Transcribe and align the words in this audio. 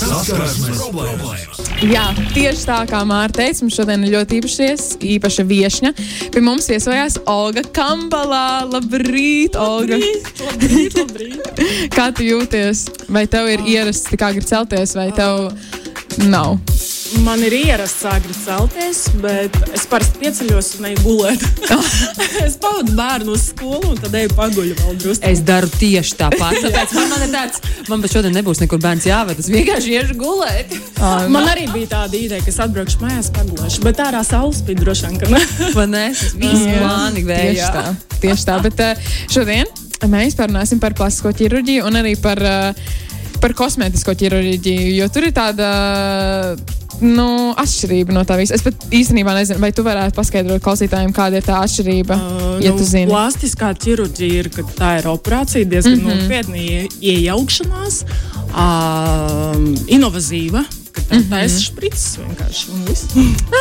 Saskarsmes 0.00 0.78
problēmas. 0.80 1.60
Jā, 1.84 2.06
tieši 2.32 2.66
tā 2.68 2.78
kā 2.88 3.02
Mārta 3.08 3.42
teica, 3.42 3.64
mums 3.64 3.76
šodien 3.76 4.06
ir 4.06 4.14
ļoti 4.14 4.38
īpašies, 4.40 4.86
īpaša 5.16 5.44
viesņa. 5.48 5.92
Pie 6.32 6.42
mums 6.44 6.68
viesojās 6.72 7.18
Olga 7.30 7.64
Kambalā. 7.76 8.64
Labrīt, 8.70 9.58
Olga! 9.60 10.00
Labrīt, 10.00 10.96
labrīt. 10.96 11.62
Kā 11.96 12.10
tu 12.16 12.24
jūties? 12.24 12.86
Vai 13.12 13.26
tev 13.30 13.50
ir 13.52 13.64
ierasts 13.68 14.08
tā 14.08 14.20
kā 14.20 14.32
agri 14.32 14.46
celties, 14.46 14.96
vai 14.96 15.10
tev 15.16 15.50
nav? 16.30 16.56
Man 17.18 17.40
ir 17.42 17.52
ierasts 17.56 18.04
agri 18.06 18.34
celties, 18.36 19.00
bet 19.18 19.54
es 19.74 19.82
parasti 19.90 20.20
pieceļos 20.22 20.68
un 20.78 20.86
eju 20.90 21.00
gulēt. 21.02 21.42
es 22.46 22.54
pavadu 22.62 22.94
bērnu 22.94 23.34
uz 23.34 23.48
skolu 23.50 23.90
un 23.94 23.98
tad 23.98 24.14
eju 24.14 24.30
paguļu 24.38 24.76
vēl 24.78 24.98
drusku. 25.02 25.26
Es 25.26 25.42
daru 25.46 25.68
tieši 25.74 26.14
tāpat. 26.20 26.60
Tāpēc 26.62 26.94
man, 26.96 27.08
man 27.10 27.24
ir 27.26 27.32
tāds, 27.34 27.62
man 27.90 28.04
pat 28.04 28.14
šodien 28.14 28.36
nebūs 28.38 28.62
nekur 28.62 28.80
bērns 28.84 29.08
jāved. 29.10 29.42
Es 29.42 29.50
vienkārši 29.50 29.96
iešu 29.98 30.16
gulēt. 30.20 30.76
Man 31.34 31.46
arī 31.48 31.66
bija 31.72 31.88
tāda 31.94 32.18
ideja, 32.18 32.40
ka 32.44 32.50
es 32.52 32.58
atbraukšu 32.62 33.00
mājās, 33.02 33.30
pagulēšu, 33.34 33.82
bet 33.86 34.00
ārā 34.04 34.20
saules 34.26 34.60
spīd 34.60 34.82
droši 34.82 35.06
vien, 35.08 35.18
ka 35.22 35.30
ne. 35.32 35.40
Man 35.78 35.94
ne, 35.94 36.06
tas 36.14 36.64
Jā. 36.66 36.74
plāni 36.78 37.22
Tieši 37.24 37.30
vējā. 37.30 37.70
tā, 37.74 38.16
tieši 38.22 38.46
tā. 38.48 38.58
Bet 38.66 38.82
uh, 38.84 39.12
šodien 39.32 39.70
mēs 40.12 40.36
parunāsim 40.38 40.80
par 40.82 40.94
plastisko 40.98 41.32
ķirurģiju 41.40 41.86
un 41.88 42.00
arī 42.02 42.14
par, 42.20 42.40
uh, 42.44 42.92
par 43.40 43.56
kosmētisko 43.58 44.14
ķirurģiju, 44.22 44.92
jo 45.00 45.08
tur 45.12 45.30
ir 45.30 45.34
tāda. 45.36 45.70
Nu, 47.00 47.26
atšķirība 47.60 48.14
no 48.14 48.24
tā 48.28 48.36
visa. 48.40 48.56
Es 48.56 48.64
pat 48.64 48.88
īstenībā 48.92 49.32
nezinu, 49.36 49.60
vai 49.62 49.70
tu 49.76 49.84
varētu 49.86 50.16
paskaidrot 50.18 50.62
klausītājiem, 50.64 51.14
kāda 51.16 51.40
ir 51.40 51.46
tā 51.46 51.60
atšķirība. 51.64 52.16
Uh, 52.16 52.50
ja 52.64 52.74
tu 52.76 52.84
zini, 52.86 53.08
Plastiskā 53.10 53.72
ķirurģija 53.80 54.42
ir, 54.44 54.50
ka 54.52 54.66
tā 54.76 54.90
ir 55.00 55.08
operācija, 55.10 55.68
diezgan 55.68 55.96
mm. 55.98 56.06
-hmm. 56.06 56.22
nopietna 56.22 56.56
ie- 56.56 56.88
iejaukšanās, 57.14 58.02
um, 58.52 59.72
inovatīva. 59.88 60.64
Tā 61.10 61.42
ir 61.42 61.50
sprites 61.50 62.18
vienkārši. 62.20 62.66
un 62.74 62.84
viss. 62.86 63.06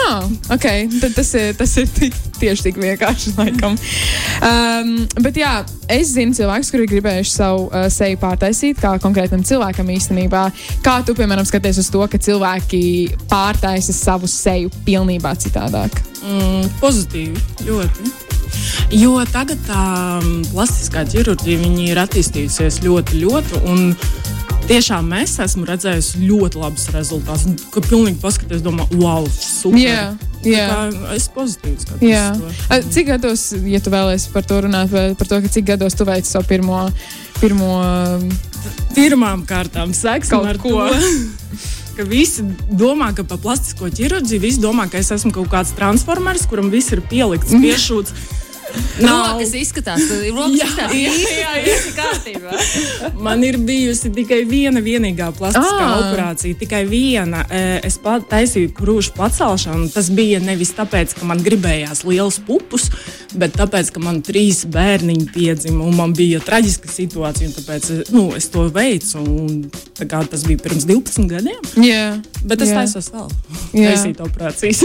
Ah, 0.05 0.27
okay. 0.53 0.87
Tad 1.01 1.15
tas 1.17 1.33
ir, 1.33 1.53
tas 1.57 1.77
ir 1.77 1.87
tik, 1.95 2.13
tieši 2.41 2.69
tik 2.69 2.79
vienkārši. 2.81 3.33
Laikam. 3.39 3.77
Um, 4.45 4.93
bet 5.23 5.39
jā, 5.39 5.53
es 5.91 6.13
zinu 6.15 6.35
cilvēkus, 6.37 6.71
kuri 6.73 6.87
gribējuši 6.93 7.33
savu 7.33 7.67
uh, 7.67 7.87
seju 7.93 8.19
pārtaisīt, 8.21 8.79
kā 8.81 8.95
konkrētam 9.03 9.43
cilvēkam 9.47 9.91
īstenībā. 9.95 10.45
Kā 10.85 10.99
tu, 11.05 11.15
piemēram, 11.17 11.47
skaties 11.47 11.81
uz 11.83 11.91
to, 11.93 12.05
ka 12.09 12.21
cilvēki 12.29 12.81
pārtaisa 13.31 13.95
savu 13.95 14.29
seju 14.29 14.71
pilnībā 14.87 15.35
citādāk? 15.39 16.01
Mm, 16.23 16.67
pozitīvi, 16.81 17.45
ļoti. 17.67 18.11
Jo 18.97 19.19
tagad 19.29 19.59
tā 19.67 19.83
plastiskā 20.49 21.03
ķirurģija 21.09 21.69
ir 21.85 22.01
attīstījusies 22.01 22.81
ļoti, 22.85 23.21
ļoti. 23.23 23.61
un 23.69 23.93
Tiešām 24.69 25.07
mēs 25.09 25.31
esam 25.41 25.63
redzējuši 25.65 26.19
ļoti 26.29 26.59
labus 26.61 26.89
rezultātus. 26.93 27.63
Kad 27.73 27.87
pilnīgi 27.89 28.19
paskaties, 28.21 28.61
domā, 28.65 28.85
wow, 28.99 29.25
super. 29.33 29.79
Jā, 29.81 30.03
jā. 30.45 30.67
Es 31.15 31.25
pozitīvi 31.33 31.81
skatos. 31.81 32.59
Cik 32.93 33.09
gados, 33.09 33.47
ja 33.65 33.81
tu 33.81 33.93
vēlēsies 33.93 34.29
par 34.35 34.45
to 34.45 34.61
runāt, 34.67 34.93
par 35.17 35.31
to, 35.31 35.41
cik 35.57 35.71
gados 35.71 35.97
tu 35.97 36.05
veici 36.05 36.29
savu 36.29 36.45
pirmo, 36.51 36.83
pirmo 37.41 37.71
um, 37.81 38.29
Pirmām 38.95 39.45
kārtām 39.47 39.93
seksim 39.95 40.39
Kaut 40.39 40.49
ar 40.49 40.59
ko. 40.61 40.85
Ka 41.97 42.05
visi 42.07 42.45
domā, 42.79 43.09
ka 43.11 43.25
par 43.27 43.41
plastisko 43.43 43.89
ķirurģiju 43.91 44.39
visi 44.39 44.61
domā, 44.63 44.85
ka 44.87 45.01
es 45.01 45.09
esmu 45.11 45.33
kaut 45.35 45.49
kāds 45.51 45.73
transformers, 45.75 46.45
kuram 46.47 46.69
viss 46.71 46.93
ir 46.95 47.01
pielikts, 47.03 47.51
piešūts. 47.51 48.13
Rokas 48.99 49.53
izskatās, 49.55 50.01
rokas 50.35 50.57
Jā, 50.59 50.65
izskatās 50.65 50.93
jā, 50.93 51.11
īsti, 51.13 51.69
īsti 51.71 51.93
kārtībā. 51.95 52.57
Man 53.25 53.43
ir 53.47 53.57
bijusi 53.63 54.11
tikai 54.15 54.41
viena 54.49 54.81
vienīgā 54.83 55.29
plastiskā 55.37 55.85
Ah. 55.89 55.95
operācija, 56.01 56.57
tikai 56.59 56.83
viena. 56.89 57.45
E, 57.49 57.61
Es 57.89 57.97
pa- 57.97 58.19
taisīju 58.19 58.73
krūšu 58.75 59.13
pacelšanu. 59.15 59.87
Tas 59.93 60.09
bija 60.13 60.39
nevis 60.43 60.73
tāpēc, 60.77 61.15
ka 61.19 61.25
man 61.25 61.39
gribējās 61.43 62.03
liels 62.05 62.39
pupus, 62.45 62.89
bet 63.39 63.55
tāpēc, 63.57 63.91
ka 63.95 63.99
man 64.03 64.21
trīs 64.21 64.65
bērniņi 64.69 65.29
piedzima 65.33 65.83
un 65.87 65.95
man 65.95 66.13
bija 66.13 66.39
traģiska 66.43 66.91
situācija. 66.91 67.47
un 67.49 67.55
Tāpēc 67.59 68.11
nu, 68.11 68.25
es 68.35 68.49
to 68.51 68.67
veicu. 68.69 69.17
un 69.23 69.71
kā 69.99 70.21
Tas 70.29 70.43
bija 70.43 70.59
pirms 70.61 70.85
12 70.85 71.27
gadiem. 71.29 71.61
jā. 71.79 72.21
Bet 72.43 72.61
es 72.61 72.69
Jā. 72.69 72.83
taisos 72.83 73.09
vēl. 73.11 73.29
Jā. 73.73 73.93
Taisīt 73.95 74.19
operācijas. 74.23 74.83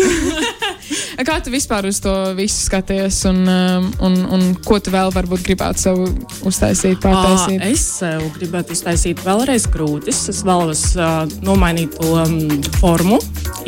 Kā 1.28 1.38
tu 1.44 1.52
vispār 1.52 1.86
uz 1.88 2.00
to 2.02 2.12
visu 2.36 2.66
skaties, 2.66 3.20
un, 3.30 3.42
um, 3.48 3.88
un, 4.04 4.16
un 4.36 4.44
ko 4.64 4.78
tu 4.82 4.92
vēl 4.94 5.12
varbūt 5.14 5.44
gribētu 5.46 5.84
sev 5.84 6.02
uztaisīt, 6.46 7.00
pārtaisīt? 7.02 7.60
Ā, 7.62 7.72
Es 7.74 7.84
sev 8.00 8.24
gribētu 8.36 8.74
uztaisīt 8.76 9.22
vēlreiz 9.24 9.66
krūtis. 9.72 10.24
Es 10.32 10.42
vēlos 10.46 10.82
uh, 10.98 11.24
nomainīt 11.46 11.96
to 11.98 12.14
um, 12.20 12.36
formu, 12.80 13.18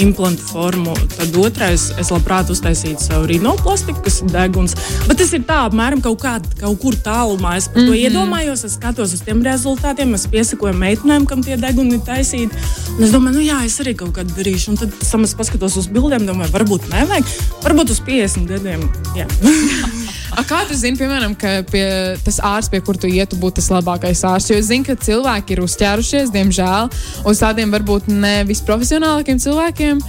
implantu 0.03 0.45
formu. 0.51 0.95
Tad 1.17 1.37
otrais, 1.41 1.89
es 2.01 2.13
labprāt 2.15 2.51
uztaisītu 2.53 3.03
sev 3.03 3.27
rinoplastiku, 3.31 4.03
kas 4.07 4.21
ir 4.23 4.33
deguns. 4.35 4.77
Bet 5.07 5.21
tas 5.23 5.33
ir 5.37 5.47
tā, 5.49 5.63
apmēram 5.71 6.03
kaut, 6.05 6.21
kā, 6.23 6.37
kaut 6.61 6.81
kur 6.83 6.99
tālumā. 7.07 7.57
Es 7.57 7.69
par 7.69 7.81
to 7.81 7.87
mm 7.87 7.93
-hmm. 7.93 8.07
iedomājos, 8.07 8.65
es 8.65 8.77
skatos 8.77 9.15
uz 9.15 9.21
tiem 9.21 9.43
rezultātiem, 9.43 10.15
es 10.15 10.27
piesakoju 10.27 10.75
meitenēm, 10.75 11.27
kam 11.27 11.43
tie 11.43 11.57
deguni 11.57 11.95
ir 11.95 12.01
taisīti. 12.01 12.53
Un 12.99 13.05
es 13.05 13.11
domāju, 13.11 13.35
nu 13.35 13.41
jā, 13.41 13.65
es 13.65 13.81
arī 13.81 13.95
kaut 13.97 14.13
kādu 14.17 14.31
darīšu. 14.37 14.69
Un 14.71 14.77
tad 14.77 14.91
es 15.25 15.35
paskatos 15.35 15.77
uz 15.77 15.87
bildēm, 15.87 16.27
domāju, 16.27 16.53
varbūt 16.53 16.89
nevajag. 17.07 17.31
Varbūt 17.63 17.95
uz 17.95 18.01
50 18.05 18.51
gadiem. 18.51 18.83
A, 20.37 20.43
kā 20.45 20.59
tu 20.69 20.77
zini, 20.77 20.99
piemēram, 20.99 21.33
ka 21.39 21.63
pie, 21.71 21.85
tas 22.27 22.37
ārsts, 22.45 22.69
pie 22.73 22.83
kura 22.85 23.01
tu 23.01 23.09
ietu, 23.09 23.39
būtu 23.41 23.61
tas 23.61 23.71
labākais 23.73 24.21
ārsts? 24.27 24.51
Jo 24.53 24.59
es 24.61 24.69
zinu, 24.69 24.85
ka 24.85 24.97
cilvēki 25.01 25.57
ir 25.57 25.63
uzķērušies, 25.65 26.33
diemžēl, 26.35 26.91
uz 27.31 27.41
tādiem 27.41 27.73
varbūt 27.73 28.11
ne 28.13 28.35
visprofesionālākiem 28.49 29.41
cilvēkiem, 29.41 30.03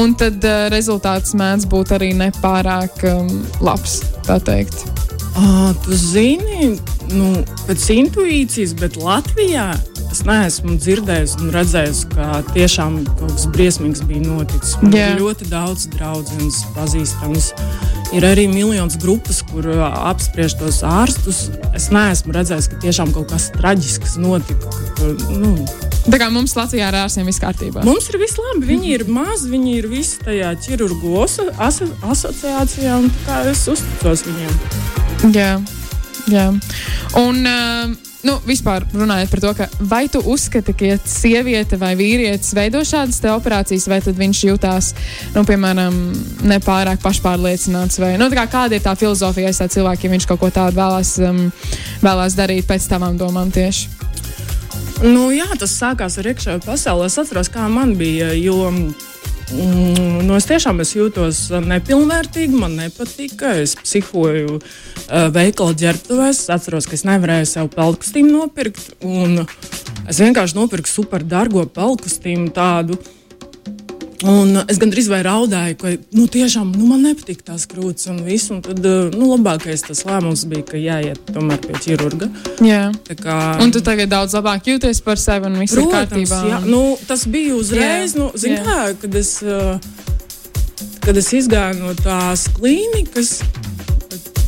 un 0.00 0.14
tad 0.20 0.46
uh, 0.46 0.66
rezultāts 0.72 1.36
mēdz 1.36 1.68
būt 1.68 1.92
arī 1.98 2.14
nepārāk 2.16 3.04
um, 3.10 3.28
labs. 3.64 4.00
tā 4.24 4.38
teikt. 4.40 4.86
À, 5.34 5.74
tu 5.84 5.98
zini, 5.98 6.78
nu, 7.12 7.34
pēc 7.66 7.90
intuīcijas, 7.98 8.72
bet 8.78 8.96
Latvijā 8.96 9.72
es 10.14 10.22
neesmu 10.26 10.76
dzirdējis 10.78 11.32
un 11.42 11.50
redzējis, 11.54 12.04
ka 12.12 12.42
tiešām 12.54 13.00
kaut 13.18 13.32
kas 13.32 13.46
briesmīgs 13.50 14.04
bija 14.06 14.22
noticis. 14.22 14.76
Man 14.82 14.94
Jā. 14.94 15.08
ir 15.10 15.22
ļoti 15.24 15.48
daudz 15.50 15.88
draugu 15.90 16.50
pazīstams. 16.76 17.50
Ir 18.14 18.22
arī 18.28 18.44
miljonus 18.46 18.94
grupas, 19.02 19.40
kur 19.48 19.66
ā, 19.74 19.88
apspriež 20.12 20.54
tos 20.60 20.84
ārstus. 20.86 21.48
Es 21.74 21.88
neesmu 21.90 22.36
redzējis, 22.36 22.68
ka 22.70 22.78
tiešām 22.84 23.10
kaut 23.16 23.32
kas 23.32 23.48
traģisks 23.56 24.14
notika. 24.22 24.70
Ka, 25.00 25.10
nu, 25.34 25.56
Tā 26.04 26.20
kā 26.20 26.28
mums 26.30 26.54
Latvijā 26.54 26.92
ar 26.92 27.00
ārstiem 27.02 27.26
viss 27.26 27.42
kārtībā. 27.42 27.82
mums 27.82 28.06
ir 28.12 28.20
viss 28.22 28.38
labi. 28.38 28.68
Viņi 28.70 28.94
ir 28.94 29.06
mazi, 29.10 29.50
viņi 29.50 29.76
ir 29.80 29.90
visi 29.90 30.22
tajā 30.22 30.52
ķirurgu 30.62 31.16
aso, 31.24 31.48
aso, 31.58 31.90
asociācijā, 32.06 33.00
es 33.50 33.66
uzticos 33.72 34.26
viņiem. 34.28 35.32
Jā, 35.34 35.52
jā. 36.30 36.50
Un, 37.18 37.46
uh, 37.48 38.03
nu, 38.24 38.36
vispār 38.48 38.86
runājot 38.92 39.32
par 39.32 39.42
to, 39.44 39.52
ka 39.58 39.68
vai 39.90 40.04
tu 40.12 40.22
uzskati, 40.32 40.74
ka 40.76 40.88
ja 40.88 40.98
sieviete 40.98 41.78
vai 41.80 41.94
vīrietis 41.98 42.54
veido 42.56 42.82
šādas 42.84 43.20
operācijas, 43.34 43.88
vai 43.90 44.00
tad 44.04 44.18
viņš 44.20 44.42
jutās, 44.48 44.92
nu, 45.36 45.44
piemēram, 45.48 45.98
nepārāk 46.48 47.02
pašpārliecināts, 47.04 48.00
vai 48.02 48.14
nu, 48.20 48.30
kā, 48.34 48.46
kāda 48.50 48.78
ir 48.78 48.84
tā 48.84 48.96
filozofija 48.98 49.52
aiz 49.52 49.60
tā 49.60 49.68
cilvēka, 49.72 50.06
ja 50.06 50.14
viņš 50.14 50.28
kaut 50.30 50.42
ko 50.42 50.52
tādu 50.54 50.80
vēlās, 50.80 51.16
um, 51.24 51.44
vēlās 52.04 52.38
darīt 52.38 52.68
pēc 52.70 52.88
tavām 52.90 53.20
domām 53.20 53.52
tieši. 53.54 54.04
Nu, 55.04 55.28
jā, 55.34 55.48
tas 55.58 55.74
sākās 55.74 56.16
ar 56.20 56.30
iekšējo 56.30 56.60
pasauli. 56.64 57.08
Es 57.10 57.18
atceros, 57.20 57.50
kā 57.52 57.66
man 57.68 57.96
bija. 57.98 58.30
Jo, 58.38 58.70
mm, 59.52 60.22
nu, 60.26 60.36
es 60.36 60.46
tiešām 60.48 60.80
es 60.84 60.94
jūtos 60.96 61.40
nepilnvērtīgi, 61.64 62.60
man 62.60 62.76
nepatika. 62.78 63.54
Es 63.60 63.74
psihoju 63.78 64.58
uh, 64.58 65.26
veikala 65.34 65.76
ģērbtuvēs. 65.82 66.44
Es 66.44 66.52
atceros, 66.54 66.88
ka 66.88 66.96
es 66.98 67.04
nevarēju 67.08 67.50
sev 67.50 67.70
pelnkustīmu 67.74 68.32
nopirkt. 68.32 68.94
Es 70.08 70.20
vienkārši 70.22 70.58
nopirku 70.58 70.90
super 70.90 71.24
dārgo 71.26 71.66
pelnkustīmu 71.68 72.52
tādu. 72.56 72.98
Un 74.24 74.56
es 74.70 74.78
gandrīz 74.80 75.08
vai 75.12 75.18
raudāju, 75.26 75.76
ka 75.80 75.90
nu, 76.16 76.24
tiešām 76.32 76.70
nu, 76.72 76.86
man 76.88 77.02
nepatīk 77.04 77.42
tās 77.44 77.66
krūtis 77.68 78.08
un 78.08 78.22
viss. 78.24 78.48
Un 78.54 78.62
tad 78.64 78.80
uh, 78.88 79.10
nu, 79.12 79.28
labākais 79.34 79.82
tas 79.84 80.00
lēmums 80.08 80.46
bija, 80.48 80.64
ka 80.70 80.80
jāiet 80.80 81.20
tomēr 81.34 81.60
pie 81.66 81.76
ķirurga. 81.84 82.30
Jā. 82.64 82.86
Tā 83.08 83.18
Kā, 83.20 83.36
Un 83.62 83.70
tu 83.74 83.82
tagad 83.84 84.08
daudz 84.12 84.32
labāk 84.36 84.66
jūties 84.72 85.02
par 85.04 85.20
sevi 85.20 85.50
un 85.50 85.58
viss 85.60 85.76
ir 85.76 85.82
Protams, 85.84 86.08
kārtībā. 86.08 86.40
jā, 86.50 86.62
nu, 86.72 86.82
tas 87.08 87.26
bija 87.30 87.54
uzreiz, 87.58 88.14
Jā, 88.16 88.20
nu, 88.22 88.30
zin, 88.38 88.56
jā. 88.56 88.64
kā, 88.64 88.78
kad, 89.04 89.14
es, 89.20 89.34
uh, 89.44 89.76
kad 91.04 91.20
es 91.20 91.28
izgāju 91.36 91.82
no 91.84 91.92
tās 92.00 92.46
klīnikas. 92.56 93.38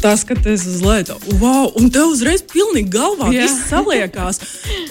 Tā 0.06 0.12
skaties 0.14 0.62
uz 0.70 0.82
lietu, 0.86 1.16
wow, 1.40 1.64
un 1.80 1.88
te 1.90 1.98
uzreiz 2.06 2.44
pilnīgi 2.46 2.92
galvā 2.94 3.32
Jā. 3.34 3.42
viss 3.42 3.64
saliekās. 3.66 4.38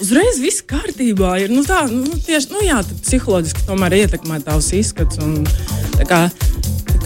Uzreiz 0.04 0.36
viss 0.42 0.60
kārtībā 0.68 1.30
ir. 1.40 1.54
Nu, 1.56 1.62
tā, 1.64 1.86
nu, 1.88 2.18
tieši, 2.26 2.50
nu, 2.52 2.60
jā, 2.60 2.82
psiholoģiski 3.00 3.64
tomēr 3.64 3.96
ietekmē 4.02 4.42
tavs 4.44 4.68
izskats. 4.76 5.16
Un, 5.24 5.38
tā 5.96 6.04
kā, 6.10 6.18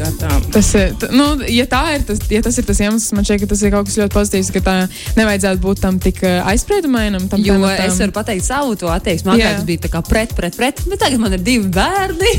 tā 0.00 0.10
kārtām. 0.10 0.46
Tas, 0.54 0.70
ir, 0.78 0.94
nu, 1.14 1.26
ja, 1.50 1.66
tā 1.70 1.82
ir 1.96 2.04
tas, 2.08 2.20
ja 2.32 2.40
tas 2.44 2.58
ir 2.60 2.66
tas 2.68 2.80
iemesls, 2.82 3.10
man 3.16 3.26
šķiet, 3.26 3.42
ka 3.44 3.48
tas 3.52 3.62
ir 3.66 3.72
kaut 3.74 3.88
kas 3.88 3.98
ļoti 4.00 4.14
pozitīvs, 4.16 4.50
ka 4.54 4.62
tā 4.66 4.74
nevajadzētu 5.18 5.62
būt 5.64 5.82
tam 5.84 5.98
tik 6.02 6.22
uh, 6.24 6.40
aizspriedumainam. 6.50 7.28
Tam 7.30 7.42
Jo 7.44 7.56
tematam. 7.58 7.86
es 7.86 7.98
varu 8.02 8.14
pateikt 8.16 8.46
savu 8.46 8.76
to 8.80 8.90
attieksmi. 8.92 9.32
Agrāk 9.34 9.58
tas 9.60 9.66
bija 9.68 9.84
tā 9.86 9.90
kā 9.92 10.02
pret, 10.06 10.34
pret, 10.36 10.56
pret, 10.58 10.82
bet 10.90 11.02
tagad 11.02 11.20
man 11.22 11.36
ir 11.36 11.44
divi 11.44 11.68
bērni. 11.74 12.32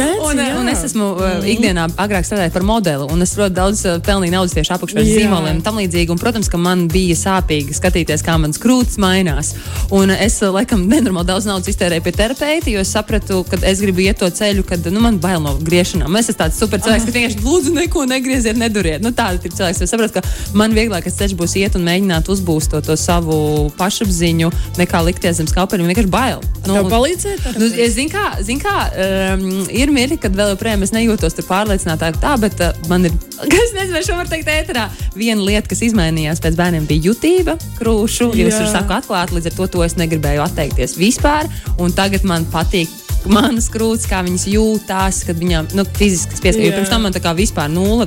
Redzi, 0.00 0.18
Un, 0.30 0.38
jā. 0.38 0.48
un 0.60 0.68
es 0.70 0.82
esmu 0.86 1.06
uh, 1.16 1.46
ikdienā 1.48 1.86
agrāk 2.00 2.26
strādājis 2.28 2.54
par 2.54 2.64
modeli, 2.66 3.06
un 3.12 3.24
es 3.24 3.32
ļoti 3.38 3.56
daudz 3.56 3.82
uh, 3.88 3.98
pelnīju 4.04 4.34
naudas 4.34 4.54
tieši 4.56 4.74
apakšpēc 4.76 5.06
Jā. 5.08 5.16
zīmoliem 5.24 5.58
un 5.58 5.64
tam 5.64 5.78
līdzīgi. 5.80 6.12
Un, 6.14 6.20
protams, 6.20 6.50
ka 6.52 6.60
man 6.60 6.86
bija 6.92 7.16
sāpīgi 7.18 7.74
skatīties, 7.76 8.24
kā 8.26 8.36
mans 8.40 8.60
krūtis 8.60 8.98
mainās. 9.02 9.54
Un 9.94 10.12
es, 10.14 10.38
laikam, 10.44 10.84
nenormāli 10.90 11.30
daudz 11.32 11.48
naudas 11.48 11.70
iztērēju 11.72 12.04
pie 12.06 12.14
terapeita, 12.16 12.70
jo 12.72 12.82
es 12.84 12.92
sapratu, 12.94 13.42
ka 13.48 13.60
es 13.66 13.82
gribu 13.82 14.04
iet 14.04 14.20
to 14.20 14.28
ceļu, 14.30 14.64
kad 14.68 14.86
nu, 14.92 15.02
man 15.02 15.18
bail 15.22 15.42
no 15.44 15.56
griešanām. 15.60 16.18
Es 16.20 16.30
esmu 16.32 16.49
tāds 16.50 16.60
super 16.60 16.82
cilvēks, 16.82 17.06
ka 17.06 17.14
vienkārši 17.14 17.44
lūdzu 17.44 17.72
neko 17.76 18.04
negrieziet, 18.10 18.58
neduriet. 18.58 19.02
Nu, 19.04 19.12
tāds 19.16 19.44
ir 19.46 19.54
cilvēks. 19.54 19.82
Es 19.84 19.92
saprotu, 19.92 20.18
ka 20.18 20.56
man 20.58 20.74
vieglākais 20.76 21.16
ceļš 21.16 21.36
būs 21.38 21.56
iet 21.60 21.76
un 21.78 21.86
mēģināt 21.86 22.30
uzbūvēt 22.32 22.70
to, 22.74 22.80
to 22.84 22.96
savu 22.98 23.70
pašapziņu, 23.78 24.50
nekā 24.80 25.02
likties 25.06 25.38
zem 25.40 25.48
skaupeļa. 25.50 25.84
Man 25.84 25.92
vienkārši 25.92 26.12
bail. 26.12 26.42
Tev 26.66 26.90
palīdzēt? 26.90 27.46
Nu, 27.56 27.68
es 27.70 27.94
zinu, 27.96 28.12
kā, 28.12 28.26
zin 28.46 28.60
kā 28.62 28.74
um, 28.90 29.46
ir 29.72 29.92
mirkli, 29.94 30.18
kad 30.20 30.34
vēl 30.36 30.54
joprojām 30.54 30.84
es 30.86 30.94
nejūtos 30.94 31.38
pārliecinātāk, 31.48 32.18
tā, 32.22 32.34
bet 32.42 32.60
uh, 32.64 32.74
man 32.90 33.08
ir, 33.08 33.14
es 33.62 33.74
nezinu, 33.76 34.02
šo 34.06 34.18
var 34.18 34.30
teikt 34.30 34.50
ēterā, 34.52 34.88
viena 35.16 35.40
lieta, 35.46 35.70
kas 35.70 35.84
izmainījās 35.86 36.42
pēc 36.44 36.58
bērniem, 36.58 36.88
bija 36.90 37.10
jutība, 37.10 37.56
krūšu. 37.80 38.32
Jā. 38.36 38.50
tur 38.58 38.68
saku 38.72 38.96
atklāti, 38.98 39.38
līdz 39.38 39.52
ar 39.52 39.58
to, 39.58 39.70
to 39.76 39.86
es 39.86 39.96
negribēju 40.00 40.44
atteikties 40.44 40.98
vispār. 41.00 41.48
Un 41.80 41.94
tagad 41.96 42.26
man 42.28 42.44
patīk. 42.52 42.99
Manas 43.28 43.68
krūtis, 43.72 44.06
kā 44.08 44.22
viņas 44.24 44.46
jūtas, 44.48 45.20
kad 45.28 45.38
viņām 45.40 45.70
nu, 45.76 45.84
fiziski 45.98 46.40
pieskarās. 46.40 46.70
Jā. 46.70 46.76
Pirms 46.78 46.92
tam 46.92 47.04
man 47.04 47.14
tā 47.14 47.20
kā 47.20 47.34
vispār 47.36 47.68
nulle 47.72 48.06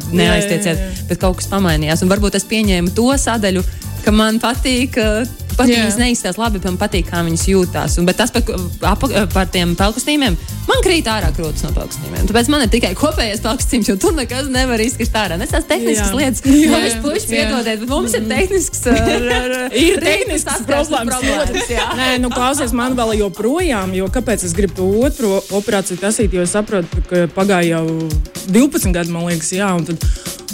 jā. 0.74 0.74
bet 1.10 1.22
kaut 1.22 1.38
kas 1.42 1.50
pamainījās. 1.52 2.02
Un 2.02 2.10
varbūt 2.10 2.40
es 2.40 2.48
pieņēmu 2.50 2.96
to 2.98 3.12
sadaļu, 3.22 3.62
ka 4.06 4.12
man 4.16 4.42
patīk. 4.44 5.00
uh, 5.02 5.40
Pat 5.54 5.70
Jā. 5.70 5.84
viņas 5.84 5.98
neizskatās 6.02 6.38
labi, 6.42 6.58
man 6.66 6.80
patīk, 6.82 7.12
kā 7.12 7.20
viņas 7.22 7.44
jūtas. 7.46 8.00
Bet 8.08 8.18
tas 8.18 8.32
par, 8.34 8.42
apa, 8.90 9.10
par 9.30 9.52
tiem 9.54 9.76
pelkustīmiem, 9.78 10.34
man 10.66 10.80
krīt 10.82 11.06
ārā 11.06 11.28
krūtis 11.36 11.62
no 11.68 11.70
pelkustīmiem. 11.76 12.24
Tāpēc 12.26 12.50
man 12.50 12.64
ir 12.66 12.72
tikai 12.74 12.90
kopējais 12.98 13.44
pelkustīms, 13.44 13.92
jo 13.92 13.96
tur 14.02 14.16
nekas 14.18 14.50
nevar 14.50 14.82
izkrist 14.82 15.14
ārā. 15.14 15.38
Es 15.46 15.54
tās 15.54 15.68
tehniskas 15.70 16.10
Jā. 16.10 16.18
lietas, 16.18 16.42
puiši, 16.42 16.98
puiši 17.06 17.30
Jā. 17.30 17.36
piedodiet, 17.36 17.84
bet 17.84 17.94
mums 17.94 18.18
ir 18.18 18.26
tehnisks. 18.32 18.82
Ar, 18.90 18.98
ar, 19.38 19.56
Ir 19.78 20.00
ritmu 20.02 20.08
tehniskas 20.08 20.58
saskarsmes 20.64 21.14
problēmas. 21.14 21.70
jā. 21.70 21.86
Nē, 22.02 22.10
nu, 22.26 22.34
klausies, 22.34 22.74
man 22.74 22.98
vēl 22.98 23.14
joprojām, 23.22 23.94
jo 23.94 24.10
kāpēc 24.10 24.48
es 24.50 24.58
gribu 24.58 24.80
to 24.82 24.90
otro 25.06 25.38
operāciju 25.62 26.02
tasīt, 26.02 26.34
jo 26.34 26.42
es 26.50 26.58
saprotu, 26.58 27.06
ka 27.14 27.28
pagāja 27.38 27.78
jau 27.78 28.10
12 28.50 28.90
gadi, 28.98 29.14
man 29.14 29.30
liekas, 29.30 29.54
jā, 29.54 29.70
un 29.78 29.86
tad, 29.86 30.02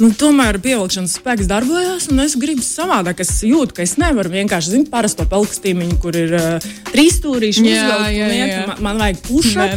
nu, 0.04 0.10
tomēr 0.16 0.60
pievilkšanas 0.64 1.18
spēks 1.20 1.48
darbojās, 1.50 2.04
un 2.14 2.20
es 2.24 2.34
gribu 2.40 2.64
savādāk. 2.66 3.18
Es 3.24 3.32
jūtu, 3.46 3.74
ka 3.78 3.82
es 3.86 3.94
nevaru 4.02 4.30
vienkārši, 4.34 4.74
zinu, 4.76 4.86
parasto 4.92 5.24
pelkstīmiņu, 5.30 5.96
kur 6.04 6.14
ir 6.20 6.32
uh, 6.38 6.46
trīs 6.92 7.14
stūrīši, 7.20 7.60
Jā, 7.68 7.72
uzvilkt 7.84 8.08
un 8.08 8.12
jā, 8.16 8.28
jā. 8.50 8.60
Man, 8.70 8.78
man 8.88 8.96
vajag 9.04 9.18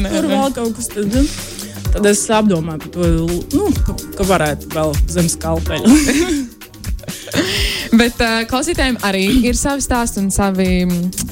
nē, 0.02 0.08
tur 0.14 0.24
vēl 0.30 0.48
kaut 0.56 0.72
kas. 0.78 0.86
Tad, 0.92 1.06
nu, 1.12 1.22
tad 1.92 2.02
es 2.12 2.20
apdomāju 2.32 2.78
par 2.84 2.90
to, 2.96 3.02
nu, 3.58 3.64
ka, 4.16 4.22
varētu 4.32 4.62
vēl 4.74 4.90
zem 5.12 5.26
skalpeļa. 5.32 5.86
Bet 8.00 8.16
uh, 8.24 8.30
klausītājiem 8.48 8.96
arī 9.04 9.24
ir 9.48 9.54
savi 9.58 9.80
stāsti 9.84 10.16
un 10.22 10.28
savi, 10.32 10.68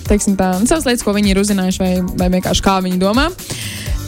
teiksim, 0.09 0.35
tā, 0.41 0.49
savas 0.69 0.87
lietas, 0.89 1.05
ko 1.07 1.11
viņi 1.17 1.29
ir 1.33 1.39
uzzinājuši, 1.41 1.79
vai, 1.85 1.93
vai 2.21 2.29
vienkārši 2.37 2.63
kā 2.67 2.75
viņi 2.85 2.99
domā. 3.01 3.27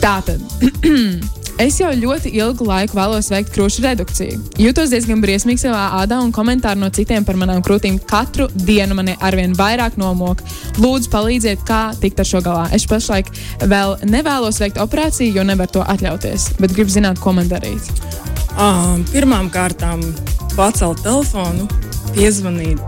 Tātad. 0.03 0.39
Es 1.61 1.75
jau 1.77 1.91
ļoti 1.93 2.31
ilgu 2.33 2.65
laiku 2.65 2.97
vēlos 2.97 3.27
veikt 3.29 3.51
krūšu 3.53 3.83
redukciju. 3.85 4.39
Jūtos 4.57 4.89
diezgan 4.89 5.21
briesmīgi 5.21 5.61
savā 5.61 5.83
ādā, 5.99 6.17
un 6.25 6.31
komentāri 6.33 6.81
no 6.81 6.89
citiem 6.93 7.25
par 7.27 7.37
manām 7.37 7.61
krūtīm 7.65 7.99
katru 8.09 8.47
dienu 8.55 8.97
mani 8.97 9.13
arvien 9.21 9.53
vairāk 9.57 9.99
nomok. 10.01 10.41
Lūdzu, 10.81 11.11
palīdziet, 11.13 11.61
kā 11.67 11.83
tikt 12.01 12.23
ar 12.23 12.29
šo 12.29 12.41
galā. 12.45 12.65
Es 12.73 12.87
pašlaik 12.89 13.29
vēl 13.69 13.99
nevēlos 14.09 14.57
veikt 14.63 14.81
operāciju, 14.81 15.35
jo 15.37 15.45
nevaru 15.45 15.77
to 15.77 15.85
atļauties, 15.93 16.49
bet 16.57 16.73
gribu 16.73 16.95
zināt, 16.95 17.21
ko 17.21 17.35
man 17.37 17.51
darīt. 17.51 17.85
Uh, 18.57 18.97
Pirmām 19.13 19.53
kārtām 19.53 20.01
pacelt 20.57 21.05
telefonu, 21.05 21.69
piezvanīt. 22.17 22.81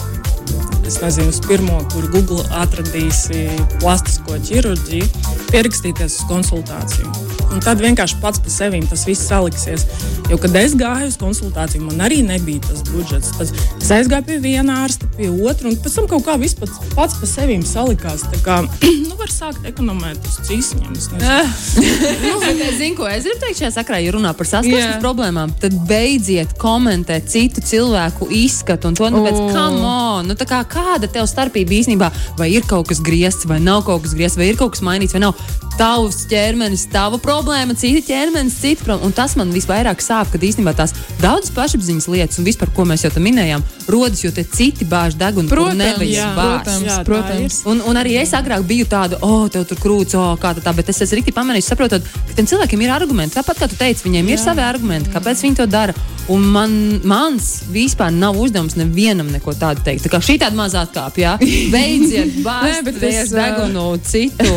Es 0.86 1.00
nezinu, 1.02 1.30
uz 1.30 1.42
pirmo, 1.46 1.80
kur 1.94 2.10
Google 2.14 2.46
atradīsi 2.62 3.48
plastisko 3.78 4.42
ķirurģiju, 4.50 5.10
pierakstīties 5.54 6.22
uz 6.22 6.30
konsultāciju. 6.30 7.35
Un 7.56 7.64
tad 7.64 7.80
vienkārši 7.80 8.20
pats 8.20 8.42
par 8.44 8.52
sevi 8.52 8.82
tas 8.90 9.06
viss 9.08 9.30
saliksies. 9.30 9.86
Jo, 10.30 10.38
kad 10.42 10.56
es 10.60 10.74
gāju 10.76 11.08
uz 11.08 11.16
konsultāciju, 11.22 11.86
man 11.88 12.04
arī 12.04 12.20
nebija 12.26 12.64
tas 12.68 12.82
budžets. 12.90 13.32
Tad 13.38 13.54
es 13.80 13.92
aizgāju 13.96 14.28
pie 14.28 14.40
viena 14.44 14.82
ārsta, 14.84 15.08
pie 15.16 15.30
otra, 15.32 15.70
un 15.72 15.78
pēc 15.80 15.96
tam 15.96 16.10
kaut 16.12 16.26
kā 16.28 16.36
viss 16.42 16.58
pats, 16.60 16.82
pats 16.96 17.16
par 17.22 17.32
sevi 17.32 17.56
salikās. 17.66 18.26
Tā 18.34 18.42
kā 18.44 18.58
nu, 19.08 19.16
var 19.20 19.32
sākt 19.32 19.68
ekonomēt 19.70 20.28
uz 20.28 20.40
cīsņiem. 20.50 20.92
es 21.00 21.10
nezinu. 21.14 22.04
Nu, 22.26 22.40
zinu, 22.78 22.96
ko 22.98 23.08
es 23.10 23.24
gribu 23.26 23.40
teikt 23.42 23.60
šajā 23.62 23.72
sakrā. 23.76 24.00
Ja 24.04 24.12
runā 24.16 24.32
par 24.38 24.48
saskarsmes 24.50 25.00
problēmām, 25.04 25.54
tad 25.62 25.76
beidziet 25.88 26.56
komentēt 26.62 27.30
citu 27.32 27.64
cilvēku 27.64 28.28
izskatu. 28.34 28.92
Un 28.92 28.98
to 28.98 29.10
nu, 29.14 29.24
pēc 29.26 29.40
O. 29.40 29.48
come 29.54 29.82
on, 29.86 30.30
nu, 30.30 30.36
tā 30.38 30.48
kā, 30.50 30.60
kāda 30.70 31.08
tev 31.12 31.30
starpība 31.30 31.78
īstenībā? 31.80 32.12
Vai 32.40 32.52
ir 32.58 32.68
kaut 32.68 32.90
kas 32.92 33.02
griezts, 33.06 33.48
vai 33.50 33.62
nav 33.64 33.86
kaut 33.88 34.04
kas 34.06 34.18
griezts, 34.18 34.40
vai 34.42 34.50
ir 34.52 34.60
kaut 34.60 34.76
kas 34.76 34.84
mainīts, 34.86 35.16
vai 35.16 35.24
nav. 35.28 35.40
Tavs 35.76 36.22
ķermenis, 36.32 36.86
tava 36.88 37.18
problēma, 37.20 37.45
cita 37.78 38.02
ķermenis, 38.08 38.58
cita 38.62 38.84
problēma. 38.86 39.06
Un 39.06 39.14
tas 39.16 39.36
man 39.40 39.52
visvairāk 39.54 40.02
sāp, 40.04 40.32
kad 40.34 40.42
īstenībā 40.42 40.74
tās 40.78 40.94
daudzas 41.22 41.54
pašapziņas 41.56 42.08
lietas, 42.12 42.40
un 42.40 42.48
vispār, 42.48 42.72
ko 42.76 42.86
mēs 42.90 43.06
jau 43.06 43.12
tam 43.14 43.26
minējām, 43.28 43.64
rodas, 43.92 44.24
jo 44.24 44.32
tie 44.36 44.44
citi 44.44 44.88
bāž 44.90 45.18
degunu, 45.20 45.50
Protams, 45.52 45.78
nevajag 45.78 46.14
jā, 46.14 46.32
bāzt. 46.36 46.66
protams, 46.66 46.86
Jā, 46.86 46.98
protams. 47.06 47.60
Un, 47.70 47.82
un 47.86 48.02
arī 48.02 48.18
es 48.22 48.34
agrāk 48.38 48.66
biju 48.68 48.90
tāda, 48.90 49.20
oh, 49.26 49.46
tev 49.52 49.68
tur 49.70 49.80
krūts, 49.82 50.18
oh, 50.18 50.34
kā 50.42 50.56
tā, 50.58 50.64
tā, 50.66 50.74
bet 50.76 50.90
es 50.90 51.02
esmu 51.06 51.22
rīktīgi 51.22 51.38
pamanījis, 51.38 51.72
saprotot, 51.74 52.12
ka 52.28 52.38
tiem 52.38 52.50
cilvēkiem 52.50 52.86
ir 52.86 52.94
argumenti. 52.96 53.38
Tāpat 53.38 53.62
kā 53.62 53.70
tu 53.72 53.80
teici, 53.80 54.06
viņiem 54.08 54.34
ir 54.34 54.42
savi 54.42 54.66
argumenti, 54.66 55.14
kāpēc 55.14 55.46
viņi 55.46 55.62
to 55.62 55.70
dara. 55.70 55.96
Un 56.26 56.42
man, 56.50 56.72
mans 57.06 57.68
vispār 57.70 58.10
nav 58.10 58.38
uzdevums 58.42 58.74
nevienam 58.80 59.28
neko 59.30 59.54
tādu 59.54 59.84
teikt. 59.86 60.08
Tā 60.08 60.10
kā 60.10 60.20
šī 60.26 60.40
tāda 60.42 60.58
mazā 60.58 60.82
atkāpja, 60.88 61.36
jā. 61.38 61.50
beidziet 61.76 62.40
Nē, 62.42 62.80
bet 62.88 62.98
bāzt 62.98 63.28
es, 63.28 63.34
degunu 63.36 63.84
citu 64.02 64.56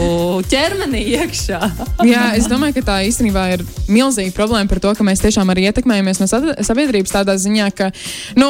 ķermenī 0.48 1.02
iekšā. 1.18 1.60
Jā, 2.08 2.22
es 2.38 2.48
domāju, 2.48 2.67
ka 2.76 2.84
tā 2.84 2.98
īstenībā 3.08 3.44
ir 3.56 3.64
milzīga 3.90 4.34
problēma 4.36 4.70
par 4.70 4.80
to, 4.84 4.92
ka 4.98 5.06
mēs 5.06 5.22
tiešām 5.24 5.50
arī 5.52 5.68
ietekmējamies 5.70 6.22
no 6.22 6.28
sabiedrības 6.28 7.14
tādā 7.14 7.36
ziņā, 7.40 7.68
ka, 7.76 7.90
nu, 8.38 8.48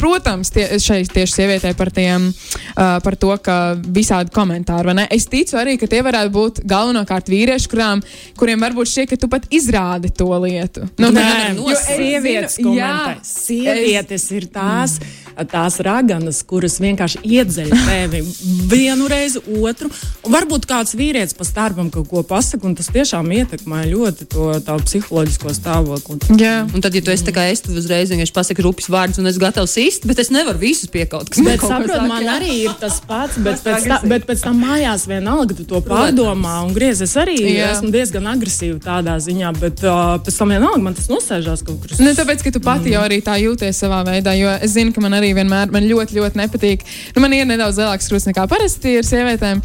protams, 0.00 0.52
tie, 0.54 0.66
šeit 0.82 1.12
tieši 1.14 1.38
sievietē 1.38 1.74
par, 1.78 1.90
tiem, 1.94 2.30
uh, 2.30 2.96
par 3.04 3.18
to, 3.20 3.32
ka 3.44 3.58
visādi 3.78 4.34
komentāri, 4.34 4.90
vai 4.90 4.96
ne? 5.02 5.08
Es 5.14 5.28
ticu 5.30 5.58
arī, 5.60 5.76
ka 5.80 5.88
tie 5.90 6.02
varētu 6.06 6.34
būt 6.34 6.62
galvenokārt 6.68 7.30
vīrieši, 7.32 7.70
kurām, 7.72 8.04
kuriem 8.38 8.62
varbūt 8.64 8.92
šķiet, 8.92 9.12
ka 9.12 9.20
tu 9.20 9.30
pat 9.32 9.48
izrādi 9.54 10.12
to 10.14 10.30
lietu. 10.44 10.88
Nu, 11.00 11.10
Nē, 11.14 11.54
es 11.74 11.84
sievietes 11.88 12.58
jā, 12.58 12.94
Sievietes 13.24 14.26
ir 14.34 14.46
tās, 14.52 14.96
tās 15.50 15.78
raganas, 15.84 16.40
kuras 16.46 16.78
vienkārši 16.82 17.22
iedzeļ 17.24 17.72
tevi 17.88 18.22
vienu 18.70 19.08
reizi, 19.10 19.42
otru. 19.60 19.90
Varbūt 20.30 20.68
kāds 20.70 20.96
vīrietis 20.98 21.36
pa 21.36 21.46
starpam 21.48 21.90
kaut 21.94 22.08
ko 22.10 22.24
pasaka, 22.26 22.66
un 22.68 22.76
tas 22.78 22.90
tiešām 22.94 23.23
ietekmē 23.32 23.84
ļoti 23.90 24.26
to 24.32 24.48
tādu 24.66 24.84
psiholoģisko 24.88 25.54
stāvokli. 25.56 26.18
Jā. 26.40 26.54
Un 26.74 26.82
tad, 26.84 26.94
ja 26.96 27.02
tu 27.04 27.12
esi 27.14 27.24
tā 27.26 27.32
kā 27.36 27.46
es, 27.52 27.62
tad 27.64 27.76
uzreiz 27.78 28.10
vienkārši 28.12 28.34
pasaki 28.36 28.64
rupjas 28.64 28.90
vārdus, 28.92 29.20
un 29.22 29.30
es 29.30 29.38
gatavs 29.40 29.74
sist, 29.76 30.06
bet 30.08 30.18
es 30.22 30.30
nevaru 30.34 30.58
visus 30.60 30.90
piekaut. 30.92 31.28
kas 31.30 31.38
man 31.40 31.52
Bet 31.54 31.60
saprot, 31.64 31.92
saka, 31.94 32.08
man 32.10 32.24
jā. 32.26 32.34
arī 32.38 32.52
ir 32.64 32.74
tas 32.80 33.00
pats, 33.06 33.38
bet 33.38 33.60
tā 33.60 33.70
pēc, 33.70 33.86
ta, 33.88 33.98
agresīvi. 34.00 34.10
bet 34.14 34.26
pēc 34.28 34.44
tam 34.44 34.60
mājās 34.64 35.06
vienalga 35.10 35.56
tu 35.58 35.64
to 35.68 35.80
pārdomā 35.84 36.54
un 36.66 36.74
griez. 36.76 37.00
Es 37.04 37.14
arī 37.20 37.36
Jā. 37.40 37.70
esmu 37.74 37.90
diezgan 37.94 38.26
agresīva 38.34 38.78
tādā 38.82 39.16
ziņā, 39.22 39.52
bet 39.60 39.82
uh, 39.86 40.16
pēc 40.24 40.38
tam 40.40 40.52
vienalga 40.54 40.82
man 40.82 40.94
tas 40.98 41.08
nosēžās 41.12 41.64
kaut 41.66 41.80
kur. 41.82 41.94
Ne, 42.04 42.14
tāpēc, 42.16 42.42
ka 42.46 42.52
tu 42.54 42.60
pati 42.64 42.94
jau 42.94 43.02
arī 43.04 43.20
tā 43.24 43.36
jūties 43.42 43.78
savā 43.84 44.02
veidā, 44.06 44.34
jo 44.38 44.50
es 44.60 44.74
zinu, 44.74 44.92
ka 44.94 45.02
man 45.04 45.14
arī 45.18 45.32
vienmēr 45.36 45.72
man 45.74 45.86
ļoti, 45.88 46.18
ļoti 46.18 46.40
nepatīk. 46.42 46.84
Nu, 47.16 47.22
man 47.24 47.32
ir 47.36 47.46
nedaudz 47.48 47.78
lielāks 47.80 48.08
krūtis 48.10 48.28
nekā 48.30 48.46
parasti 48.50 48.96
ir 48.98 49.06
sievietēm, 49.06 49.62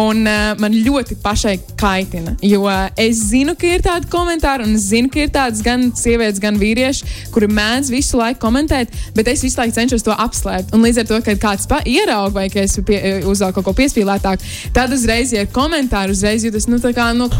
un 0.00 0.22
uh, 0.26 0.52
man 0.60 0.74
ļoti 0.76 1.16
pašai 1.22 1.56
kaitina. 1.80 2.36
Jo 2.44 2.66
es 3.00 3.22
zinu, 3.30 3.54
ka 3.58 3.68
ir 3.68 3.84
tādi 3.84 4.10
komentāri, 4.12 4.66
un 4.68 4.76
es 4.78 4.88
zinu, 4.90 5.10
ka 5.12 5.22
ir 5.24 5.32
tādas 5.34 5.62
gan 5.64 5.88
sievietes, 5.96 6.40
gan 6.42 6.58
vīrieši, 6.60 7.30
kuri 7.34 7.48
mēdz 7.50 7.92
visu 7.92 8.20
laiku 8.20 8.42
komentēt, 8.44 8.92
bet 9.16 9.30
es 9.32 9.44
visu 9.46 9.60
laiku 9.60 9.76
cenšos 9.78 10.04
to 10.06 10.16
apslēpt. 10.26 10.74
Un 10.76 10.84
līdz 10.84 11.02
ar 11.02 11.10
to, 11.10 11.20
kad 11.26 11.42
kāds 11.42 11.68
ieraug 11.88 12.34
vai 12.36 12.48
ka 12.52 12.64
es 12.64 12.78
pie, 12.86 13.00
uzvelku 13.28 13.60
kaut 13.60 13.70
ko 13.70 13.76
piespīlētāku, 13.80 14.46
tad 14.76 14.92
uzreiz, 14.94 15.34
ja 15.34 15.46
ir 15.46 15.52
komentāri, 15.54 16.14
uzreiz 16.16 16.44
jūtas, 16.46 16.68
nu, 16.70 16.80
tā 16.82 16.92
kā, 16.96 17.10
nu, 17.16 17.30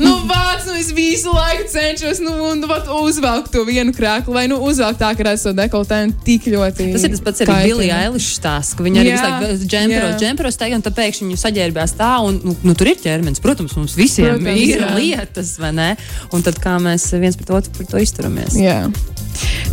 nu, 0.00 0.12
vārds, 0.28 0.66
nu, 0.68 0.76
es 0.78 0.90
visu 0.94 1.32
laiku 1.34 1.66
cenšos, 1.72 2.20
nu, 2.24 2.32
un, 2.48 2.60
nu, 2.62 2.68
vat, 2.70 2.88
uzvelkt 3.02 3.52
to 3.54 3.64
vienu 3.68 3.94
krēklu, 3.96 4.34
vai, 4.36 4.44
nu, 4.50 4.58
uzvelkt 4.64 5.00
tā, 5.02 5.12
ka 5.18 5.26
redz 5.26 5.44
to 5.46 5.52
dekoltēnu 5.56 6.16
tik 6.26 6.48
ļoti. 6.52 6.88
Tas 6.94 7.06
ir 7.06 7.14
tas 7.14 7.24
pats 7.24 7.44
arī 7.44 7.58
Bilija 7.68 8.00
Eilišs 8.06 8.38
stāsts, 8.38 8.76
ka 8.78 8.86
viņa 8.86 9.02
arī 9.02 9.14
visu 9.14 9.26
laiku 9.28 9.70
džemperos, 9.74 10.16
džemperos 10.22 10.60
tagad, 10.60 10.80
un 10.80 10.86
tad 10.86 10.96
pēkšņi 10.98 11.28
viņu 11.28 11.42
saģērbjās 11.42 11.96
tā, 11.98 12.12
un, 12.26 12.40
nu, 12.46 12.56
nu, 12.62 12.76
tur 12.78 12.92
ir 12.92 13.00
ķermenis. 13.02 13.42
Protams, 13.42 13.76
mums 13.78 13.96
visiem 13.98 14.36
Protams, 14.38 14.62
ir 14.62 14.84
jā. 14.84 14.92
lietas, 14.96 15.56
vai 15.62 15.72
ne? 15.76 15.90
Un 16.32 16.44
tad 16.46 16.60
kā 16.62 16.78
mēs 16.82 17.08
viens 17.18 17.38
pret 17.38 17.52
otru 17.58 17.76
par 17.76 17.90
to 17.92 18.02
izturamies. 18.02 18.56
Jā, 18.60 18.86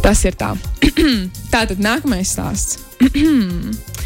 tas 0.04 0.26
ir 0.28 0.38
tā. 0.40 0.56
tā 1.54 1.66
tad 1.70 1.80
nākamais 1.84 2.36
stāsts. 2.36 2.82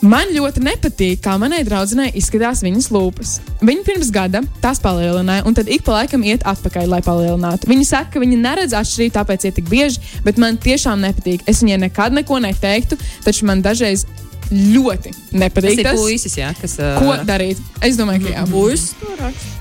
Man 0.00 0.30
ļoti 0.32 0.62
nepatīk, 0.64 1.18
kā 1.20 1.34
manai 1.36 1.60
draudzenei 1.66 2.08
izskatās 2.16 2.62
viņas 2.64 2.86
lūpas. 2.94 3.34
Viņa 3.60 3.82
pirms 3.84 4.08
gada 4.14 4.40
tās 4.62 4.80
palielināja, 4.80 5.44
un 5.44 5.56
tad 5.56 5.68
ik 5.68 5.84
pa 5.84 5.98
laikam 5.98 6.24
iet 6.24 6.46
atpakaļ, 6.48 6.86
lai 6.88 7.00
palielinātu. 7.04 7.68
Viņa 7.68 7.84
saka, 7.88 8.14
ka 8.14 8.22
viņa 8.22 8.38
neredz 8.40 8.76
atšķirību, 8.78 9.12
tāpēc 9.18 9.44
iet 9.44 9.58
tik 9.60 9.68
bieži, 9.68 10.00
bet 10.24 10.40
man 10.40 10.56
tiešām 10.56 11.04
nepatīk. 11.04 11.44
Es 11.50 11.60
viņai 11.60 11.82
nekad 11.84 12.16
neko 12.16 12.40
neteiktu, 12.46 12.96
taču 13.26 13.48
man 13.50 13.60
dažreiz 13.66 14.06
ļoti 14.48 15.12
nepatīk. 15.36 15.84
Tas 15.84 15.92
ir 15.92 16.00
puisis, 16.00 16.38
jā, 16.40 16.54
kas. 16.56 16.78
Uh... 16.80 16.96
Ko 16.96 17.18
darīt? 17.28 17.60
Es 17.84 18.00
domāju, 18.00 18.24
ka 18.24 18.38
jā. 18.38 18.46
Puisis. 18.48 18.94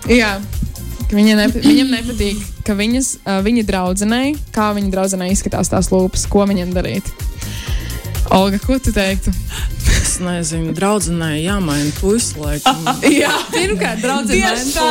Jā. 0.07 0.37
Viņa 1.09 1.35
nepa, 1.35 1.59
viņam 1.65 1.91
nepatīk, 1.97 2.41
ka 2.63 2.77
viņas, 2.77 3.15
uh, 3.25 3.41
viņa 3.43 3.65
draudzenei, 3.65 4.35
kā 4.55 4.69
viņa 4.77 4.93
draudzenei 4.93 5.33
izskatās 5.33 5.71
tās 5.73 5.89
lūpas, 5.91 6.27
ko 6.31 6.45
viņam 6.47 6.71
darīt. 6.75 7.09
Olga, 8.29 8.59
ko 8.61 8.77
tu 8.77 8.93
teiktu? 8.93 9.33
Es 9.89 10.17
nezinu, 10.21 10.73
draudzenei 10.75 11.41
jāmaina 11.43 11.91
puisis 11.97 12.35
laikam. 12.37 12.85
Jā, 13.21 13.31
pirmkārt, 13.53 14.01
draudzenei 14.03 14.63
tā. 14.73 14.87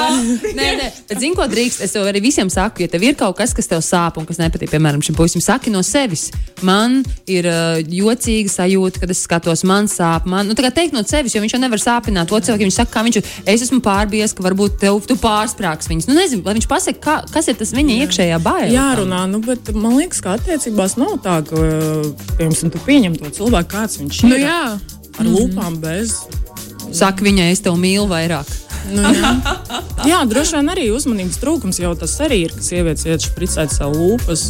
Nē, 0.57 0.69
nē, 0.79 0.89
bet 1.09 1.21
zini, 1.21 1.37
ko 1.39 1.47
drīkst? 1.51 1.83
Es 1.85 1.95
tev 1.95 2.09
arī 2.09 2.23
visiem 2.25 2.51
saku, 2.53 2.85
ja 2.85 2.91
tev 2.91 3.05
ir 3.07 3.17
kaut 3.19 3.37
kas, 3.39 3.55
kas 3.57 3.71
tev 3.71 3.83
sāp 3.85 4.19
un 4.21 4.27
kas 4.29 4.41
nepatīk, 4.41 4.73
piemēram, 4.73 5.03
šim 5.05 5.17
puisim, 5.19 5.43
saki 5.45 5.73
no 5.75 5.83
sevis. 5.87 6.29
Man 6.67 7.01
ir 7.31 7.47
uh, 7.51 7.79
jocīga 7.79 8.51
sajūta, 8.53 9.03
kad 9.05 9.15
es 9.15 9.23
skatos, 9.27 9.65
man 9.69 9.91
sāp. 9.91 10.27
Man, 10.29 10.49
nu, 10.51 10.57
tā 10.59 10.67
kā 10.67 10.73
teikt 10.81 10.97
no 10.97 11.05
sevis, 11.07 11.37
jo 11.37 11.45
viņš 11.45 11.57
jau 11.57 11.63
nevar 11.63 11.83
sāpināt 11.83 12.31
to 12.33 12.41
cilvēku. 12.41 12.67
Viņš 12.67 12.81
saka, 12.81 12.95
kā 12.97 13.05
viņš 13.07 13.21
ir. 13.21 13.33
Es 13.55 13.65
esmu 13.69 13.81
pārbies, 13.85 14.35
ka 14.35 14.47
varbūt 14.47 14.81
tev, 14.83 15.01
tu 15.07 15.19
pārsprāgs 15.21 15.91
viņus. 15.91 16.09
Nu, 16.11 16.19
nezinu, 16.19 16.45
lai 16.47 16.57
viņš 16.59 16.69
pasaka, 16.71 17.03
kā, 17.05 17.17
kas 17.35 17.51
ir 17.53 17.59
tas 17.61 17.75
viņa 17.77 17.95
Jā. 17.95 18.09
iekšējā 18.09 18.43
baila. 18.45 18.73
Jārunā, 18.75 19.25
nu, 19.31 19.43
bet 19.45 19.73
man 19.77 19.99
liekas, 20.01 20.23
ka 20.25 20.37
attiecībās 20.39 20.99
nav 21.01 21.19
tā, 21.25 21.41
ka, 21.47 21.65
piemēram, 22.41 22.75
tu 22.75 22.85
pieņem 22.89 23.19
to 23.21 23.35
cilvēku, 23.41 23.75
kāds 23.77 24.01
viņš 24.03 24.23
nu 24.27 24.35
ir. 24.35 24.39
Nu, 24.39 24.47
jā 24.49 24.88
ar 25.19 25.27
mm 25.27 25.35
lūpām 25.35 25.79
bez. 25.83 26.15
Saka 26.95 27.27
viņai, 27.27 27.51
es 27.53 27.63
tev 27.65 27.77
mīlu 27.81 28.07
vairāk. 28.11 28.49
Nu, 28.89 29.03
jā. 29.13 29.33
jā, 30.09 30.19
droši 30.31 30.57
vien 30.59 30.73
arī 30.73 30.87
uzmanības 30.95 31.41
trūkums 31.43 31.81
jau 31.83 31.93
tas 31.99 32.15
arī 32.25 32.41
ir, 32.47 32.55
ka 32.57 32.65
sievietes 32.65 33.07
iet 33.09 33.27
špricēt 33.27 33.75
savu 33.75 33.99
lūpas. 33.99 34.45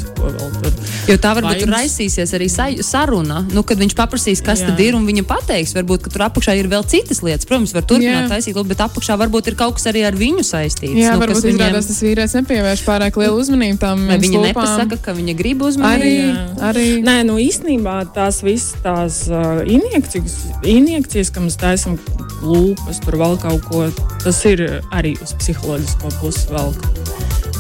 Jo 1.09 1.17
tā 1.21 1.33
varbūt 1.39 1.65
tur 1.65 1.73
raisīsies 1.73 2.35
arī 2.37 2.49
saruna, 2.53 3.41
nu, 3.55 3.65
kad 3.67 3.81
viņš 3.81 3.97
paprasīs, 3.99 4.43
kas 4.45 4.63
jā. 4.63 4.71
tad 4.71 4.83
ir, 4.85 4.97
un 4.99 5.07
viņa 5.09 5.25
pateiks, 5.29 5.75
varbūt, 5.77 6.05
ka 6.07 6.15
tur 6.15 6.27
apakšā 6.29 6.55
ir 6.61 6.71
vēl 6.71 6.87
citas 6.89 7.23
lietas. 7.25 7.49
Protams, 7.49 7.75
var 7.77 7.87
turpināt 7.89 8.27
jā. 8.27 8.31
taisīt 8.37 8.59
bet 8.69 8.83
apakšā 8.85 9.17
varbūt 9.19 9.51
ir 9.51 9.59
kaut 9.59 9.79
kas 9.79 9.89
arī 9.91 10.05
ar 10.09 10.17
viņu 10.19 10.45
saistīts. 10.47 10.97
Jā, 10.99 11.15
nu, 11.17 11.23
varbūt 11.25 11.47
viņiem... 11.47 11.59
izrādās 11.59 11.89
tas 11.91 12.01
vīrietis 12.05 12.37
nepievērš 12.39 12.85
pārāk 12.87 13.19
lielu 13.21 13.41
uzmanību 13.41 13.81
tam. 13.83 14.05
Vai 14.11 14.19
viņa 14.23 14.43
lūpām. 14.43 14.53
nepasaka, 14.53 15.01
ka 15.05 15.15
viņa 15.17 15.35
grib 15.39 15.65
uzmanību? 15.69 15.99
Arī, 15.99 16.15
jā. 16.21 16.45
arī. 16.71 16.87
Nē, 17.07 17.17
nu 17.29 17.39
īstenībā 17.43 17.97
tās 18.17 18.43
visas 18.47 18.77
tās 18.85 19.25
uh, 19.33 19.63
injekcijas, 19.65 20.39
injekcijas, 20.67 21.33
kam 21.35 21.49
mēs 21.49 21.59
taisam 21.61 21.99
lūpas, 22.43 23.01
tur 23.05 23.19
vēl 23.21 23.39
kaut 23.43 23.65
ko 23.69 23.87
tas 24.25 24.41
ir 24.51 24.65
arī 24.95 25.15
uz 25.23 25.35
psiholoģisko 25.41 26.15
pusi 26.23 26.47
vēl. 26.53 26.75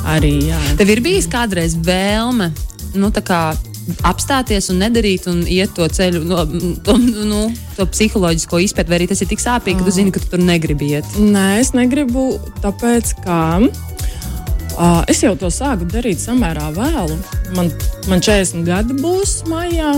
Arī, 0.08 0.34
jā. 0.48 0.58
Tev 0.78 0.94
ir 0.94 1.02
bijis 1.04 1.28
kādreiz 1.30 1.74
vēlme 1.84 2.52
nu, 2.96 3.10
kā, 3.12 3.42
apstāties 4.08 4.68
un 4.72 4.80
nedarīt 4.82 5.28
un 5.30 5.42
iet 5.48 5.74
to 5.76 5.86
ceļu, 5.88 6.22
no, 6.28 6.44
to, 6.84 6.96
nu, 6.98 7.44
to 7.76 7.86
psiholoģisko 7.92 8.60
izpēti, 8.64 8.92
vai 8.92 9.00
arī 9.00 9.08
tas 9.10 9.22
ir 9.24 9.30
tik 9.30 9.42
sāpīgi, 9.42 9.80
ka 9.80 9.88
tu 9.88 9.94
zini, 9.94 10.14
ka 10.14 10.22
tu 10.22 10.32
tur 10.34 10.42
negribi 10.44 10.92
iet? 10.96 11.18
Nē, 11.20 11.48
es 11.62 11.74
negribu, 11.76 12.30
tāpēc 12.64 13.14
ka. 13.24 13.42
Uh, 14.78 15.02
es 15.10 15.24
jau 15.24 15.32
to 15.34 15.48
sāku 15.50 15.88
darīt 15.90 16.20
samērā 16.22 16.68
vēlu. 16.76 17.16
Man, 17.56 17.72
man 18.06 18.22
40 18.22 18.62
gadi 18.68 18.94
būs 19.00 19.40
maijā. 19.50 19.96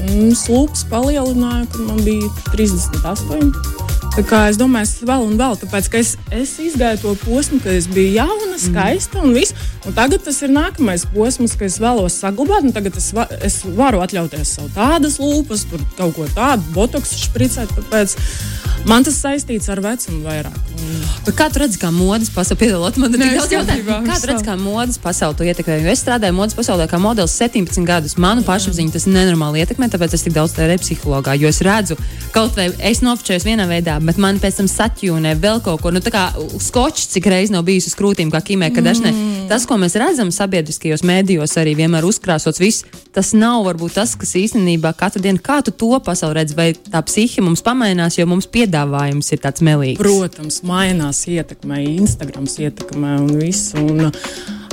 Mm, 0.00 0.32
slūpes 0.36 0.84
palielināju, 0.90 1.70
kad 1.72 1.86
man 1.88 2.02
bija 2.04 2.28
38. 2.52 3.79
Tā 4.10 4.24
kā 4.26 4.38
es 4.50 4.56
domāju, 4.58 4.88
es 4.88 5.04
vēl 5.06 5.22
un 5.22 5.36
vēl, 5.38 5.54
tāpēc 5.60 5.88
ka 5.92 5.98
es, 6.00 6.08
es 6.34 6.56
izgāju 6.58 6.98
to 6.98 7.12
posmu, 7.22 7.60
kad 7.62 7.76
es 7.78 7.86
biju 7.90 8.16
jauna, 8.16 8.48
mhm. 8.48 8.58
skaista 8.64 9.22
un 9.22 9.36
viss. 9.36 9.54
Un 9.86 9.94
tagad 9.96 10.24
tas 10.26 10.40
ir 10.42 10.50
nākamais 10.50 11.06
posms, 11.14 11.54
ka 11.56 11.68
es 11.68 11.78
vēlos 11.82 12.18
saglabāt, 12.18 12.66
tagad 12.74 12.98
es, 12.98 13.12
va, 13.16 13.28
es 13.38 13.60
varu 13.78 14.02
atļauties 14.02 14.56
sev 14.58 14.66
tādas 14.74 15.20
lūpas, 15.22 15.62
kaut 15.98 16.16
ko 16.18 16.26
tādu, 16.34 16.66
botoks 16.74 17.14
špricēt. 17.22 17.70
Tāpēc 17.78 18.16
man 18.88 19.04
tas 19.04 19.18
saistīts 19.20 19.68
ar 19.72 19.80
vecumu 19.84 20.22
vairāk. 20.24 20.56
Un... 20.80 21.34
Kā 21.36 21.48
tu 21.52 21.60
redzi, 21.62 21.78
kā 21.80 21.90
modes 21.92 22.30
pasaulē, 22.32 22.58
piedalot 22.60 22.96
man 23.00 23.12
tik 23.12 23.22
daudz 23.22 23.52
jautājumu? 23.52 23.98
Kā 24.06 24.16
tu 24.20 24.30
redzi, 24.30 24.46
kā 24.46 24.56
modes 24.60 24.98
pasaulē 25.02 25.36
to 25.38 25.46
ietekmē? 25.48 25.76
Jo 25.84 25.92
es 25.92 26.02
strādāju 26.04 26.36
modes 26.36 26.56
pasaulē 26.58 26.86
kā 26.90 27.00
modelis 27.02 27.36
17 27.40 27.84
gadus. 27.88 28.16
Manu 28.20 28.44
pašapziņu 28.46 28.94
tas 28.94 29.06
nenormāli 29.10 29.62
ietekmē, 29.64 29.90
tāpēc 29.92 30.16
es 30.16 30.24
tik 30.26 30.34
daudz 30.36 30.54
tērēju 30.56 30.82
psihologā, 30.84 31.36
jo 31.40 31.50
es 31.50 31.60
redzu, 31.66 31.98
kaut 32.34 32.56
vai 32.58 32.70
es 32.90 33.02
nofočējos 33.04 33.46
vienā 33.48 33.68
veidā, 33.70 33.98
bet 34.04 34.20
man 34.22 34.40
pēc 34.42 34.62
tam 34.62 34.70
satjūnē 34.70 35.36
vēl 35.42 35.62
kaut 35.66 35.84
ko. 35.84 35.92
Nu, 35.94 36.02
tā 36.04 36.12
kā 36.14 36.24
skočs, 36.62 37.10
cik 37.14 37.28
reizes 37.30 37.54
nav 37.54 37.66
bijis 37.68 37.90
uz 37.90 37.96
krūtīm, 37.98 38.32
kā 38.32 38.42
Kimē, 38.44 38.72
kad 38.74 38.86
dažne. 38.86 39.12
Mm. 39.12 39.46
Tas, 39.50 39.66
ko 39.68 39.76
mēs 39.80 39.96
redzam 40.00 40.32
sabiedriskajos 40.34 41.04
mēdījos, 41.06 41.56
arī 41.60 41.76
vienmēr 41.78 42.06
uzkrāsots, 42.08 42.60
viss, 42.62 42.86
tas 43.14 43.32
nav 43.36 43.64
varbūt 43.66 43.96
tas, 43.98 44.14
kas 44.18 44.34
īstenībā 44.38 44.92
katru 44.98 45.22
dienu, 45.24 45.42
kā 45.42 45.60
tu 45.66 45.74
to 45.74 45.98
pasauli 46.04 46.40
redz, 46.40 46.54
vai 46.56 46.70
tā 46.74 47.02
psihe 47.06 47.42
mums 47.44 47.64
pamainās, 47.66 48.18
jo 48.18 48.28
mums 48.30 48.48
piedāvājums 48.70 49.32
ir 49.34 49.42
tāds 49.42 49.64
melīgs. 49.66 50.00
Protams, 50.00 50.62
mainās, 50.66 51.26
ietekmē, 51.26 51.82
Instagrams 51.98 52.58
ietekmē 52.62 53.18
un 53.26 53.36
viss. 53.40 53.74
Un, 53.78 54.10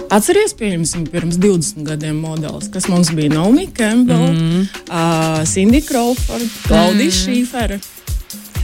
Atcerieties, 0.08 0.54
pieņemsim, 0.56 1.10
pirms 1.12 1.36
20 1.36 1.84
gadiem 1.84 2.22
modelis, 2.24 2.70
kas 2.72 2.86
mums 2.88 3.10
bija 3.12 3.34
Naomi 3.34 3.66
Campbell, 3.75 4.30
mm. 4.32 4.62
uh, 4.88 5.42
Cindy 5.44 5.82
Crawford, 5.84 6.48
Klaudija 6.63 7.10
mm. 7.10 7.18
Šīfere. 7.18 7.80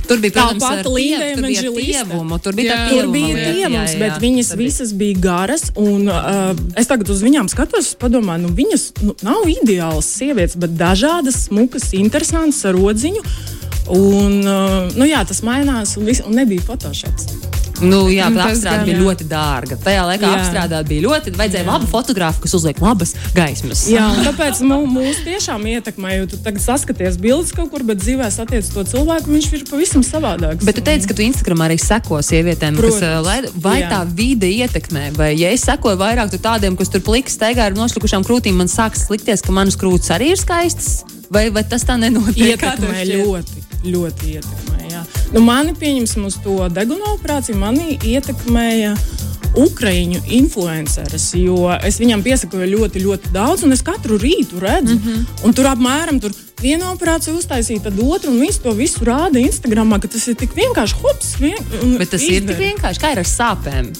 Tur 0.08 0.22
bija 0.24 0.36
tāpat 0.38 0.88
līnija, 0.88 1.34
tur 1.36 2.56
bija 2.56 2.76
tā 2.78 2.78
tur 2.92 3.10
bija 3.12 3.44
tievums, 3.44 3.98
bet 4.00 4.24
viņas 4.24 4.54
visas 4.60 4.94
bija 4.96 5.20
garas. 5.20 5.66
Un, 5.80 6.08
uh, 6.12 6.56
es 6.80 6.88
tagad 6.88 7.12
uz 7.12 7.24
viņām 7.24 7.52
skatos, 7.52 7.92
padomāju, 8.00 8.46
nu, 8.46 8.54
viņas 8.56 8.88
nu, 9.04 9.18
nav 9.24 9.44
ideālas 9.52 10.08
sievietes, 10.16 10.56
bet 10.60 10.80
dažādas, 10.80 11.46
smukas, 11.50 11.92
interesantas 12.00 12.64
ar 12.72 12.80
odziņu. 12.80 13.24
Un, 13.92 14.40
uh, 14.48 14.94
nu, 14.96 15.08
jā, 15.10 15.26
tas 15.28 15.44
mainās, 15.44 15.98
un, 16.00 16.08
vis, 16.08 16.24
un 16.24 16.38
nebija 16.40 16.64
Photoshops. 16.68 17.52
Nu, 17.84 18.06
jā, 18.12 18.28
tā 18.32 18.48
apstrāde 18.48 18.86
bija 18.88 19.00
ļoti 19.02 19.26
dārga. 19.28 19.78
Tajā 19.82 20.04
laikā 20.08 20.30
apstrādāt 20.38 20.88
bija 20.88 21.04
ļoti. 21.08 21.34
Vajadzēja 21.36 21.66
jā. 21.66 21.70
labu 21.72 21.88
fotografu, 21.90 22.44
kas 22.44 22.56
uzliek 22.58 22.80
labas 22.84 23.14
gaismas. 23.36 23.86
Jā, 23.92 24.06
tāpēc 24.28 24.62
mūs 24.64 25.24
tiešām 25.26 25.66
ietekmē. 25.74 26.16
Tu 26.32 26.40
tagad 26.46 26.64
saskaties 26.64 27.18
bildes 27.22 27.54
kaut 27.56 27.72
kur, 27.74 27.84
bet 27.88 28.00
dzīvē 28.04 28.30
satiec 28.34 28.70
to 28.72 28.86
cilvēku, 28.88 29.32
viņš 29.34 29.50
ir 29.58 29.66
pavisam 29.70 30.06
savādāks. 30.06 30.64
Bet 30.68 30.80
tu 30.80 30.86
teici, 30.86 31.10
ka 31.10 31.18
tu 31.18 31.26
Instagram 31.26 31.66
arī 31.68 31.80
seko 31.82 32.22
sievietēm, 32.24 32.78
Protams, 32.80 33.02
kas 33.02 33.26
laid, 33.26 33.50
vai 33.66 33.80
jā. 33.82 33.90
tā 33.92 34.04
vide 34.08 34.52
ietekmē, 34.62 35.10
vai 35.18 35.34
ja 35.34 35.52
es 35.54 35.66
sekoju 35.68 36.00
vairāk 36.00 36.32
tādiem, 36.44 36.78
kas 36.80 36.94
tur 36.94 37.04
pliks 37.06 37.36
steigā 37.38 37.68
ar 37.68 37.76
noslikušām 37.78 38.24
krūtīm, 38.28 38.56
man 38.62 38.72
sāks 38.72 39.10
likties, 39.12 39.44
ka 39.44 39.56
manas 39.56 39.80
krūtis 39.80 40.14
arī 40.14 40.34
ir 40.34 40.40
skaistas. 40.40 41.04
Vai, 41.34 41.48
vai 41.50 41.64
tas 41.66 41.82
tā 41.88 41.96
nenotiek? 41.98 42.54
Ietekmē 42.54 43.04
ļoti, 43.10 43.63
ļoti 43.86 44.38
ietekmē. 44.38 44.80
Jā. 44.92 45.04
Nu, 45.34 45.42
mani 45.46 45.76
pieņemsim 45.78 46.26
uz 46.30 46.38
to 46.44 46.70
deguna 46.74 47.14
operāciju, 47.18 47.60
mani 47.60 47.98
ietekmēja. 47.98 48.96
Ukrāņu 49.54 50.18
influenceris, 50.34 51.28
jo 51.38 51.68
es 51.86 52.00
viņam 52.02 52.24
piesakoju 52.26 52.72
ļoti, 52.72 53.04
ļoti 53.04 53.30
daudz, 53.36 53.62
un 53.68 53.76
es 53.76 53.84
katru 53.86 54.18
rītu 54.18 54.58
redzu, 54.58 54.96
mm 54.96 55.04
-hmm. 55.44 55.54
tur 55.54 55.70
apmēram 55.70 56.18
tur 56.22 56.34
viena 56.58 56.90
operācija 56.90 57.36
uztaisīja, 57.38 57.84
tad 57.84 58.00
otru, 58.02 58.32
un 58.32 58.40
visu 58.42 58.64
to 58.64 58.74
visu 58.74 59.06
rāda 59.06 59.38
Instagram, 59.38 59.94
ka 60.02 60.08
tas 60.08 60.26
ir 60.28 60.40
tik 60.42 60.56
vienkārši 60.58 60.98
hops. 61.04 61.36
Vien, 61.40 61.62
Bet 62.00 62.10
tas 62.10 62.22
izdara. 62.22 62.34
ir 62.34 62.48
tik 62.50 62.58
vienkārši, 62.66 63.00
kā 63.04 63.12
ir 63.14 63.22
ar 63.22 63.30
sāpēm. 63.30 63.94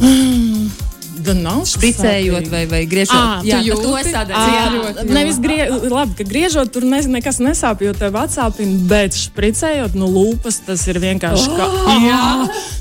gan 0.00 0.70
nav 1.36 1.62
spricējot 1.68 2.48
vai, 2.52 2.64
vai 2.70 2.82
griežot. 2.90 3.16
À, 3.16 3.40
jā, 3.46 3.60
jūti, 3.64 3.84
to 3.84 3.94
veidā 3.96 5.06
nevis 5.08 5.40
grie, 5.42 5.62
labi, 5.90 6.16
ka 6.18 6.26
griežot 6.28 6.72
tur 6.74 6.86
ne, 6.88 7.00
nekas 7.16 7.40
nesāp, 7.42 7.84
jo 7.84 7.94
tev 7.96 8.18
atsāpina, 8.20 8.76
bet 8.90 9.16
spricējot 9.16 9.96
no 9.98 10.10
lūpas 10.10 10.62
tas 10.66 10.86
ir 10.90 11.00
vienkārši. 11.02 11.48
Oh! 11.50 11.58
Kā, 11.60 11.96
jā, 12.04 12.20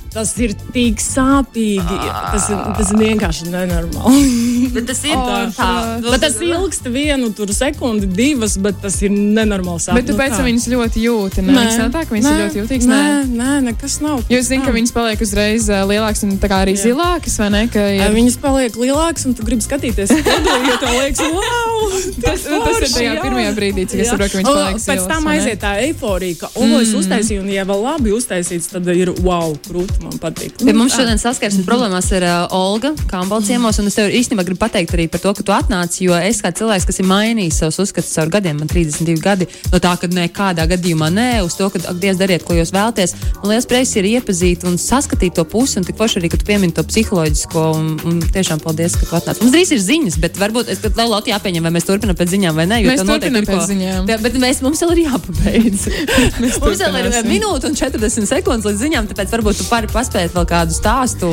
Tas 0.10 0.32
ir 0.42 0.56
tik 0.74 1.02
sāpīgi. 1.04 1.98
Tas 2.34 2.48
ir, 2.50 2.62
tas 2.80 2.90
ir 2.94 3.02
vienkārši 3.04 3.50
nenormāli. 3.54 4.70
Bet 4.76 4.88
tas 4.90 5.02
ir 5.06 5.14
O, 5.18 5.22
tā, 5.26 5.38
tā. 5.54 5.70
Bet 6.06 6.24
tas 6.24 6.38
ilgst 6.44 6.88
vienu 6.90 7.30
tur 7.36 7.52
sekundi, 7.54 8.08
divas, 8.10 8.56
bet 8.62 8.78
tas 8.84 8.96
ir 9.06 9.14
nenormāli 9.14 9.82
sāpīgi. 9.82 9.98
Bet 10.00 10.10
tu 10.10 10.18
pēc 10.18 10.36
tam 10.38 10.46
viņas 10.46 10.68
ļoti 10.74 11.04
jūti. 11.06 11.44
Nē, 11.46 11.56
tas 11.58 11.80
nav 11.82 11.92
tā, 11.94 12.04
ka 12.06 12.16
viņas 12.16 12.30
ir 12.30 12.40
ļoti 12.44 12.60
jūtīgas. 12.62 12.88
Nē, 12.90 13.00
Nē. 13.00 13.40
nē, 13.40 13.56
nekas 13.70 13.98
nav. 14.04 14.22
Jo 14.30 14.42
es 14.42 14.50
zinu, 14.52 14.66
ka 14.66 14.74
viņas 14.76 14.94
paliek 14.96 15.24
uzreiz 15.26 15.70
uh, 15.72 15.82
lielākas 15.90 16.26
un 16.28 16.36
tā 16.42 16.52
kā 16.52 16.62
arī 16.66 16.76
Jā. 16.76 16.84
zilākas, 16.90 17.38
vai 17.42 17.50
ne? 17.56 17.64
Ka 17.74 17.86
ir, 17.94 18.06
Viņas 18.20 18.38
paliek 18.42 18.78
lielākas, 18.80 19.26
un 19.30 19.38
tu 19.38 19.46
gribi 19.48 19.66
skatīties 19.66 20.14
to, 20.14 20.38
jo 20.66 20.78
tev 20.82 20.94
liekas, 20.98 21.24
wow! 21.34 21.98
tas, 22.26 22.46
nu, 22.50 22.62
tas 22.66 22.82
ir 22.82 22.94
tajā 22.94 23.14
jā. 23.16 23.24
pirmajā 23.24 23.54
brīdī, 23.58 23.86
cik 23.90 24.04
es 24.04 24.12
saprotu, 24.14 24.36
ka 24.36 24.42
viņas 24.42 24.52
O, 24.52 24.58
paliek 24.58 24.80
Pēc 24.80 24.86
zilas, 24.86 25.08
tam 25.12 25.30
aiziet 25.34 25.62
tā 25.64 25.74
eifórija, 25.86 26.40
ka, 26.44 26.52
o, 26.56 26.70
es 26.82 26.94
uztaisīju, 26.98 27.44
un, 27.46 27.52
ja 27.54 27.66
vēl 27.70 27.84
labi 27.86 28.14
uztaisīts, 28.16 28.70
tad 28.74 28.90
ir 28.94 29.14
wow, 29.26 29.54
krūti 29.68 29.99
man 30.04 30.20
patīk. 30.22 30.56
Pie 30.62 30.74
mums 30.76 30.96
šodien 30.96 31.20
saskarsmes 31.22 31.68
problēmās 31.68 32.10
ir 32.16 32.26
uh, 32.28 32.56
Olga 32.56 32.92
Kambalciemos, 33.10 33.80
un 33.82 33.90
es 33.90 33.98
tev 33.98 34.12
īstenībā 34.14 34.46
gribu 34.48 34.62
pateikt 34.62 34.94
arī 34.96 35.08
par 35.12 35.22
to, 35.24 35.34
ka 35.38 35.46
tu 35.46 35.56
atnāci, 35.56 36.06
jo 36.08 36.18
es 36.18 36.42
kā 36.44 36.52
cilvēks, 36.56 36.88
kas 36.90 37.02
ir 37.02 37.08
mainījis 37.10 37.62
savus 37.64 37.80
uzskatus 37.86 38.14
caur 38.16 38.32
gadiem, 38.34 38.60
man 38.62 38.72
32 38.72 39.20
gadi, 39.24 39.48
no 39.74 39.82
tā, 39.84 39.96
ka 40.00 40.10
nekādā 40.12 40.66
gadījumā 40.72 41.10
nē, 41.14 41.28
uz 41.46 41.58
to, 41.60 41.70
ka, 41.74 41.82
ak, 41.92 42.00
Dievs, 42.00 42.20
dariet, 42.22 42.46
ko 42.48 42.56
jūs 42.58 42.74
vēlaties. 42.76 43.16
Man 43.42 43.54
liels 43.54 43.68
prieks 43.70 43.96
ir 44.00 44.08
iepazīt 44.10 44.66
un 44.70 44.80
saskatīt 44.80 45.36
to 45.40 45.46
pusi, 45.50 45.80
un 45.82 45.88
tik 45.88 46.00
forši 46.00 46.22
arī, 46.22 46.32
ka 46.32 46.40
tu 46.40 46.48
piemini 46.48 46.76
to 46.76 46.86
psiholoģisko, 46.88 47.66
un, 47.76 47.92
un 48.08 48.22
tiešām 48.24 48.64
paldies, 48.64 48.96
ka 49.00 49.10
tu 49.10 49.18
atnāci. 49.20 49.44
Mums 49.44 49.56
drīz 49.56 49.74
ir 49.76 49.84
ziņas, 49.84 50.20
bet 50.24 50.40
varbūt 50.40 50.72
es 50.72 50.84
tev 50.86 50.96
lauti 51.10 51.34
jāpieņem, 51.34 51.68
vai 51.68 51.74
mēs 51.76 51.88
turpinām 51.90 52.18
pēc 52.20 52.34
ziņām 52.36 52.56
vai 52.60 52.68
nē, 52.72 52.82
jo 52.84 52.94
Mēs 52.94 53.04
turpinam 53.04 53.42
ir 53.42 53.50
ko- 53.50 53.58
pēc 53.58 53.72
ziņām. 53.74 54.10
Jā, 54.10 54.20
bet 54.24 54.40
mēs, 54.42 54.62
mums 54.66 54.84
vēl 54.86 54.96
ir 54.96 55.04
jāpabeidz. 55.08 55.86
mums 56.64 56.84
vēl 56.84 57.00
ir 57.02 57.10
minūte 57.28 57.70
un 57.70 57.78
40 57.80 58.30
sekundes 58.30 58.68
līdz 58.70 58.84
ziņām, 58.86 59.10
tāpēc 59.12 59.34
varbūt 59.36 59.62
tu 59.62 59.68
vari 59.90 60.06
paspēt 60.06 60.36
vēl 60.36 60.46
kādu 60.48 60.74
stāstu. 60.74 61.28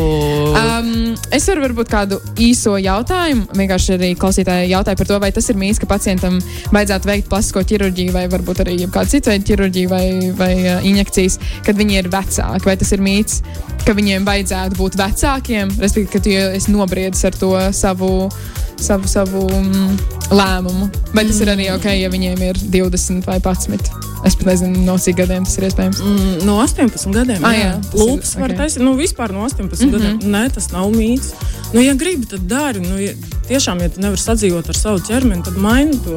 Um, 0.56 1.14
es 1.34 1.46
varu 1.48 1.64
varbūt 1.66 1.90
kādu 1.90 2.18
īso 2.40 2.76
jautājumu. 2.80 3.46
Vienkārši 3.56 3.94
arī 3.96 4.10
klausītāji 4.16 4.70
jautāja 4.70 4.96
par 4.96 5.06
to, 5.06 5.18
vai 5.20 5.30
tas 5.32 5.48
ir 5.50 5.58
mīts, 5.60 5.80
ka 5.80 5.86
pacientam 5.86 6.38
vajadzētu 6.72 7.10
veikt 7.10 7.28
plastisko 7.28 7.62
ķirurģiju 7.68 8.14
vai 8.14 8.26
varbūt 8.32 8.62
arī 8.64 8.78
kādu 8.88 9.12
citu 9.12 9.32
veidu 9.32 9.48
ķirurģiju 9.50 9.92
vai, 9.92 10.04
vai 10.36 10.52
injekcijas, 10.88 11.38
kad 11.66 11.76
viņi 11.76 12.00
ir 12.00 12.10
vecāki. 12.12 12.66
Vai 12.66 12.76
tas 12.80 12.92
ir 12.96 13.04
mīts, 13.04 13.42
ka 13.84 13.96
viņiem 13.96 14.26
vajadzētu 14.26 14.80
būt 14.80 15.00
vecākiem, 15.00 15.76
respektīvi, 15.82 16.12
ka 16.12 16.25
tu 16.25 16.36
esi 16.60 16.75
nobriedis 16.75 17.26
ar 17.28 17.36
to 17.36 17.56
savu. 17.76 18.30
Savu, 18.76 19.08
savu 19.08 19.46
mm, 19.48 19.94
lēmumu. 20.36 20.90
Vai 21.16 21.22
tas 21.25 21.38
ir 21.40 21.48
arī 21.48 21.70
ok, 21.72 21.88
ja 21.96 22.12
viņiem 22.12 22.42
ir 22.50 22.60
20 22.76 23.25
vai 23.25 23.38
11? 23.40 24.15
Es 24.26 24.35
pat 24.35 24.49
nezinu, 24.50 24.83
no 24.87 24.97
cik 24.99 25.21
gadiem 25.21 25.45
tas 25.47 25.54
ir 25.61 25.68
iespējams. 25.68 26.00
Mm, 26.02 26.47
No 26.49 26.56
18 26.64 27.12
gadiem. 27.14 27.45
Ah, 27.47 27.52
jā, 27.54 27.66
jā, 27.68 27.75
tas 27.83 27.95
ir- 27.95 28.00
Lūpas 28.00 28.33
var 28.40 28.54
taisīt. 28.59 28.83
Nu, 28.83 28.97
vispār 28.99 29.33
no 29.33 29.45
18 29.47 29.62
mm 29.62 29.68
-hmm. 29.71 29.92
gadiem. 29.92 30.18
Nē, 30.35 30.52
tas 30.54 30.71
nav 30.73 30.90
mīts. 30.90 31.30
Nu, 31.73 31.80
ja 31.80 31.95
gribi, 31.95 32.26
tad 32.26 32.40
dari. 32.49 32.80
Nu, 32.80 32.99
ja, 32.99 33.12
tiešām, 33.49 33.80
ja 33.83 33.88
tu 33.88 34.00
nevari 34.00 34.21
sadzīvot 34.21 34.68
ar 34.68 34.75
savu 34.76 34.99
ķermeni, 34.99 35.45
tad 35.45 35.56
maini 35.56 35.99
to. 36.04 36.16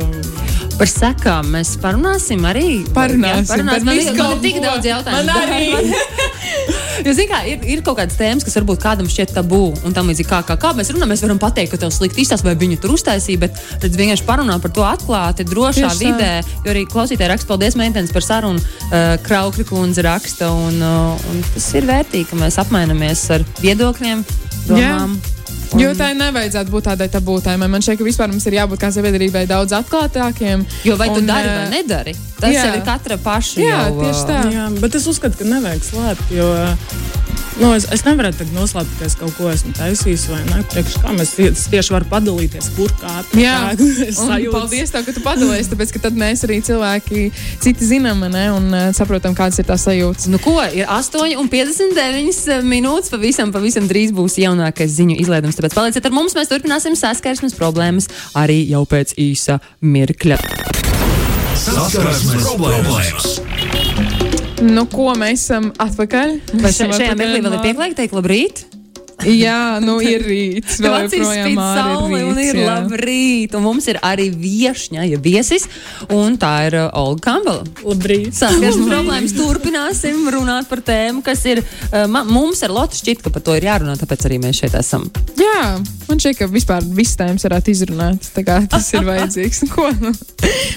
Par 0.77 0.87
sekām 0.87 1.45
mēs 1.51 1.75
parunāsim 1.81 2.45
arī. 2.47 2.85
Parunāsim, 2.93 3.23
Jā, 3.23 3.45
parunāsim. 3.45 3.85
par 3.85 3.85
Man, 3.85 4.05
man 4.05 4.15
kaut 4.15 4.35
ir 4.35 4.51
tik 4.51 4.61
daudz 4.63 4.85
jautājumu. 4.85 5.25
Man 5.25 5.35
arī. 5.35 5.93
Jo, 7.05 7.13
zin, 7.15 7.29
kā, 7.31 7.39
ir, 7.47 7.61
ir 7.63 7.81
kaut 7.85 7.95
kādas 7.99 8.17
tēmas, 8.19 8.43
kas 8.43 8.57
varbūt 8.59 8.81
kādam 8.83 9.07
šķiet 9.07 9.31
tabū. 9.37 9.59
Un 9.87 9.93
tam 9.95 10.09
līdzīgi, 10.11 10.27
kā, 10.27 10.41
kā, 10.43 10.57
kā 10.59 10.73
mēs 10.75 10.91
runājam, 10.91 11.13
mēs 11.13 11.23
varam 11.23 11.39
pateikt, 11.39 11.71
ka 11.71 11.79
tev 11.79 11.93
slikti 11.95 12.25
izstāsta, 12.25 12.43
vai 12.49 12.55
viņu 12.59 12.79
tur 12.83 12.91
uztaisīja. 12.97 13.39
Bet 13.39 13.55
tad 13.79 13.95
vienkārši 13.95 14.25
parunā 14.27 14.57
par 14.59 14.73
to 14.75 14.83
atklāti, 14.83 15.45
drošā 15.47 15.87
Tieši 15.87 16.03
vidē. 16.03 16.31
Jo 16.65 16.73
arī 16.73 16.83
klausītāji 16.91 17.31
raksta, 17.31 17.47
paldies, 17.47 17.77
meitenes, 17.99 18.13
par 18.15 18.25
sarunu. 18.25 18.61
Uh, 18.89 19.17
Kraukļa 19.25 19.65
kundze 19.69 20.05
raksta. 20.05 20.51
Un, 20.51 20.79
uh, 20.81 21.27
un 21.31 21.43
tas 21.53 21.67
ir 21.75 21.87
vērtīgi, 21.89 22.29
ka 22.31 22.39
mēs 22.39 22.59
apmainamies 22.61 23.25
ar 23.35 23.45
viedokļiem, 23.63 24.23
domām. 24.69 25.19
Un- 25.19 25.37
Jo 25.77 25.91
tai 25.93 26.15
nevajadzētu 26.17 26.71
būt 26.73 26.87
tādai 26.87 27.05
tabūtājai. 27.13 27.59
Man 27.61 27.83
šķiet, 27.85 27.99
ka 27.99 28.05
vispār 28.07 28.31
mums 28.31 28.45
ir 28.49 28.55
jābūt 28.57 28.81
kā 28.81 28.89
sabiedrībai 28.89 29.43
daudz 29.45 29.75
atklātākiem. 29.77 30.63
Jo 30.83 30.95
vai 30.97 31.11
tu 31.13 31.21
Un, 31.21 31.27
dari 31.29 31.45
eh, 31.45 31.57
vai 31.59 31.67
nedari? 31.69 32.13
Tas 32.39 32.49
jā. 32.49 32.63
jau 32.65 32.79
ir 32.79 32.81
katra 32.87 33.17
paša. 33.21 33.61
Jā, 33.61 33.77
jau, 33.85 33.99
tieši 34.01 34.23
tā. 34.25 34.39
Jā, 34.49 34.65
bet 34.81 34.97
es 34.97 35.05
uzskatu, 35.05 35.37
ka 35.37 35.45
nevajag 35.45 35.85
slēpt. 35.85 36.33
Jo, 36.33 36.49
Nu, 37.59 37.73
es, 37.75 37.83
es 37.91 38.05
nevaru 38.07 38.31
tagad 38.31 38.53
noslēpt, 38.55 38.91
ka 38.95 39.07
es 39.09 39.17
kaut 39.19 39.33
ko 39.35 39.49
esmu 39.51 39.73
taisījis, 39.75 40.21
vai 40.31 40.39
ne? 40.47 40.61
Priekš 40.71 40.93
kā 41.03 41.11
mēs 41.11 41.33
tieši 41.67 41.91
varu 41.91 42.07
padalīties, 42.07 42.69
kur 42.77 42.93
kā 43.01 43.17
un 43.35 44.15
sajūtu. 44.15 44.53
paldies, 44.53 44.93
tev, 44.93 45.03
ka 45.03 45.15
tu 45.17 45.23
padalies, 45.25 45.67
tāpēc 45.67 45.91
ka 45.95 46.03
tad 46.05 46.19
mēs 46.19 46.45
arī 46.47 46.61
cilvēki 46.63 47.25
citi 47.59 47.89
zinām 47.89 48.23
ne, 48.31 48.45
un 48.55 48.71
uh, 48.71 48.85
saprotam, 48.95 49.35
kādas 49.35 49.59
ir 49.59 49.67
tās 49.67 49.83
sajūtas. 49.89 50.29
Nu, 50.31 50.39
ko 50.39 50.55
ir 50.71 50.87
8,59 50.87 52.63
minūtes. 52.63 53.11
Pavisam, 53.11 53.51
pavisam 53.51 53.91
drīz 53.91 54.15
būs 54.15 54.39
jaunākais 54.39 54.95
ziņu 54.95 55.19
izlaidums. 55.19 55.59
Tāpēc 55.59 55.75
palieciet 55.75 56.07
ar 56.07 56.15
mums. 56.15 56.37
Mēs 56.39 56.51
turpināsim 56.53 56.95
saskarsmes 56.95 57.59
problēmas 57.59 58.07
arī 58.39 58.61
jau 58.71 58.85
pēc 58.87 59.17
īsa 59.19 59.59
mirkļa. 59.83 60.39
Saskarsmes 61.59 62.53
problēmas. 62.53 63.58
Nu, 64.59 64.83
ko 64.91 65.13
mēs 65.15 65.45
esam 65.45 65.69
atpakaļ? 65.79 66.33
Še, 66.59 66.89
šajā 66.91 67.13
mirklī 67.15 67.39
vēl 67.45 67.53
ir 67.55 67.61
pieklājīgi 67.63 67.95
teikt 68.01 68.15
labrīt? 68.17 68.63
Jā, 69.27 69.79
nu 69.83 69.97
ir 69.99 70.23
rīts. 70.23 70.77
Vēl 70.79 70.95
joprojām 71.09 71.49
spīd 71.49 71.59
ārā 71.59 71.83
saule 71.89 72.19
un 72.29 72.39
ir 72.39 72.59
labrīt. 72.63 73.55
Un 73.57 73.65
mums 73.65 73.87
ir 73.91 73.99
arī 74.05 74.29
viešņa, 74.31 75.03
ja 75.09 75.19
viesis. 75.19 75.65
Un 76.15 76.37
tā 76.39 76.53
ir 76.69 76.77
uh, 76.79 76.87
Olga 76.99 77.25
Kambala. 77.27 77.65
Labrīt! 77.83 78.31
Saskarsmes 78.37 78.87
problēmas 78.87 79.35
turpināsim 79.35 80.23
runāt 80.31 80.69
par 80.71 80.83
tēmu, 80.87 81.23
kas 81.25 81.43
ir 81.51 81.61
uh, 81.63 82.05
mums 82.07 82.63
ar 82.63 82.73
Lotu 82.75 82.99
šķiet, 83.01 83.23
ka 83.25 83.33
par 83.35 83.43
to 83.43 83.57
ir 83.59 83.67
jārunā, 83.67 83.97
tāpēc 83.99 84.23
arī 84.29 84.39
mēs 84.45 84.61
šeit 84.61 84.77
esam. 84.79 85.09
Jā, 85.39 85.75
man 86.07 86.23
šķiet, 86.23 86.39
ka 86.39 86.49
vispār 86.53 86.87
visas 86.87 87.19
tēmas 87.19 87.47
varētu 87.49 87.73
izrunāt. 87.75 88.31
tā 88.35 88.45
kā 88.47 88.61
Tas 88.71 88.87
ir 88.95 89.03
vajadzīgs. 89.11 89.65
Ko, 89.73 89.89
nu? 89.99 90.13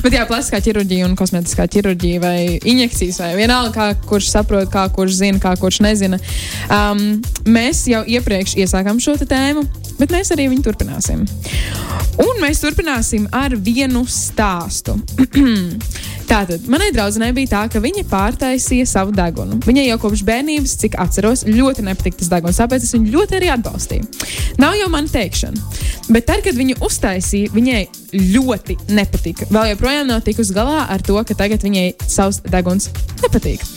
Bet 0.03 0.19
jā, 0.19 0.27
plastiskā 0.27 0.59
ķirurģija 0.66 1.07
un 1.07 1.14
kosmētiskā 1.19 1.69
ķirurģija 1.71 2.25
vai 2.25 2.37
injekcijas, 2.59 3.23
vai 3.23 3.31
vienalga, 3.38 3.73
kā, 3.77 4.09
kurš 4.09 4.33
saprot, 4.35 4.66
kā 4.73 4.88
kurš 4.93 5.21
zina, 5.23 5.38
kā 5.43 5.55
kurš 5.61 5.83
nezina. 5.87 6.19
Um, 6.66 7.23
mēs 7.47 7.87
jau 7.93 8.03
iepriekš 8.03 8.32
iesākām 8.33 9.01
šo 9.03 9.16
tēmu, 9.21 9.64
bet 9.99 10.14
mēs 10.14 10.33
arī 10.35 10.49
viņu 10.53 10.64
turpināsim. 10.66 11.27
Un 12.23 12.40
mēs 12.42 12.61
turpināsim 12.62 13.29
ar 13.33 13.55
vienu 13.57 14.05
stāstu. 14.09 14.99
Tātad, 16.33 16.64
manai 16.71 16.88
draudzenei 16.95 17.33
bija 17.37 17.51
tā, 17.51 17.62
ka 17.68 17.81
viņa 17.83 18.07
pārtaisīja 18.09 18.87
savu 18.88 19.12
degunu. 19.12 19.59
Viņai 19.66 19.85
jau 19.88 19.99
kopš 20.01 20.23
bērnības, 20.25 20.77
cik 20.81 20.97
atceros, 21.03 21.42
ļoti 21.49 21.85
nepatika 21.85 22.23
tas 22.23 22.31
deguns, 22.33 22.61
tāpēc 22.62 22.87
es 22.87 22.95
viņu 22.97 23.12
ļoti 23.12 23.37
arī 23.37 23.51
atbalstīju. 23.53 24.07
Nav 24.62 24.79
jau 24.79 24.88
man 24.92 25.11
teikšana, 25.12 25.61
bet 26.09 26.29
tad, 26.31 26.40
kad 26.47 26.57
viņu 26.57 26.79
uztaisīja, 26.88 27.53
viņai 27.53 27.83
ļoti 28.33 28.79
nepatika. 28.97 29.51
Vēl 29.53 29.75
joprojām 29.75 30.09
nav 30.09 30.25
tikusi 30.25 30.57
galā 30.57 30.87
ar 30.95 31.05
to, 31.05 31.18
ka 31.21 31.37
tagad 31.37 31.64
viņai 31.66 31.87
savs 32.09 32.40
deguns 32.49 32.88
nepatīk. 33.21 33.68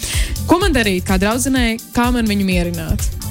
Ko 0.47 0.61
man 0.61 0.75
darīt, 0.75 1.03
kā 1.07 1.19
draudzenei, 1.19 1.75
kā 1.95 2.07
man 2.15 2.29
viņu 2.29 2.47
mierināt? 2.47 3.24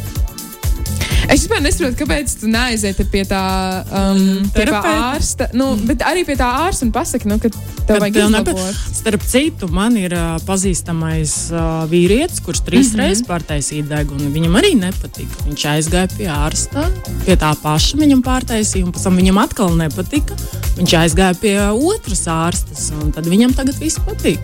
Es 1.25 1.45
vispār 1.45 1.63
nesaprotu, 1.65 1.97
kāpēc 2.03 2.35
tu 2.41 2.49
neaiziet 2.53 3.01
pie 3.13 3.23
tā, 3.29 3.41
um, 3.89 4.45
pie 4.55 4.67
ārsta. 4.69 5.49
Nu, 5.57 5.73
bet 5.89 6.05
arī 6.05 6.25
pie 6.29 6.37
tā 6.39 6.49
ārsta 6.67 6.87
un 6.87 6.93
pasaki, 6.95 7.29
nu, 7.31 7.39
ka 7.43 7.51
tev 7.89 8.03
vajag 8.03 8.19
izlabot. 8.21 8.61
Starp 8.95 9.25
citu, 9.29 9.69
man 9.73 9.97
ir 10.01 10.15
uh, 10.17 10.37
pazīstamais 10.47 11.35
uh, 11.55 11.85
vīrietis, 11.91 12.43
kurš 12.45 12.63
trīs 12.67 12.91
mm. 12.91 12.95
-hmm. 12.95 13.03
reizes 13.03 13.27
pārtaisīja 13.29 13.89
degunu. 13.91 14.31
Viņam 14.35 14.61
arī 14.61 14.75
nepatika. 14.79 15.49
Viņš 15.49 15.67
aizgāja 15.73 16.13
pie 16.17 16.29
ārsta, 16.33 16.87
pie 17.25 17.39
tā 17.41 17.55
paša 17.63 18.01
viņam 18.01 18.25
pārtaisīja, 18.25 18.85
un 18.87 18.95
pēc 18.95 19.09
tam 19.09 19.21
viņam 19.21 19.43
atkal 19.45 19.77
nepatika. 19.81 20.37
Viņš 20.79 20.97
aizgāja 21.01 21.39
pie 21.41 21.55
otras 21.73 22.27
ārstes, 22.31 22.91
un 23.01 23.13
tad 23.15 23.29
viņam 23.31 23.55
tagad 23.57 23.79
viss 23.81 24.03
patīk. 24.03 24.43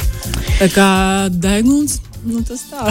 Tā 0.60 0.70
kā 0.72 0.92
deguns. 1.30 2.00
Nu, 2.20 2.42
tas 2.44 2.66
tā. 2.68 2.84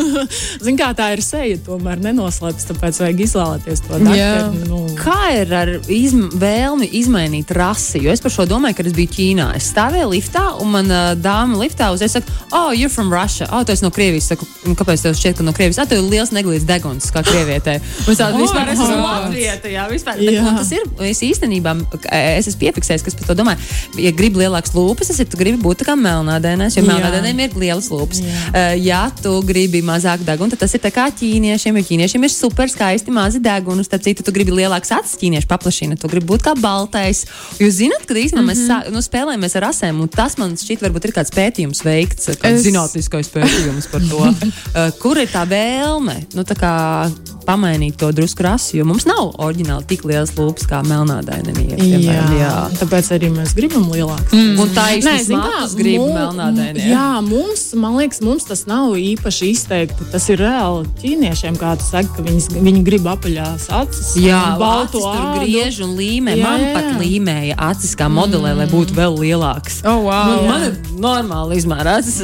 Zin, 0.64 0.76
kā 0.76 0.90
tā 0.96 1.08
ir 1.14 1.22
seja, 1.24 1.56
tomēr 1.64 2.00
nenoslēpts, 2.04 2.66
tāpēc 2.68 2.98
vajag 3.00 3.22
izvēlēties 3.24 3.82
to 3.86 4.00
dakteru. 4.02 4.66
Nu, 4.68 4.80
Kā 4.98 5.30
ir 5.36 5.52
ar 5.56 5.70
izm 5.92 6.26
vēlmi 6.36 6.88
izmainīt 7.00 7.52
rasi? 7.56 8.02
Jo 8.04 8.12
es 8.12 8.20
par 8.24 8.34
šo 8.34 8.44
domāju, 8.48 8.78
kad 8.80 8.90
es 8.90 8.96
biju 8.96 9.12
Ķīnā. 9.16 9.46
Es 9.56 9.70
stāvēju 9.72 10.10
liftā, 10.12 10.44
un 10.60 10.72
man 10.74 10.92
uh, 10.92 11.14
dāma 11.16 11.56
liftā 11.62 11.88
uzreiz 11.94 12.16
saka, 12.18 12.32
oh, 12.50 12.68
you're 12.76 12.92
from 12.92 13.12
Russia. 13.12 13.48
Oh, 13.48 13.62
tu 13.64 13.72
esi 13.72 13.84
no 13.86 13.92
Krievijas. 13.94 14.28
Saku, 14.32 14.48
"Un 14.66 14.76
kāpēc 14.76 15.06
tev 15.06 15.16
šķiet, 15.16 15.38
ka 15.38 15.46
no 15.46 15.54
Krievijas? 15.56 15.80
Ah, 15.80 15.88
tev 15.88 16.02
ir 16.02 16.10
liels 16.12 16.34
neglīts 16.36 16.66
deguns, 16.68 17.08
kā 17.14 17.22
krievietē. 17.24 17.78
Un 18.04 18.12
es 18.12 18.20
tādu 18.20 18.42
vispār 18.42 18.72
esmu. 18.74 18.90
Latvieta, 19.00 19.72
jā, 19.72 19.86
vispār. 19.92 20.20
Jā. 20.20 20.42
Bet, 20.42 20.50
un 20.50 20.60
tas 20.60 20.72
ir, 20.74 20.84
es 21.08 21.22
īstenībā, 21.24 21.76
es 22.10 22.50
esmu 22.50 22.60
piefiksējis, 22.66 23.04
kas 23.06 23.16
par 23.20 23.30
to 23.30 23.38
domāju. 23.40 23.62
Ja 24.02 24.12
gribi 24.16 24.42
lielākas 24.42 24.74
lūpas, 24.76 25.12
tu 25.16 25.40
gribi 25.40 25.60
būt 25.62 25.82
tā 25.82 25.88
kā 25.88 25.96
melnādēnēs, 26.00 26.76
jo 26.76 26.84
Jā. 26.84 26.90
melnādēniem 26.90 27.44
ir 27.46 27.58
lielas 27.60 27.88
lūpas. 27.92 28.20
Jā. 28.24 28.65
Ja 28.74 29.10
tu 29.22 29.42
gribi 29.46 29.82
mazāk 29.82 30.24
deguna, 30.26 30.50
tad 30.50 30.58
tas 30.64 30.74
ir 30.74 30.80
kā 30.80 31.06
ķīniešiem, 31.12 31.76
jo 31.78 31.84
ķīniešiem 31.90 32.24
ir 32.24 32.30
super 32.32 32.68
skaisti 32.70 33.10
mazi 33.10 33.38
deguni. 33.42 33.84
Starp 33.84 34.02
citu, 34.02 34.22
tu 34.22 34.32
gribi 34.32 34.50
lielāks 34.52 34.90
acis, 34.96 35.16
ķīnieši 35.20 35.46
paplašina, 35.50 35.96
tu 36.00 36.08
gribi 36.08 36.26
būt 36.26 36.42
kā 36.46 36.54
baltais. 36.60 37.24
Jūs 37.58 37.78
zināt, 37.82 38.06
ka 38.06 38.14
īstenībā 38.14 38.42
mm 38.42 38.48
-hmm. 38.48 38.66
mēs 38.66 38.84
Mhm. 38.86 38.92
nu, 38.92 38.98
spēlējamies 39.02 39.56
ar 39.56 39.62
asēm, 39.70 40.00
un 40.00 40.08
tas 40.08 40.36
man 40.38 40.56
šķiet, 40.56 40.80
varbūt 40.80 41.04
ir 41.04 41.12
kāds 41.12 41.30
pētījums 41.30 41.82
veikts, 41.84 42.26
kāds 42.36 42.56
Es- 42.56 42.64
zinātniskais 42.66 43.28
pētījums 43.34 43.86
par 43.90 44.00
to, 44.10 44.18
uh, 44.18 44.90
kur 45.02 45.18
ir 45.18 45.28
tā 45.28 45.46
vēlme. 45.48 46.26
Nu, 46.34 46.42
tā 46.42 46.54
kā, 46.54 47.10
Pamainīt 47.46 47.94
to 48.00 48.08
drusku 48.12 48.42
rasu, 48.42 48.76
jo 48.80 48.84
mums 48.88 49.04
nav 49.06 49.28
oriģināli 49.38 49.86
tik 49.86 50.02
liels 50.08 50.32
lūpas 50.34 50.66
kā 50.66 50.80
melnādainiem. 50.86 51.60
Jā, 52.02 52.22
jā, 52.40 52.52
tāpēc 52.80 53.10
arī 53.14 53.28
mēs 53.30 53.52
gribam 53.54 53.84
lielāku. 53.92 54.34
Mm. 54.34 54.58
Un 54.64 54.72
tā 54.74 54.86
īstenībā 54.98 55.22
zini 55.22 55.38
kā, 55.38 55.52
matus 55.60 55.76
grib 55.78 56.00
mu- 56.02 56.08
melnādainie. 56.16 56.88
Jā, 56.90 57.04
mums, 57.22 57.62
man 57.78 57.94
liekas, 58.00 58.20
mums 58.26 58.44
tas 58.48 58.64
nav 58.66 58.96
īpaši 58.98 59.50
izteikti. 59.54 60.08
Tas 60.10 60.26
ir 60.34 60.42
reāli 60.42 60.88
ķīniešiem, 61.02 61.56
kā 61.60 61.76
tu 61.78 61.86
saki, 61.86 62.10
ka 62.16 62.26
viņas, 62.26 62.48
viņi 62.56 62.82
grib 62.86 63.06
apaļās 63.14 63.68
acis. 63.80 64.10
Jā, 64.24 64.42
un 64.54 64.58
baltu 64.64 65.04
acis 65.06 65.38
griež 65.44 65.80
un 65.86 65.94
līmē. 66.00 66.34
Jā, 66.40 66.42
Man 66.50 66.60
jā. 66.66 66.72
pat 66.74 66.90
līmēja 67.04 67.54
acis 67.70 67.94
kā 67.98 68.10
modelē, 68.10 68.56
lai 68.58 68.66
būtu 68.74 68.98
vēl 68.98 69.16
lielāks. 69.22 69.80
Oh, 69.86 70.02
wow. 70.08 70.34
Man, 70.34 70.50
man 70.50 70.66
ir 70.72 70.76
normāli 70.98 71.62
izmēra 71.62 71.98
acis. 72.02 72.22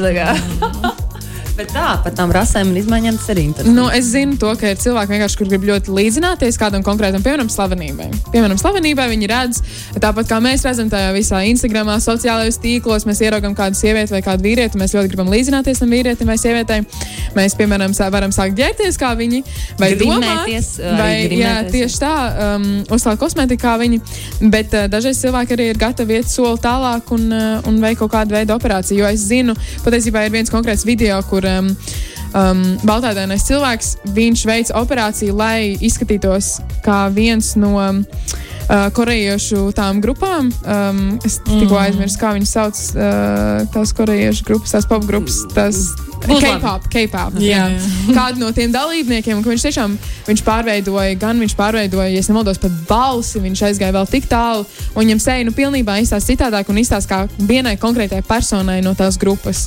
Bet 1.52 1.68
tā, 1.74 1.98
par 2.00 2.14
tām 2.16 2.30
rasēm 2.32 2.70
un 2.72 2.78
izmaiņām 2.80 3.18
tas 3.20 3.28
arī 3.34 3.42
interesanti. 3.50 3.76
Nu, 3.76 3.84
es 3.92 4.06
zinu, 4.08 4.38
to, 4.40 4.54
ka 4.56 4.70
ir 4.72 4.78
cilvēki, 4.80 5.18
kur 5.36 5.50
grib 5.50 5.66
ļoti 5.68 5.92
līdzināties 5.92 6.56
kādam 6.60 6.84
konkrētam, 6.86 7.20
piemēram, 7.24 7.50
slavenībai. 7.52 8.06
Piemēram, 8.32 8.56
slavenībai 8.60 9.04
viņi 9.10 9.28
redz, 9.28 9.60
tāpat 10.00 10.30
kā 10.30 10.38
mēs 10.40 10.64
redzam 10.64 10.88
tajā 10.92 11.10
visā 11.12 11.42
Instagram, 11.50 11.90
sociālajos 12.00 12.56
tīklos, 12.62 13.04
mēs 13.08 13.20
ieraugam 13.26 13.56
kādu 13.58 13.76
sievieti 13.76 14.14
vai 14.14 14.22
kādu 14.24 14.46
vīrieti, 14.46 14.80
mēs 14.80 14.94
ļoti 14.96 15.12
gribam 15.12 15.28
līdzināties 15.32 15.82
tam 15.82 15.92
vīrietim 15.92 16.32
vai 16.32 16.38
sievietei. 16.40 16.80
Mēs, 17.36 17.56
piemēram, 17.58 17.92
sā- 17.96 18.08
varam 18.12 18.32
sākt 18.32 18.56
ģērbties 18.56 18.96
kā 19.00 19.12
viņi, 19.18 19.42
vai 19.80 19.92
domāt, 20.00 20.24
Grimēties, 20.24 20.70
arī 20.80 20.96
vai 21.02 21.42
jā, 21.42 21.52
tieši 21.72 22.00
tā, 22.00 22.14
um, 22.56 22.66
uzsākt 22.96 23.20
kosmētiku 23.20 23.62
kā 23.66 23.76
viņi. 23.82 24.00
Bet 24.52 24.72
uh, 24.72 24.88
dažreiz 24.92 25.20
cilvēki 25.20 25.56
arī 25.56 25.68
ir 25.74 25.80
gatavi 25.80 26.16
iet 26.16 26.32
soli 26.32 26.60
tālāk 26.64 27.12
un, 27.12 27.28
uh, 27.28 27.68
un 27.68 27.80
veikt 27.84 28.00
kaut 28.02 28.14
kādu 28.16 28.36
veidu 28.38 28.56
operāciju. 28.56 29.02
Jo 29.04 29.12
es 29.12 29.28
zinu, 29.28 29.56
patiesībā 29.84 30.24
ir 30.26 30.34
viens 30.34 30.52
konkrēts 30.52 30.86
video, 30.88 31.20
kur 31.28 31.41
um, 31.48 31.72
um, 32.34 32.62
baltādainais 32.86 33.46
cilvēks, 33.48 33.96
viņš 34.14 34.46
veic 34.48 34.72
operāciju, 34.78 35.36
lai 35.36 35.74
izskatītos 35.80 36.58
kā 36.84 37.06
viens 37.14 37.54
no 37.60 37.74
um, 37.80 38.04
uh, 38.04 38.88
korejiešu 38.94 39.70
tām 39.76 40.00
grupām. 40.04 40.52
Um, 40.64 41.18
es 41.24 41.40
tikko 41.44 41.74
Mm. 41.74 41.82
aizmirsu, 41.86 42.18
kā 42.20 42.32
viņas 42.36 42.54
sauc, 42.56 42.80
uh, 42.96 43.68
tās 43.74 43.92
korejiešu 43.96 44.44
grupas, 44.48 44.72
tās 44.76 44.88
pop 44.88 45.04
grupas. 45.08 45.42
Labi. 46.22 46.38
K-pop, 46.38 46.84
K-pop. 46.86 47.34
Jā. 47.42 47.64
Jā. 47.66 47.78
Kādu 48.18 48.38
no 48.44 48.52
tiem 48.54 48.70
dalībniekiem, 48.70 49.40
ka 49.42 49.50
viņš 49.50 49.64
tiešām 49.66 49.96
viņš 50.28 50.42
pārveidoja, 50.46 51.16
gan 51.18 51.40
viņš 51.42 51.56
pārveidoja, 51.58 52.12
ja 52.14 52.22
nemaldos, 52.28 52.60
pat 52.62 52.76
balsi, 52.86 53.42
viņš 53.42 53.62
aizgāja 53.66 53.96
vēl 53.96 54.06
tik 54.06 54.28
tālu, 54.30 54.62
un 54.94 55.02
viņam 55.02 55.18
seja 55.24 55.42
nu 55.48 55.50
pilnībā 55.56 55.98
izstāsta 55.98 56.30
citādāk 56.30 56.70
un 56.70 56.78
izstāsta 56.78 57.10
kā 57.10 57.46
vienai 57.50 57.74
konkrētai 57.74 58.22
personai 58.22 58.78
no 58.86 58.94
tās 58.94 59.18
grupas. 59.18 59.66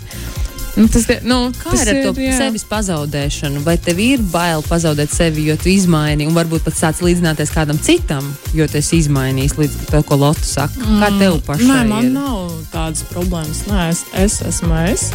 Nu, 0.75 0.89
tas, 0.91 1.05
nu, 1.23 1.37
Kā 1.55 1.71
tas 1.71 1.85
ir 1.85 1.91
ar 1.93 1.97
to 2.03 2.19
jā. 2.19 2.33
sevis 2.35 2.65
pazaudēšanu? 2.67 3.61
Vai 3.63 3.77
tev 3.79 3.99
ir 4.03 4.23
bail 4.33 4.63
pazaudēt 4.65 5.13
sevi, 5.15 5.45
jo 5.47 5.55
tu 5.59 5.69
izmaini, 5.71 6.27
un 6.27 6.35
varbūt 6.35 6.65
pat 6.65 6.75
sāc 6.75 6.99
līdzināties 7.05 7.53
kādam 7.55 7.79
citam, 7.79 8.27
jo 8.55 8.67
tu 8.67 8.81
esi 8.81 8.99
izmainījis 8.99 9.55
līdz 9.55 9.77
to, 9.93 10.01
ko 10.03 10.17
Lotte 10.19 10.43
saka? 10.43 10.83
Kā 10.99 11.11
tev 11.15 11.37
pašai? 11.47 11.69
Nē, 11.69 11.77
man 11.87 12.09
ir? 12.09 12.11
nav 12.17 12.51
tādas 12.73 13.05
problēmas. 13.07 13.63
Nē, 13.69 13.85
es, 13.93 14.03
es 14.19 14.41
esmu 14.51 14.75
es. 14.91 15.05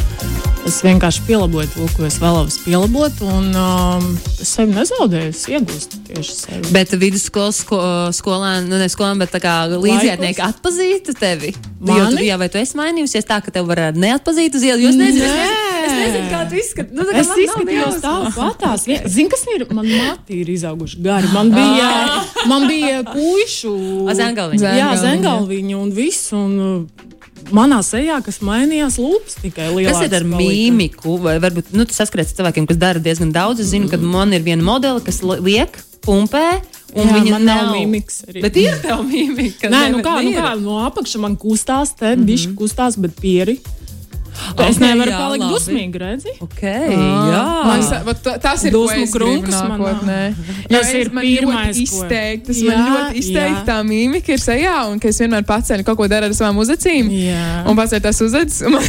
Es 0.69 0.81
vienkārši 0.85 1.27
pielaboju 1.29 1.69
to, 1.75 1.89
ko 1.97 2.07
es 2.09 2.17
vēlos 2.23 2.57
pielabot, 2.65 3.21
un 3.29 3.53
um, 3.53 4.07
es 4.41 4.55
sevi 4.57 4.77
nezaudēju. 4.77 5.35
Es 5.35 5.45
iegūstu 5.51 6.01
tieši 6.09 6.39
sevi. 6.39 6.73
Bet 6.73 6.97
vidusskolas 6.97 7.61
sko, 7.67 7.83
skolēni, 8.17 8.69
nu 8.73 8.81
ne 8.81 8.89
skolēni, 8.93 9.21
bet 9.27 9.37
tā 9.37 9.43
kā 9.45 9.59
līdzjūtnieki 9.77 10.45
atpazītu 10.49 11.17
tevi. 11.21 11.53
Jā, 11.81 12.37
vai 12.37 12.49
tu 12.53 12.59
esi 12.61 12.77
mainījusies 12.77 13.25
tā, 13.25 13.39
ka 13.45 13.51
tev 13.55 13.65
varētu 13.71 13.97
neatpazīt 14.03 14.55
uz 14.59 14.63
ielas? 14.67 14.83
Jo 14.85 14.91
es 14.93 14.97
nezinu, 15.01 15.25
es 15.25 15.33
nezinu, 15.33 15.85
es 15.87 15.95
nezinu 15.97 16.27
kā 16.31 16.41
tu 16.51 16.59
izskaties. 16.61 16.93
Nu, 16.93 17.07
Es 17.21 17.31
izskatījos 17.33 17.97
nejausma. 17.97 18.33
tāpatās. 18.37 18.85
Zini, 19.15 19.29
kas 19.33 19.45
ir? 19.55 19.65
Man 19.73 19.89
mati 19.89 20.41
ir 20.43 20.51
izauguši 20.53 21.01
gari. 21.01 21.31
Man 21.33 21.51
bija, 21.55 21.89
man 22.53 22.67
bija 22.69 23.01
puišu. 23.09 23.73
A, 24.11 24.15
zengalviņi. 24.19 24.61
Jā, 24.77 24.91
zengalviņi 25.01 25.79
un 25.81 25.91
viss. 25.97 26.33
Un, 26.37 26.59
uh, 26.61 27.07
Manā 27.57 27.81
sejā, 27.83 28.19
kas 28.23 28.37
mainījās, 28.45 28.99
lūpas 29.01 29.39
tikai 29.41 29.71
lielākas. 29.73 29.97
Kas 29.97 30.11
ir 30.11 30.17
ar 30.21 30.27
palika. 30.29 30.43
mīmiku? 30.45 31.15
Vai 31.25 31.39
varbūt 31.43 31.73
nu, 31.75 31.87
tu 31.89 31.97
saskaries 31.97 32.31
ar 32.31 32.37
cilvēkiem, 32.43 32.67
kas 32.69 32.77
dara 32.79 33.01
diezgan 33.03 33.33
daudz. 33.35 33.65
Es 33.65 33.73
zinu, 33.73 33.89
ka 33.91 33.97
man 33.97 34.37
ir 34.37 34.45
viena 34.45 34.63
modele, 34.63 35.01
kas 35.03 35.23
li- 35.25 35.41
liek, 35.49 35.81
pumpē, 36.05 36.61
un 36.95 37.09
Jā, 37.09 37.19
viņa 37.19 37.39
nav 37.45 37.75
arī. 37.75 38.43
Bet 38.43 38.57
ir 38.61 38.79
tev 38.83 39.03
mīmika. 39.07 39.71
Nē, 39.73 39.83
nu 39.95 40.01
kā, 40.05 40.17
nu 40.25 40.33
ir. 40.33 40.41
kā 40.41 40.55
no 40.61 40.81
apakšas 40.87 41.23
man 41.23 41.37
kustās, 41.41 41.95
te 41.95 42.09
mm 42.09 42.13
-hmm. 42.13 42.27
bišķi 42.31 42.55
kustās, 42.59 42.99
bet 42.99 43.21
pieri. 43.21 43.59
Es 44.61 44.77
Ok, 44.77 44.81
nevaru 44.83 45.11
jā, 45.11 45.19
palikt 45.21 45.43
labi. 45.45 45.55
dusmīgi, 45.55 46.01
redzi? 46.01 46.33
Ok, 46.41 46.61
jā. 46.63 47.43
Man 47.67 47.83
sa- 47.83 48.03
vat 48.05 48.23
ta- 48.23 48.39
Tas 48.39 48.65
ir 48.65 48.73
Dusmu 48.73 49.03
es 49.03 49.15
man 49.15 49.79
nākotnē. 49.81 50.35
Tas 50.71 50.87
es- 50.89 50.95
ir 50.95 51.11
man 51.13 51.25
pirmais, 51.25 51.77
ļoti 51.77 51.83
izteikti, 51.87 52.47
tas 52.47 52.57
Jā, 52.63 52.77
man 52.77 52.93
ļoti 52.93 53.17
izteikti 53.23 53.61
jā. 53.61 53.67
tā 53.67 53.77
mīmika 53.87 54.29
ir 54.35 54.39
sejā, 54.39 54.77
un 54.91 54.99
ka 54.99 55.09
es 55.09 55.19
vienmēr 55.21 55.45
paceļu 55.45 55.85
kaut 55.85 55.97
ko 55.97 56.09
daru 56.09 56.25
ar 56.27 56.31
savām 56.37 56.57
uzacīm. 56.63 57.11
Jā. 57.11 57.65
Un 57.69 57.77
paceļu 57.77 58.01
tās 58.01 58.21
uzacis. 58.21 58.63
Man, 58.71 58.83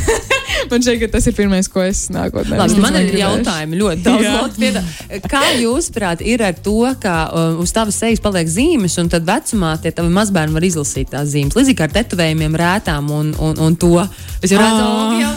man 0.70 0.82
šķiet, 0.84 1.00
ka 1.00 1.08
tas 1.18 1.26
ir 1.28 1.34
pirmais, 1.34 1.68
ko 1.72 1.82
es 1.82 2.08
nākotnē. 2.14 2.58
Labi, 2.60 2.80
man 2.84 2.96
ir 2.96 3.14
jautājumi 3.18 3.78
ļoti 3.80 4.04
daudz. 4.04 4.58
Jā. 4.60 4.84
Kā 5.32 5.42
jūs, 5.58 5.90
prāt, 5.96 6.22
ir 6.22 6.44
ar 6.44 6.54
to, 6.54 6.76
ka 7.02 7.30
uh, 7.34 7.56
uz 7.62 7.72
tavas 7.72 7.96
sejas 7.98 8.20
paliek 8.20 8.48
zīmes, 8.48 8.98
un 9.02 9.10
tad 9.10 9.26
vecumā 9.26 9.82
tie 9.82 9.92
tavi 9.92 10.10
mazbērni 10.14 10.54
var 10.54 10.62
izlasīt 10.68 11.10
tās 11.10 11.32
zīmes? 11.34 11.56
Līdzīgi 11.58 11.78
kā 11.80 11.88
ar 11.88 11.96
tetovējumiem, 11.96 12.56
rētām 12.62 13.10
un, 13.12 13.34
un, 13.40 13.58
un 13.58 13.76
to. 13.76 13.94
Es 14.44 14.52
jau 14.52 14.60
redzu, 14.60 14.86
Ā, 14.86 15.32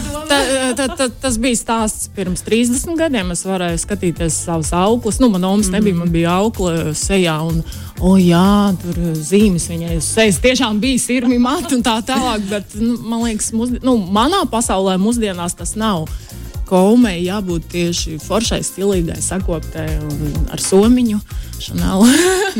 ta, 0.77 0.87
ta, 0.95 1.07
tas 1.09 1.37
bija 1.41 1.57
stāsts 1.59 2.09
pirms 2.15 2.43
30 2.45 2.97
gadiem. 2.99 3.31
Es 3.33 3.45
varēju 3.47 3.81
skatīties 3.81 4.37
savus 4.47 4.71
auklas. 4.75 5.19
Nu, 5.23 5.29
man 5.33 5.43
omas 5.47 5.71
nebija, 5.73 5.97
man 5.97 6.11
bija 6.13 6.35
aukla 6.41 6.93
sejā. 6.97 7.37
Un, 7.47 7.61
o, 7.99 8.15
jā, 8.21 8.73
tur 8.81 8.99
zīmes 9.17 9.67
viņai 9.71 9.99
uz 9.99 10.09
sejas 10.17 10.39
tiešām 10.43 10.79
bija 10.83 11.01
sirmi 11.01 11.39
mati 11.41 11.77
un 11.77 11.85
tā 11.85 11.97
tālāk. 12.05 12.45
Bet, 12.51 12.77
nu, 12.79 12.97
man 13.03 13.25
liekas, 13.25 13.51
mūsdien, 13.55 13.83
nu, 13.85 13.97
manā 14.15 14.43
pasaulē 14.51 14.97
mūsdienās 15.01 15.57
tas 15.59 15.75
nav. 15.79 16.09
Kaumei 16.65 17.19
jābūt 17.21 17.67
tieši 17.69 18.15
foršai, 18.23 18.63
stilīgai, 18.65 19.19
sakoptai 19.21 19.89
un 20.01 20.47
ar 20.53 20.61
somiņu. 20.61 21.19
Chanel. 21.61 22.07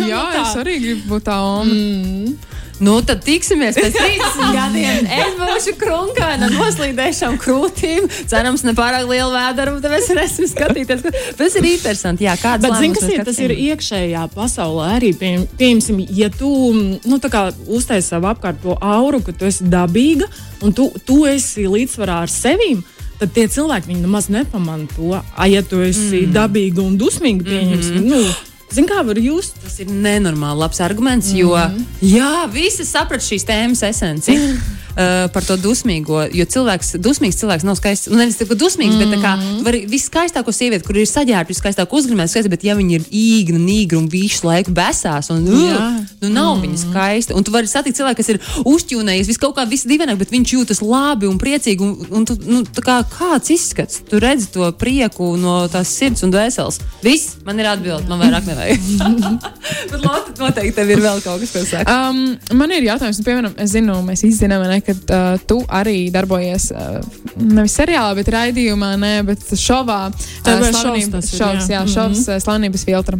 Jā, 0.06 0.26
es 0.44 0.54
arī 0.62 0.78
gribu 0.84 1.16
būt 1.16 1.26
tā. 1.28 1.40
Mm. 1.66 2.36
Nu, 2.84 2.98
tad 3.08 3.22
tiksimies 3.24 3.78
pēc 3.78 3.96
30 3.96 4.50
gadiem. 4.58 5.06
Es 5.08 5.36
būšu 5.40 5.76
krunkaina 5.80 6.50
ar 6.50 6.56
noslīdējušām 6.56 7.38
krūtīm. 7.40 8.10
Cerams, 8.28 8.66
ne 8.68 8.74
pārāk 8.76 9.06
liela 9.08 9.30
vēdera, 9.32 9.78
tad 9.84 9.94
mēs 9.96 10.10
varēsim 10.12 10.50
skatīties. 10.52 11.06
Tas 11.40 11.56
ir 11.56 11.70
interesanti. 11.70 12.28
Jā, 12.28 12.36
kāds 12.42 12.66
Bet, 12.66 12.76
zini, 12.82 12.98
kas 12.98 13.08
ir? 13.12 13.24
Tas 13.28 13.40
ir 13.44 13.54
iekšējā 13.56 14.26
pasaulē 14.36 14.90
arī. 14.98 15.14
Pie, 15.16 15.32
piemēram, 15.60 16.02
ja 16.20 16.32
tu 16.34 16.50
nu, 16.76 17.20
uztaisīji 17.20 18.10
savu 18.10 18.30
apkārt 18.34 18.60
to 18.66 18.76
auru, 18.76 19.22
ka 19.24 19.36
tu 19.36 19.48
esi 19.48 19.70
dabīga 19.72 20.28
un 20.66 20.76
tu, 20.76 20.90
tu 21.08 21.24
esi 21.30 21.70
līdzsvarā 21.72 22.20
ar 22.26 22.34
sevi. 22.34 22.74
Tad 23.16 23.32
tie 23.32 23.46
cilvēki 23.48 23.96
nemaz 24.02 24.28
nepamanā 24.28 24.90
to. 24.92 25.14
A, 25.16 25.48
ja 25.48 25.64
tu 25.64 25.80
esi 25.86 26.26
mm. 26.26 26.36
dabīga 26.36 26.84
un 26.84 27.00
dusmīga, 27.00 27.48
pieņemsim, 27.48 28.02
mm 28.02 28.04
-hmm. 28.04 28.12
nu, 28.12 28.55
zini, 28.74 28.88
kā 28.88 29.04
var 29.06 29.16
just. 29.22 29.56
Tas 29.64 29.80
ir 29.80 29.88
nenormāli 29.88 30.58
labs 30.60 30.80
arguments, 30.82 31.32
jo 31.34 31.54
Mhm. 31.56 31.86
jā, 32.02 32.50
visi 32.52 32.86
saprot 32.86 33.22
šīs 33.22 33.46
tēmas 33.46 33.84
esenci. 33.84 34.38
Uh, 34.96 35.26
par 35.36 35.44
to 35.44 35.58
dusmīgo. 35.60 36.22
Jo 36.32 36.46
cilvēks, 36.48 36.94
dusmīgs 37.04 37.36
cilvēks 37.42 37.66
nav 37.68 37.76
skaists. 37.76 38.08
Nu, 38.08 38.16
nevis 38.16 38.38
tikai 38.40 38.56
dusmīgs, 38.56 38.96
mm 38.96 39.10
bet 39.12 39.20
kā 39.20 39.34
Mhm. 39.36 39.64
var 39.66 39.76
viskaistāko 39.92 40.54
sievieti, 40.56 40.86
kur 40.88 40.96
ir 40.96 41.04
saģērbta, 41.10 41.52
viskaistāko 41.52 41.98
uzgrimēta 42.00 42.32
skaista, 42.32 42.50
bet 42.50 42.64
ja 42.64 42.78
viņa 42.80 42.94
ir 42.96 43.04
īgna, 43.12 43.60
nīgra 43.60 43.98
un 44.00 44.08
visu 44.08 44.48
laiku 44.48 44.72
besās, 44.72 45.28
un 45.36 45.44
uh, 45.44 46.00
nu, 46.22 46.30
nav 46.30 46.56
mm 46.56 46.64
viņa 46.64 46.80
skaista. 46.86 47.36
Un 47.36 47.44
tu 47.44 47.52
vari 47.52 47.68
satikt 47.68 47.98
cilvēku, 48.00 48.22
kas 48.22 48.30
ir 48.30 48.40
uzķūnējies, 48.64 49.28
vis 49.28 49.38
kaut 49.42 49.58
kā 49.58 49.66
viss 49.68 49.84
divaināk, 49.84 50.16
bet 50.22 50.32
viņš 50.32 50.54
jūtas 50.56 50.80
labi 50.82 51.28
un 51.28 51.38
priecīgi. 51.44 51.82
Un, 51.84 52.08
un 52.16 52.26
tu, 52.26 52.38
nu, 52.48 52.64
kā 52.80 53.02
kāds 53.04 53.52
izskats, 53.52 54.00
tu 54.08 54.20
redzi 54.24 54.48
to 54.56 54.72
prieku 54.80 55.34
no 55.36 55.68
tās 55.68 55.92
sirds 55.92 56.24
un 56.24 56.32
dvēseles. 56.32 56.80
Viss, 57.04 57.36
man 57.44 57.60
ir 57.60 57.68
atbilde, 57.68 58.08
man 58.08 58.24
vairāk 58.24 58.48
nevajag. 58.48 58.80
bet 59.92 60.00
Lotte, 60.08 60.38
noteikti 60.40 60.76
tev 60.80 60.96
ir 60.96 61.04
vēl 61.04 61.20
kaut 61.26 61.44
kas, 61.44 61.52
ko 61.52 61.66
saka. 61.68 62.00
Um, 62.10 62.38
man 62.58 62.72
ir 62.72 62.88
jautājums, 62.88 63.20
nu, 63.20 63.28
piemēram, 63.28 63.56
es 63.60 63.76
zinu, 63.76 64.00
mēs 64.08 64.24
izzinām, 64.28 64.64
ne, 64.70 64.82
ka 64.86 64.94
uh, 64.96 65.40
tu 65.48 65.60
arī 65.68 66.10
darbojies 66.14 66.70
uh, 66.74 67.00
nevis 67.36 67.76
seriālā, 67.78 68.14
bet 68.18 68.30
raidījumā, 68.34 68.92
ne, 69.02 69.14
bet 69.28 69.44
šovā. 69.60 70.00
TV 70.46 70.70
uh, 70.70 70.80
šovs 70.82 71.10
tas 71.14 71.32
ir, 71.32 71.40
šovs, 71.40 71.70
jā, 71.70 71.82
jā. 71.82 71.86
šovs 71.96 72.22
Mhm. 72.26 72.36
uh, 72.36 72.42
slavības 72.44 72.86
filtra. 72.88 73.20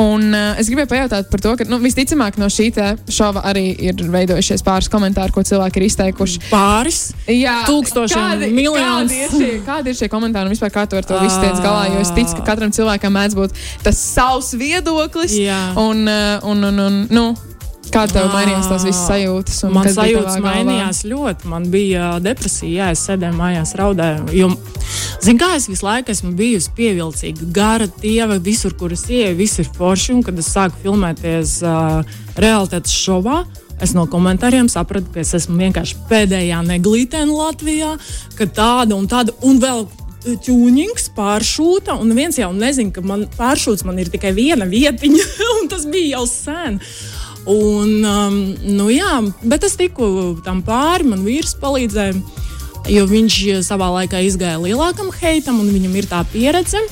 Un 0.00 0.28
uh, 0.34 0.58
es 0.60 0.68
gribēju 0.70 0.90
pajautāt 0.90 1.30
par 1.30 1.42
to, 1.42 1.54
ka 1.58 1.66
nu, 1.70 1.80
visticamāk 1.82 2.38
no 2.38 2.46
šī 2.50 2.70
šova 3.10 3.42
arī 3.50 3.64
ir 3.90 3.94
veidojušies 4.10 4.62
pāris 4.66 4.88
komentāri, 4.92 5.34
ko 5.34 5.42
cilvēki 5.46 5.80
ir 5.80 5.86
izteikuši. 5.88 6.42
Pāris. 6.50 7.00
Jā, 7.26 7.60
Tūkstošiem, 7.66 8.46
miljonus. 8.54 9.10
Kādi 9.10 9.24
ir, 9.24 9.34
šie, 9.34 9.60
kādi 9.66 9.92
ir 9.92 9.98
šie 9.98 10.08
komentāri 10.12 10.50
un 10.50 10.54
vispār 10.54 10.72
kā 10.74 10.86
tu 10.86 10.98
ar 10.98 11.06
to 11.06 11.18
visu 11.22 11.40
tiec 11.42 11.58
galā? 11.64 11.88
Jo 11.94 12.00
es 12.04 12.14
ticu, 12.14 12.38
ka 12.38 12.52
katram 12.52 12.72
cilvēkam 12.74 13.14
mēdz 13.18 13.38
būt 13.38 13.60
tas 13.84 13.98
savs 13.98 14.54
viedoklis. 14.58 15.34
Jā. 15.40 15.60
Un, 15.80 16.06
un, 16.06 16.64
un, 16.70 16.82
un, 16.86 17.00
nu, 17.10 17.26
kā 17.92 18.04
tev 18.10 18.28
mainījās 18.30 18.68
tās 18.70 18.84
visas 18.86 19.06
sajūtas? 19.08 19.60
Man 19.74 19.88
sajūtas 19.90 20.38
mainījās 20.42 21.02
ļoti. 21.08 21.48
Man 21.50 21.68
bija 21.72 22.12
depresija, 22.22 22.70
jā, 22.70 22.88
es 22.94 23.04
sēdēju 23.08 23.36
mājās, 23.38 23.74
raudāju. 23.78 24.26
Jo, 24.36 24.50
zin, 25.24 25.38
kā 25.40 25.52
es 25.56 25.68
visu 25.70 25.86
laiku 25.86 26.12
esmu 26.14 26.32
bijusi 26.38 26.72
pievilcīga, 26.76 27.48
gara 27.54 27.88
tieva, 28.00 28.38
visur, 28.42 28.74
kur 28.78 28.94
es 28.94 29.06
ieeju, 29.10 29.38
viss 29.38 29.62
ir 29.62 29.70
forši. 29.76 30.14
Un, 30.16 30.24
kad 30.26 30.38
es 30.40 30.50
sāku 30.54 30.82
filmēties 30.84 31.56
uh, 31.66 32.18
realitātes 32.40 32.94
šovā, 32.94 33.42
es 33.82 33.94
no 33.96 34.06
komentāriem 34.10 34.68
sapratu, 34.70 35.10
ka 35.14 35.22
es 35.24 35.32
esmu 35.40 35.58
vienkārši 35.60 36.02
pēdējā 36.10 36.60
neglītēna 36.68 37.32
Latvijā, 37.32 37.94
ka 38.38 38.46
tāda 38.46 38.98
un 38.98 39.10
tāda 39.10 39.36
un 39.46 39.62
vēl. 39.62 39.88
Tūnings 40.20 41.06
pāršūta, 41.16 41.94
un 41.96 42.10
viens 42.12 42.36
jau 42.36 42.50
nezina, 42.52 42.92
ka 42.92 43.00
man 43.00 43.22
pāršūts 43.38 43.86
man 43.88 44.02
ir 44.02 44.10
tikai 44.12 44.34
viena 44.36 44.66
vietiņa, 44.68 45.24
un 45.62 45.70
tas 45.72 45.86
bija 45.88 46.18
jau 46.18 46.26
sen. 46.28 46.76
Un, 47.50 48.04
um, 48.06 48.36
nu, 48.76 48.90
jā, 48.94 49.16
bet 49.42 49.64
es 49.66 49.74
tiku 49.78 50.36
tam 50.46 50.60
pāri, 50.66 51.08
man 51.10 51.24
vīrs 51.26 51.56
palīdzēja, 51.58 52.14
jo 52.94 53.06
viņš 53.10 53.38
savā 53.66 53.88
laikā 53.96 54.20
izgāja 54.22 54.60
lielākam 54.62 55.10
heitam, 55.18 55.58
un 55.62 55.72
viņam 55.74 55.96
ir 55.98 56.10
tā 56.10 56.22
pieredze. 56.30 56.82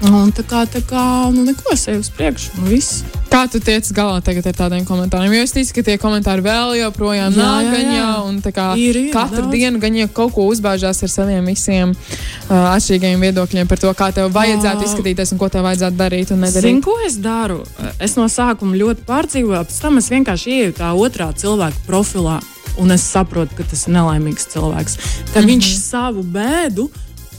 Un 0.00 0.30
tā 0.32 0.40
kā, 0.48 0.62
tā 0.64 0.80
kā 0.88 1.28
nu, 1.28 1.42
neko 1.44 1.74
sev 1.76 1.98
uz 2.00 2.08
priekšu, 2.16 2.54
nu 2.56 2.70
viss. 2.72 3.02
Kā 3.30 3.42
tu 3.52 3.60
tiec 3.60 3.84
galā 3.94 4.22
tagad 4.24 4.46
ar 4.48 4.54
tādiem 4.56 4.86
komentāriem? 4.88 5.34
Jo 5.36 5.42
es 5.44 5.52
ticu, 5.52 5.74
ka 5.76 5.82
tie 5.86 5.96
komentāri 6.00 6.42
vēl 6.42 6.72
joprojām 6.80 7.34
Jā, 7.36 7.36
nāk, 7.36 7.68
gan 7.74 7.90
jau, 7.94 8.14
un 8.30 8.38
tā 8.42 8.50
kā 8.56 8.64
Ir, 8.80 8.96
ir 8.96 9.10
katru 9.12 9.44
daudz. 9.44 9.52
dienu 9.52 9.82
gan 9.82 9.98
jau 10.00 10.06
kaut 10.16 10.32
ko 10.34 10.46
uzbāžās 10.50 11.02
ar 11.04 11.12
saviem 11.12 11.44
visiem 11.46 11.92
uh, 11.92 12.54
atšķirīgiem 12.72 13.26
viedokļiem 13.26 13.68
par 13.68 13.82
to, 13.82 13.92
kā 13.98 14.08
tev 14.16 14.32
vajadzētu 14.32 14.80
Ā. 14.82 14.88
izskatīties 14.88 15.34
un 15.36 15.42
ko 15.42 15.50
tev 15.52 15.68
vajadzētu 15.68 16.00
darīt 16.00 16.32
un 16.32 16.40
nedarīt. 16.46 16.80
ko 16.88 16.96
es 17.06 17.20
daru? 17.20 17.60
Es 18.00 18.16
no 18.16 18.24
sākuma 18.24 18.80
ļoti 18.80 19.04
pārdzīvoju, 19.04 19.66
pēc 19.68 19.82
tam 19.84 20.00
es 20.00 20.08
vienkārši 20.10 20.56
ieju 20.56 20.78
tā 20.80 20.94
otrā 20.96 21.28
cilvēka 21.36 21.84
profilā. 21.86 22.40
Un 22.80 22.90
es 22.94 23.04
saprotu, 23.04 23.52
ka 23.58 23.68
tas 23.68 23.84
ir 23.86 23.94
nelaimīgs 23.98 24.48
cilvēks. 24.54 24.96
Ka 24.96 25.40
mm 25.40 25.44
-hmm. 25.44 25.46
viņš 25.52 25.70
savu 25.76 26.22
bēdu 26.22 26.88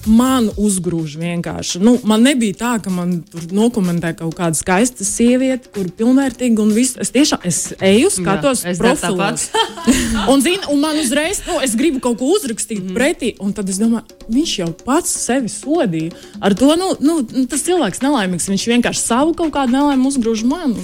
man 0.09 0.49
uzgrūž 0.57 1.17
vienkārši. 1.21 1.81
Nu, 1.83 1.97
man 2.07 2.23
nebija 2.25 2.57
tā, 2.57 2.71
ka 2.83 2.93
man 2.93 3.19
tur 3.29 3.45
nokomentē 3.53 4.13
kaut 4.17 4.35
kāda 4.37 4.57
skaista 4.57 5.05
sieviete, 5.07 5.69
kur 5.75 5.89
pilnvērtīga 5.97 6.63
un 6.63 6.71
viss. 6.75 6.97
Es 7.01 7.13
tiešām 7.13 7.45
es 7.47 7.59
eju, 7.77 8.09
skatos 8.13 8.63
daru 8.65 8.79
profilos. 8.81 9.49
un, 10.31 10.41
zin, 10.43 10.63
un 10.71 10.81
man 10.81 10.97
uzreiz, 11.01 11.43
nu, 11.47 11.59
es 11.63 11.75
gribu 11.79 12.01
kaut 12.03 12.19
ko 12.21 12.31
uzrakstīt 12.35 12.81
mm. 12.83 12.95
pretī, 12.97 13.33
un 13.43 13.53
tad 13.57 13.69
es 13.69 13.79
domāju, 13.81 14.17
viņš 14.31 14.55
jau 14.61 14.69
pats 14.85 15.13
sevi 15.25 15.51
sodīja. 15.51 16.15
Ar 16.41 16.55
to 16.57 16.73
nu, 16.79 16.91
nu, 17.03 17.19
tas 17.51 17.65
cilvēks 17.67 18.01
nelaimīgs. 18.03 18.49
Viņš 18.51 18.67
vienkārši 18.73 19.03
savu 19.03 19.35
kaut 19.37 19.53
kādu 19.53 19.75
nelaimi 19.75 20.07
uzgrūž 20.09 20.45
man. 20.49 20.75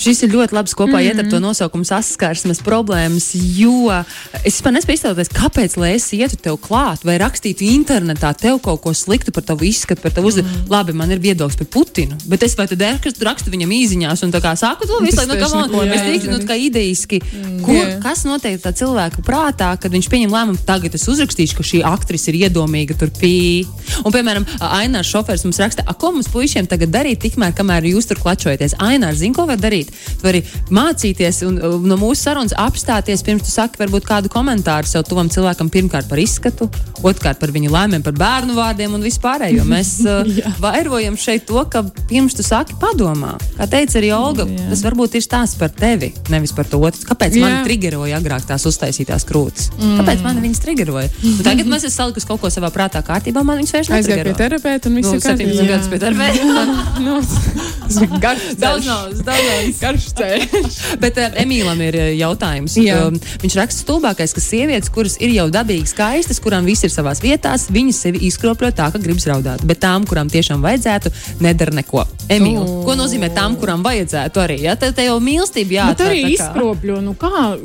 Šis 0.00 0.24
ir 0.26 0.34
ļoti 0.34 0.56
labs 0.56 0.74
kopā 0.74 0.96
mm 0.96 1.00
-hmm. 1.00 1.08
iet 1.12 1.22
ar 1.22 1.30
to 1.30 1.40
nosaukumu 1.40 1.86
saskarsmes 1.86 2.62
problēmas, 2.64 3.30
jo 3.34 3.92
es 4.42 4.54
vispār 4.54 4.74
nespēju 4.78 4.98
iztēloties, 4.98 5.32
kāpēc 5.34 5.76
lai 5.80 5.94
es 5.98 6.06
ietu 6.16 6.38
tev 6.40 6.58
klāt 6.62 7.04
vai 7.04 7.18
rakstītu 7.20 7.66
internetā 7.68 8.32
tev 8.38 8.60
kaut 8.64 8.82
ko 8.84 8.94
sliktu 8.96 9.34
par 9.34 9.44
tavu 9.46 9.66
izskatu, 9.68 10.02
par 10.04 10.14
tavu 10.16 10.30
uzvedību. 10.32 10.64
Mm. 10.64 10.72
Labi, 10.72 10.96
man 10.96 11.12
ir 11.14 11.22
viedoklis 11.22 11.58
par 11.60 11.70
Putinu, 11.74 12.18
bet 12.30 12.46
es 12.46 12.56
vai 12.58 12.66
tad 12.70 12.82
rakstu, 12.84 13.24
rakstu 13.26 13.52
viņam 13.52 13.74
īsiņās 13.78 14.24
un 14.26 14.34
tā 14.34 14.40
kā 14.44 14.54
saku 14.58 14.88
to 14.88 15.00
visu 15.04 15.20
laiku, 15.20 15.36
nu, 15.44 15.80
on, 15.80 15.88
neko 15.90 15.96
es 15.96 16.06
teiktu, 16.08 16.32
nu, 16.32 16.40
kā 16.48 16.56
ideiski, 16.60 17.20
kur, 17.64 17.80
Jā. 17.80 17.98
kas 18.04 18.24
notiek 18.28 18.60
tā 18.62 18.72
cilvēka 18.76 19.24
prātā, 19.26 19.72
kad 19.80 19.92
viņš 19.94 20.08
pieņem 20.12 20.34
lēmumu, 20.34 20.62
tagad 20.66 20.96
es 20.96 21.06
uzrakstīšu, 21.10 21.58
ka 21.58 21.66
šī 21.66 21.82
aktrise 21.88 22.32
ir 22.32 22.40
iedomīga 22.46 22.96
tur 22.98 23.12
pī. 23.14 23.64
Un, 24.04 24.12
piemēram, 24.14 24.46
Ainārs 24.64 25.10
šofērs 25.12 25.44
mums 25.46 25.60
raksta, 25.60 25.84
"A, 25.86 25.94
ko 25.94 26.12
mums 26.12 26.28
puišiem 26.32 26.68
tagad 26.70 26.92
darīt, 26.94 27.22
tikmēr, 27.24 27.54
kamēr 27.56 27.86
jūs 27.88 28.08
tur 28.10 28.20
klačojaties. 28.20 28.76
Ainārs, 28.82 29.20
zini, 29.22 29.34
ko 29.36 29.46
var 29.46 29.60
darīt? 29.60 29.90
Tu 29.90 30.26
vari 30.26 30.42
mācīties 30.74 31.42
un 31.48 31.58
uh, 31.58 31.76
no 31.84 31.98
mūsu 32.00 32.24
sarunas 32.26 32.54
apstāties, 32.58 33.24
pirms 33.26 33.46
tu 33.46 33.52
saki 33.52 33.80
varbūt 33.82 34.08
kādu 34.08 34.32
komentāru 34.32 34.88
sev 34.88 35.04
tuvam 35.08 35.30
cilvēkam, 35.32 35.70
pirmkārt 35.72 36.08
par 36.10 36.22
izskatu, 36.22 36.70
otrkārt 37.02 37.40
par 37.42 37.52
viņu 37.54 37.72
lēmumiem, 37.74 38.04
par 38.06 38.16
bērnu 38.18 38.53
vārdiem 38.56 38.94
un 38.96 39.02
vispārējo. 39.04 39.64
Mēs 39.68 39.90
uh, 40.08 40.28
vairojam 40.62 41.16
šeit 41.20 41.46
to, 41.48 41.60
ka 41.70 41.84
pirms 42.10 42.36
tu 42.38 42.44
saki 42.46 42.76
padomā. 42.80 43.34
Kā 43.58 43.66
teica 43.70 43.98
arī 44.00 44.12
Olga, 44.16 44.46
Jā. 44.48 44.68
tas 44.72 44.84
varbūt 44.86 45.18
ir 45.18 45.24
stāsts 45.26 45.58
par 45.60 45.72
tevi, 45.74 46.12
nevis 46.32 46.54
par 46.56 46.68
to 46.70 46.80
otru. 46.82 47.04
Kāpēc 47.10 47.36
Jā. 47.38 47.44
man 47.44 47.66
triggeroja 47.66 48.18
agrāk 48.20 48.46
tās 48.48 48.64
uztaisītās 48.70 49.26
krūtis? 49.28 49.70
Mm. 49.78 49.98
Kāpēc 50.00 50.24
man 50.26 50.40
viņas 50.44 50.62
triggeroja? 50.64 51.10
Un 51.24 51.42
tagad 51.46 51.70
mēs 51.70 51.86
esam 51.88 52.08
salikusi 52.08 52.28
kaut 52.30 52.42
ko 52.42 52.50
savā 52.52 52.70
prātā 52.74 53.02
kārtībā, 53.06 53.44
man 53.46 53.60
viņas 53.62 53.74
vairs 53.76 53.90
Aiziet 53.94 54.14
pie 54.14 54.18
netrigero. 54.22 54.38
terapeita 54.42 54.90
un 54.90 54.98
viss 55.00 55.10
Nu, 55.10 55.18
ir 55.18 55.24
kārtībā. 55.24 55.54
17 55.54 55.72
gadus 55.74 55.90
pie 55.92 56.02
terapēta. 56.02 56.64
Nu, 57.04 58.06
garš 58.20 58.44
Daudz 58.58 58.86
naudas, 58.88 59.20
daudz. 59.26 59.78
Garš 59.80 60.06
ceļš. 60.16 60.76
Bet 61.02 61.18
uh, 61.20 61.34
Emīlam 61.42 61.80
ir 61.84 61.98
uh, 61.98 62.06
jautājums. 62.16 62.76
Jā. 62.80 62.96
Um, 63.10 63.18
viņš 63.42 63.56
raksta 63.60 63.84
stulbākais, 63.84 64.32
ka 64.34 64.40
sievietes, 64.42 64.90
kuras 64.94 65.18
ir 65.22 65.34
jau 65.34 65.46
dabīgi 65.52 65.90
skaistas, 65.92 66.40
kurām 66.42 66.64
viss 66.68 66.86
ir 66.86 66.92
savās 66.94 67.20
vietās, 67.24 67.66
viņas 67.74 68.00
sevi 68.06 68.22
izkropļo 68.44 68.70
tā, 68.76 68.90
ka 68.92 69.00
gribas 69.00 69.24
raudāt. 69.28 69.64
Bet 69.64 69.80
tām, 69.80 70.04
kurām 70.08 70.28
tiešām 70.28 70.60
vajadzētu, 70.64 71.12
nedara 71.44 71.72
neko. 71.80 72.04
Emīl, 72.28 72.60
O. 72.60 72.82
ko 72.84 72.96
nozīmē 72.98 73.30
tām, 73.34 73.56
kurām 73.60 73.84
vajadzētu 73.84 74.42
arī? 74.44 74.58
Ja? 74.66 74.76
Te, 74.76 74.92
te 74.92 75.06
jau 75.08 75.16
mīlestība 75.20 75.80
arī 75.88 75.96
tā 75.96 76.10
kā. 76.12 76.34
izkropļo. 76.36 77.00
Nu 77.04 77.16
kā? 77.16 77.56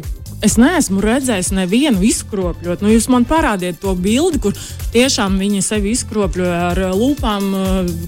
Es 0.46 0.56
neesmu 0.56 1.02
redzējis 1.04 1.52
nevienu 1.52 2.00
izkropļot. 2.08 2.84
Nu, 2.84 2.92
jūs 2.94 3.10
man 3.12 3.26
parādiet 3.28 3.82
to 3.84 3.92
bildi, 4.00 4.40
kur 4.40 4.56
tiešām 4.94 5.36
viņi 5.42 5.64
sevi 5.66 5.92
izkropļo 5.98 6.52
ar 6.72 6.84
lūpām, 6.96 7.50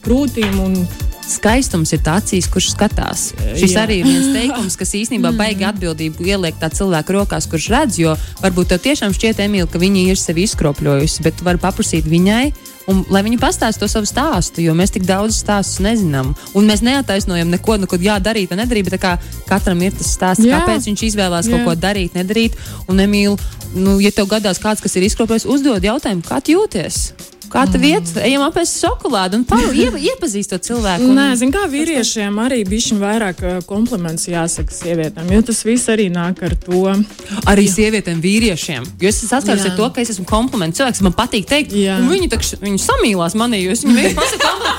krūtīm. 0.05 0.59
Un... 0.63 0.77
Skaistums 1.31 1.93
ir 1.95 2.01
tāds 2.03 2.33
kurš 2.51 2.71
skatās. 2.73 3.21
Šis 3.55 3.75
Jā. 3.75 3.85
arī 3.85 4.01
ir 4.01 4.07
viens 4.07 4.33
teikums, 4.35 4.75
kas 4.75 4.89
īstenībā 4.97 5.31
baigi 5.37 5.63
atbildību 5.63 6.25
ieliek 6.27 6.57
tā 6.59 6.67
cilvēka 6.73 7.15
rokās, 7.15 7.47
kurš 7.47 7.69
redz, 7.71 7.99
jo 8.01 8.17
varbūt 8.41 8.73
tev 8.73 8.81
tiešām 8.83 9.15
šķiet, 9.15 9.39
Emīl, 9.45 9.69
ka 9.69 9.79
viņa 9.79 10.09
ir 10.11 10.19
sevi 10.19 10.43
izkropļojusi, 10.49 11.23
bet 11.23 11.39
tu 11.39 11.47
vari 11.47 11.61
paprasīt 11.61 12.09
viņai. 12.09 12.51
Un, 12.91 13.01
lai 13.13 13.21
viņi 13.23 13.39
pastāstītu 13.39 13.87
savu 13.89 14.09
stāstu, 14.09 14.63
jo 14.65 14.75
mēs 14.75 14.91
tik 14.91 15.05
daudz 15.07 15.37
stāstus 15.39 15.79
nezinām. 15.83 16.33
Un 16.57 16.67
mēs 16.67 16.83
neataisnojam 16.83 17.53
neko, 17.53 17.77
nu, 17.79 17.89
kad 17.89 18.03
jādarīt 18.03 18.51
vai 18.51 18.59
nedarīt. 18.59 18.89
Bet 18.89 18.97
tā 18.97 19.01
kā 19.01 19.13
katram 19.47 19.81
ir 19.85 19.95
tas 19.95 20.11
stāsts, 20.17 20.45
Jā. 20.47 20.59
kāpēc 20.59 20.89
viņš 20.89 21.05
izvēlējās 21.11 21.51
kaut 21.51 21.61
Jā. 21.61 21.65
ko 21.69 21.75
darīt, 21.87 22.17
nedarīt. 22.19 22.57
Un, 22.91 22.99
Emīl, 23.03 23.37
nu, 23.77 23.99
ja 24.03 24.11
tev 24.15 24.27
gadās 24.31 24.59
kāds, 24.61 24.83
kas 24.83 24.97
ir 24.97 25.07
izkropļojis, 25.07 25.47
uzdod 25.55 25.87
jautājumu, 25.87 26.25
kā 26.27 26.41
jūties? 26.51 27.03
Kā 27.51 27.65
tev 27.67 27.83
iet? 27.83 28.07
Ejam 28.23 28.45
apēst 28.45 28.79
šokolādi 28.79 29.35
un 29.35 29.43
paru, 29.47 29.73
ie, 29.75 29.89
iepazīst 30.11 30.53
to 30.53 30.59
cilvēku. 30.69 31.09
Un, 31.09 31.17
Nē, 31.19 31.25
zinu, 31.39 31.51
kā 31.51 31.65
vīriešiem 31.71 32.37
arī 32.39 32.61
bija 32.67 32.95
vairāk 33.01 33.41
kompliments 33.67 34.29
jāsaka 34.31 34.71
sievietēm, 34.71 35.27
jo 35.35 35.41
tas 35.49 35.59
viss 35.67 35.89
arī 35.91 36.07
nāk 36.13 36.39
ar 36.47 36.55
to. 36.55 36.85
Arī 37.51 37.65
sievietēm, 37.67 38.21
vīriešiem. 38.23 38.87
Jo 39.03 39.11
es 39.11 39.19
saskaros 39.25 39.65
Jā. 39.65 39.73
ar 39.73 39.77
to, 39.81 39.89
ka 39.91 40.03
es 40.03 40.13
esmu 40.15 40.25
kompliments 40.29 40.79
cilvēks, 40.79 41.03
man 41.03 41.15
patīk 41.17 41.49
teikt, 41.49 41.75
Jā. 41.75 41.97
un 41.99 42.07
viņi, 42.13 42.31
takš, 42.31 42.53
viņi 42.63 42.79
samīlās 42.87 43.35
manī. 43.35 43.65
jo 43.65 43.75
Es 43.75 43.83
viņiem 43.83 43.99
vienkārši 44.11 44.15
pasaku, 44.15 44.47
komplimentu. 44.47 44.70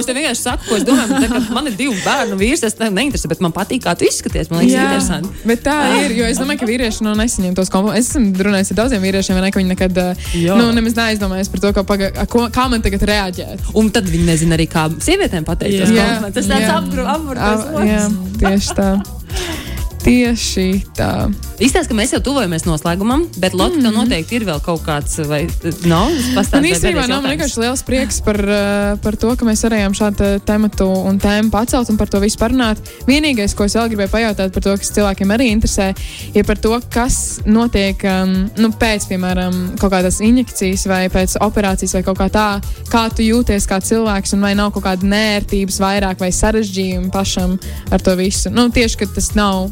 Es 0.00 0.08
tev 0.08 0.18
vienkārši 0.18 0.42
saku, 0.42 0.66
ko 0.68 0.78
es 0.78 0.86
domāju. 0.88 1.20
tā 1.20 1.28
kā 1.30 1.40
Man 1.56 1.70
ir 1.70 1.76
divi 1.78 1.96
bērnu 2.04 2.38
vīrs, 2.40 2.62
tas 2.64 2.76
tev 2.78 2.92
neinteresē, 2.96 3.30
bet 3.32 3.42
man 3.44 3.54
patīk, 3.56 3.82
kā 3.84 3.94
tu 3.98 4.06
izskaties. 4.08 4.50
Man 4.52 4.64
liekas, 4.64 4.76
interesanti. 4.84 5.44
bet 5.48 5.64
tā 5.66 5.76
ir. 6.00 6.16
Jo 6.18 6.28
es 6.30 6.40
domāju, 6.40 6.62
ka 6.62 6.70
vīrieši 6.70 7.06
nu, 7.06 7.14
nesaņem 7.18 7.56
tos 7.58 7.72
komplimentus. 7.72 8.10
Es 8.10 8.16
esmu 8.16 8.46
runājis 8.48 8.74
ar 8.74 8.80
daudziem 8.82 9.06
vīriešiem, 9.06 9.40
ne, 9.44 9.52
ka 9.52 9.62
viņi 9.62 9.72
nekad 9.74 10.02
uh, 10.02 10.28
Jā. 10.36 10.58
nu, 10.58 10.68
nemaz 10.76 10.96
neaizdomājas 10.98 11.52
par 11.52 11.64
to, 11.64 11.72
ka, 11.76 11.86
paga, 11.88 12.12
ko, 12.30 12.46
kā 12.54 12.68
man 12.72 12.84
tagad 12.84 13.06
reaģēt. 13.10 13.72
Un 13.80 13.90
tad 13.94 14.08
viņi 14.10 14.28
nezina 14.28 14.58
arī, 14.58 14.68
kā 14.70 14.88
sievietēm 15.02 15.48
pateikt. 15.48 15.90
Jā. 15.94 16.12
Tas 16.28 16.46
tāds 16.46 16.68
Jā. 16.68 16.78
apgrūts. 16.78 17.40
A, 17.40 17.88
jā, 17.88 18.06
tieši 18.44 18.78
tā. 18.78 18.92
Tieši 20.00 20.80
tā. 20.96 21.28
Izstāsta, 21.60 21.90
ka 21.90 21.96
mēs 21.98 22.14
jau 22.14 22.22
tuvojamies 22.24 22.64
noslēgumam, 22.64 23.26
bet 23.36 23.52
Lotte, 23.52 23.76
mm 23.76 23.84
-hmm. 23.84 23.96
noteikti 24.00 24.36
ir 24.38 24.44
vēl 24.48 24.60
kaut 24.64 24.80
kāds, 24.86 25.18
vai 25.28 25.42
nav? 25.84 26.08
Man 26.52 26.64
īstenībā 26.64 27.04
nav 27.08 27.24
vienkārši 27.24 27.60
liels 27.60 27.82
prieks 27.84 28.20
par, 28.24 28.38
uh, 28.40 28.96
par 29.02 29.16
to, 29.16 29.34
ka 29.36 29.44
mēs 29.44 29.64
varējām 29.66 29.92
šādu 29.92 30.40
tematu 30.44 30.86
un 30.88 31.20
tēmu 31.20 31.50
pacelt 31.50 31.90
un 31.90 31.96
par 31.96 32.08
to 32.08 32.20
visu 32.20 32.38
parunāt. 32.38 32.78
Vienīgais, 33.06 33.54
ko 33.54 33.64
es 33.64 33.76
vēl 33.76 33.88
gribēju 33.92 34.08
pajautāt 34.08 34.52
par 34.52 34.62
to, 34.62 34.76
kas 34.76 34.90
cilvēkiem 34.96 35.30
arī 35.36 35.50
interesē, 35.52 35.94
ir 36.34 36.44
par 36.44 36.56
to, 36.56 36.80
kas 36.90 37.40
notiek 37.44 38.00
um, 38.04 38.50
nu, 38.56 38.72
pēc, 38.72 39.04
piemēram, 39.08 39.76
kaut 39.76 39.92
kādas 39.92 40.20
injekcijas 40.20 40.86
vai 40.86 41.08
pēc 41.08 41.36
operācijas 41.40 41.94
vai 41.94 42.02
kaut 42.02 42.18
kā 42.18 42.30
tā, 42.32 42.48
kā 42.88 43.04
tu 43.12 43.22
jūties 43.22 43.68
kā 43.68 43.80
cilvēks 43.80 44.32
un 44.32 44.40
vai 44.40 44.54
nav 44.54 44.72
kaut 44.72 44.84
kāda 44.84 45.06
nērtības 45.06 45.80
vairāk 45.80 46.20
vai 46.20 46.32
sarežģījumi 46.32 47.12
pašam 47.12 47.58
ar 47.90 48.00
to 48.00 48.16
visu. 48.16 48.50
Nu, 48.50 48.70
tieši, 48.70 48.96
ka 48.96 49.06
tas 49.14 49.34
nav, 49.34 49.70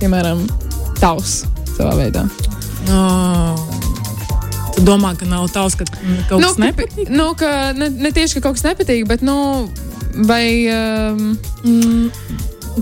piemēram, 0.00 0.44
tavs 1.00 1.42
savā 1.76 1.96
veidā. 1.98 2.26
Oh. 2.92 3.56
Tu 4.76 4.84
domā, 4.84 5.14
ka 5.16 5.26
nav 5.28 5.48
tavs, 5.54 5.76
ka 5.78 5.86
kaut 6.28 6.40
Nu, 6.42 6.52
kas 6.52 6.60
nepatīk? 6.60 7.08
Nu, 7.12 7.30
ka 7.38 7.72
ne, 7.76 7.88
ne 7.88 8.12
tieši 8.12 8.38
ka 8.38 8.48
kaut 8.48 8.58
kas 8.58 8.66
nepatīk, 8.68 9.06
bet, 9.08 9.24
nu, 9.26 9.68
vai. 10.28 10.46
Um, 10.72 11.36
Mm, 11.66 12.10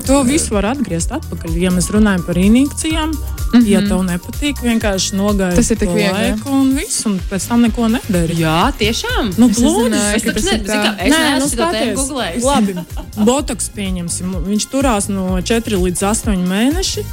to 0.06 0.22
visu 0.26 0.54
var 0.54 0.66
atgriezt 0.72 1.12
atpakaļ. 1.14 1.54
Ja 1.60 1.70
mēs 1.74 1.88
runājam 1.94 2.24
par 2.26 2.38
injekcijām, 2.38 3.10
mm 3.10 3.60
-hmm. 3.60 3.68
ja 3.70 3.80
tev 3.86 4.02
nepatīk, 4.02 4.62
vienkārši 4.62 5.16
nogaidi 5.16 5.56
Tas 5.56 5.70
ir 5.70 5.78
tik 5.78 5.88
viegli, 5.94 6.12
laiku 6.12 6.50
un 6.50 6.74
viss, 6.76 7.06
un 7.06 7.20
pēc 7.30 7.48
tam 7.48 7.62
neko 7.62 7.88
nedari. 7.88 8.34
Jā, 8.40 8.72
tiešām. 8.78 9.32
Nu, 9.38 9.48
nezināju, 9.48 10.16
Es 10.16 10.22
taču 10.22 10.44
nezinu, 10.44 10.64
kā 10.66 10.94
es 10.98 11.14
šo 11.14 11.20
tēmu 11.20 11.48
skaties. 11.48 11.98
googlējis. 11.98 12.44
Labi, 12.44 12.74
botoks 13.16 13.68
pieņemsim. 13.68 14.36
Viņš 14.46 14.68
turās 14.70 15.08
no 15.08 15.40
4 15.40 15.82
līdz 15.84 16.02
8 16.02 16.46
mēneši. 16.48 17.04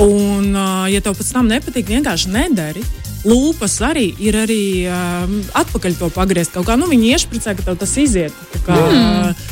Un, 0.00 0.54
ja 0.90 1.00
tev 1.00 1.14
pēc 1.14 1.32
tam 1.32 1.48
nepatīk, 1.48 1.86
vienkārši 1.86 2.28
nedari. 2.28 2.82
Lūpas 3.24 3.78
arī 3.80 4.10
ir 4.20 4.36
arī 4.36 4.84
um, 4.84 5.38
atpakaļ 5.56 5.94
to 5.96 6.10
pagriezt. 6.12 6.52
Kaut 6.52 6.66
kā 6.68 6.76
nu, 6.76 6.90
viņi 6.90 7.14
iešpricē, 7.14 7.54
ka 7.56 7.72
tas 7.80 7.96
iziet. 7.96 8.36
Kā, 8.66 8.76
mm. 8.76 9.43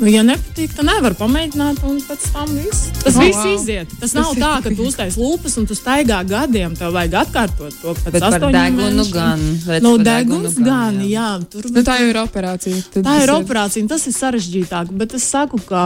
Nu, 0.00 0.08
ja 0.10 0.24
nepatīk, 0.26 0.72
tad 0.74 0.88
nevar 0.88 1.14
pamēģināt, 1.14 1.78
un 1.86 2.00
pēc 2.02 2.24
tam 2.34 2.48
viss. 2.58 2.88
Tas 3.04 3.14
Oh, 3.14 3.22
viss 3.22 3.38
wow. 3.38 3.52
iziet. 3.54 3.92
Tas 4.00 4.10
nav 4.16 4.24
Tas 4.32 4.36
ir 4.36 4.42
tā, 4.42 4.50
ka 4.64 4.72
tu 4.74 4.86
uztaisīji 4.90 5.22
lūpas 5.22 5.54
un 5.60 5.66
tu 5.70 5.76
staigā 5.78 6.18
gadiem. 6.26 6.74
Tev 6.74 6.90
vajag 6.96 7.14
atkārtot 7.20 7.76
to 7.80 7.94
pēc 8.00 8.10
Bet 8.16 8.20
par 8.24 8.34
astoņiem 8.40 8.56
degunu 8.58 9.04
mēnešiem. 9.04 9.12
gan. 9.14 9.44
Nu, 9.86 9.92
par 9.96 10.04
deguns 10.08 10.56
degunu 10.58 10.66
gan, 10.66 10.98
jā. 11.06 11.28
Tur 11.52 11.68
nu, 11.70 11.84
tā 11.86 11.98
jau 12.02 12.08
ir 12.10 12.18
operācija. 12.24 12.82
Tad 12.90 13.04
Tā 13.06 13.14
tas 13.14 13.22
ir 13.28 13.32
operācija, 13.36 13.82
un 13.86 13.88
tas 13.94 14.06
ir 14.10 14.16
sarežģītāk. 14.18 14.90
Bet 14.98 15.14
es 15.14 15.28
saku, 15.30 15.62
ka 15.68 15.84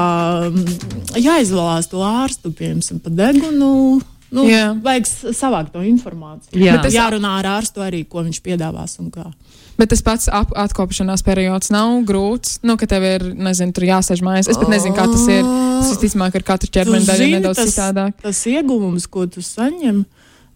mm, 0.49 0.64
jāizvēlās 1.21 1.90
to 1.92 2.01
ārstu, 2.01 2.53
piemēram, 2.57 3.03
pa 3.05 3.11
degunu. 3.12 4.01
Nu, 4.31 4.42
Jā. 4.44 4.73
vajag 4.85 5.07
savākt 5.33 5.73
to 5.73 5.81
informāciju. 5.85 6.57
Jā. 6.61 6.75
Bet 6.77 6.88
tas 6.88 6.97
jārunā 6.97 7.38
ar 7.40 7.47
ārstu 7.61 7.81
arī, 7.85 8.03
ko 8.09 8.25
viņš 8.25 8.40
piedāvās. 8.44 8.99
un 9.01 9.11
kā. 9.12 9.25
Bet 9.79 9.93
tas 9.93 10.03
pats 10.03 10.29
ap, 10.33 10.51
atkopšanās 10.59 11.23
periods 11.23 11.71
nav 11.71 12.01
grūts. 12.09 12.59
Nu, 12.67 12.75
ka 12.81 12.88
tev 12.91 13.05
ir, 13.07 13.27
nezinu, 13.38 13.73
tur 13.77 13.87
jāsēž 13.87 14.23
mājās. 14.27 14.51
Es 14.51 14.59
pat 14.59 14.73
nezinu, 14.73 14.97
kā 14.97 15.05
tas 15.07 15.27
ir. 15.31 15.45
Tas 15.47 15.93
visticamāk 15.95 16.38
ar 16.41 16.47
katru 16.49 16.71
ķermeni 16.75 17.07
daļu 17.07 17.29
nedaudz 17.37 17.61
tas- 17.61 17.77
citādāk. 17.77 18.17
Tas 18.23 18.41
ieguvums, 18.51 19.07
ko 19.07 19.29
tu 19.31 19.45
saņem, 19.45 20.03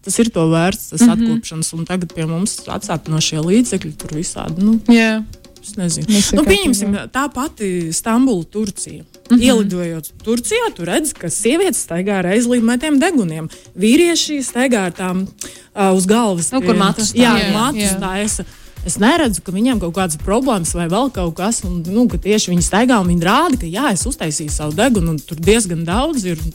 tas 0.03 0.19
ir 0.19 0.31
to 0.35 0.43
vērts, 0.51 0.89
tas 0.91 1.01
mm 1.01 1.07
-hmm. 1.07 1.23
atkopšanas. 1.23 1.73
Un 1.73 1.85
tagad 1.85 2.13
pie 2.13 2.25
mums 2.25 2.59
atsākt 2.67 3.07
no 3.07 3.21
šie 3.23 3.39
līdzekļi 3.39 3.95
tur 3.97 4.11
visādi. 4.19 4.59
Nu, 4.59 4.79
Jā, 4.91 5.23
Es 5.63 5.77
nezinu. 5.79 6.11
Ir 6.11 6.35
Nu, 6.35 6.43
pieņemsim, 6.43 6.95
tā 7.13 7.23
pati 7.33 7.93
Stambula, 7.95 8.43
Turcija. 8.43 9.03
Mm 9.03 9.37
-hmm. 9.37 9.43
Ielidojot 9.43 10.11
Turcijā, 10.23 10.73
tu 10.75 10.85
redz, 10.85 11.13
ka 11.13 11.29
sievietes 11.29 11.87
staigā 11.87 12.19
ar 12.19 12.25
aizlīmētiem 12.25 12.99
deguniem. 12.99 13.47
Vīrieši 13.79 14.43
staigā 14.43 14.85
ar 14.85 14.91
tām 14.91 15.21
uh, 15.23 15.95
uz 15.95 16.05
galvas. 16.05 16.51
Nu, 16.51 16.61
kur 16.61 16.75
matus 16.75 17.13
Jā, 17.13 17.31
taisa. 17.31 17.51
matus 17.53 17.81
Jā. 17.81 17.99
taisa. 17.99 18.43
Es 18.83 18.97
neredzu, 18.99 19.39
ka 19.45 19.53
viņiem 19.55 19.79
kaut 19.79 19.93
kādas 19.95 20.19
problēmas 20.19 20.73
vai 20.75 20.89
vēl 20.91 21.11
kaut 21.15 21.37
kas. 21.37 21.61
Un, 21.63 21.79
nu, 21.87 22.03
ka 22.11 22.19
tieši 22.19 22.51
viņi 22.51 22.65
staigā 22.65 22.99
un 22.99 23.07
viņi 23.13 23.27
rāda, 23.27 23.59
ka 23.61 23.69
jā, 23.69 23.93
es 23.95 24.03
uztaisīju 24.09 24.51
savu 24.51 24.75
degunu, 24.75 25.15
un 25.15 25.21
tur 25.23 25.39
diezgan 25.39 25.85
daudz 25.87 26.25
ir. 26.27 26.41
un 26.43 26.51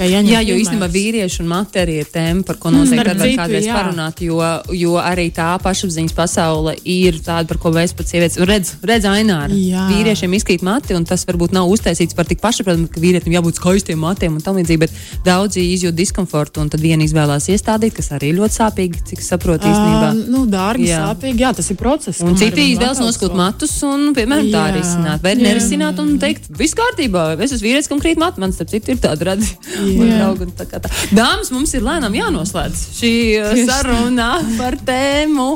tā 0.00 0.06
tā 0.06 0.06
kā 0.06 0.14
jāņem 0.14 0.32
Jā, 0.32 0.40
jo 0.46 0.56
īstenībā 0.60 0.88
vīriešu 0.90 1.42
un 1.44 1.48
mati 1.50 1.80
arī 1.80 1.98
ir 2.00 2.08
tēma, 2.10 2.44
par 2.46 2.56
ko 2.60 2.72
noteikti 2.72 2.96
starp 2.96 3.20
var 3.20 3.32
kādreiz 3.42 3.66
jā. 3.66 3.74
parunāt, 3.76 4.20
jo, 4.24 4.38
jo 4.76 4.96
arī 5.00 5.26
tā 5.34 5.50
pašapziņas 5.62 6.14
pasaule 6.16 6.74
ir 6.88 7.18
tāda, 7.24 7.48
par 7.50 7.60
ko 7.60 7.72
mēs 7.74 7.92
pat 7.96 8.08
sievietes 8.08 8.40
redz, 8.48 8.72
redz 8.86 9.08
ainā. 9.10 9.40
Jā. 9.52 9.86
Vīriešiem 9.90 10.36
izkrīt 10.38 10.64
mati, 10.66 10.94
un 10.96 11.04
tas 11.08 11.24
varbūt 11.28 11.54
nav 11.56 11.68
uztaisīts 11.70 12.16
par 12.16 12.28
tik 12.30 12.40
pašsaprotamu, 12.40 12.88
ka 12.92 13.02
vīrietim 13.02 13.34
jābūt 13.34 13.60
skaistiem 13.60 14.00
matiem 14.00 14.38
un 14.38 14.44
tam 14.44 14.58
līdzīgi, 14.60 14.80
bet 14.86 14.96
daudzi 15.26 15.64
izjūt 15.74 15.98
diskomfortu, 15.98 16.64
un 16.64 16.72
tad 16.72 16.82
viena 16.84 17.04
izvēlās 17.04 17.50
iestādīt, 17.52 17.96
kas 17.98 18.12
arī 18.16 18.32
ļoti 18.38 18.56
sāpīgi, 18.56 19.04
cik 19.12 19.24
saprotu 19.26 19.68
īstenībā. 19.68 20.12
Uh, 20.14 20.32
nu, 20.32 20.44
dārgi, 20.50 20.88
Jā. 20.90 21.02
sāpīgi. 21.10 21.44
Jā, 21.44 21.52
tas 21.56 21.70
ir 21.72 21.80
process. 21.80 22.22
Un 22.24 22.38
citi 22.40 22.70
izvēlas 22.72 23.02
noskūt 23.02 23.36
matus 23.36 23.74
un, 23.86 24.10
piemēram, 24.16 24.48
tā 24.48 24.64
Jā. 24.64 24.72
arī 24.72 24.84
izsināt. 24.84 25.24
Vai 25.24 25.34
nerisināt 25.40 26.00
un 26.02 26.14
teikt, 26.22 26.50
viss 26.56 26.76
kārtībā, 26.78 27.26
es 27.40 27.56
esmu 27.56 27.68
vīrietis, 27.68 27.90
kam 27.90 28.02
krīt 28.02 28.20
mati, 28.20 28.42
man 28.42 28.54
starp 28.56 28.72
citu 28.72 28.94
ir 28.94 29.02
tāda 29.02 29.32
redzi. 29.32 29.56
Jā. 29.96 30.30
draugi. 30.34 30.48
Dāmas, 31.16 31.50
mums 31.54 31.74
ir 31.76 31.84
lēnām 31.86 32.16
jānoslēdz 32.16 32.86
šī 33.00 33.12
uh, 33.40 33.52
Tieši 33.54 33.66
saruna 33.68 34.30
par 34.58 34.78
tēmu. 34.86 35.50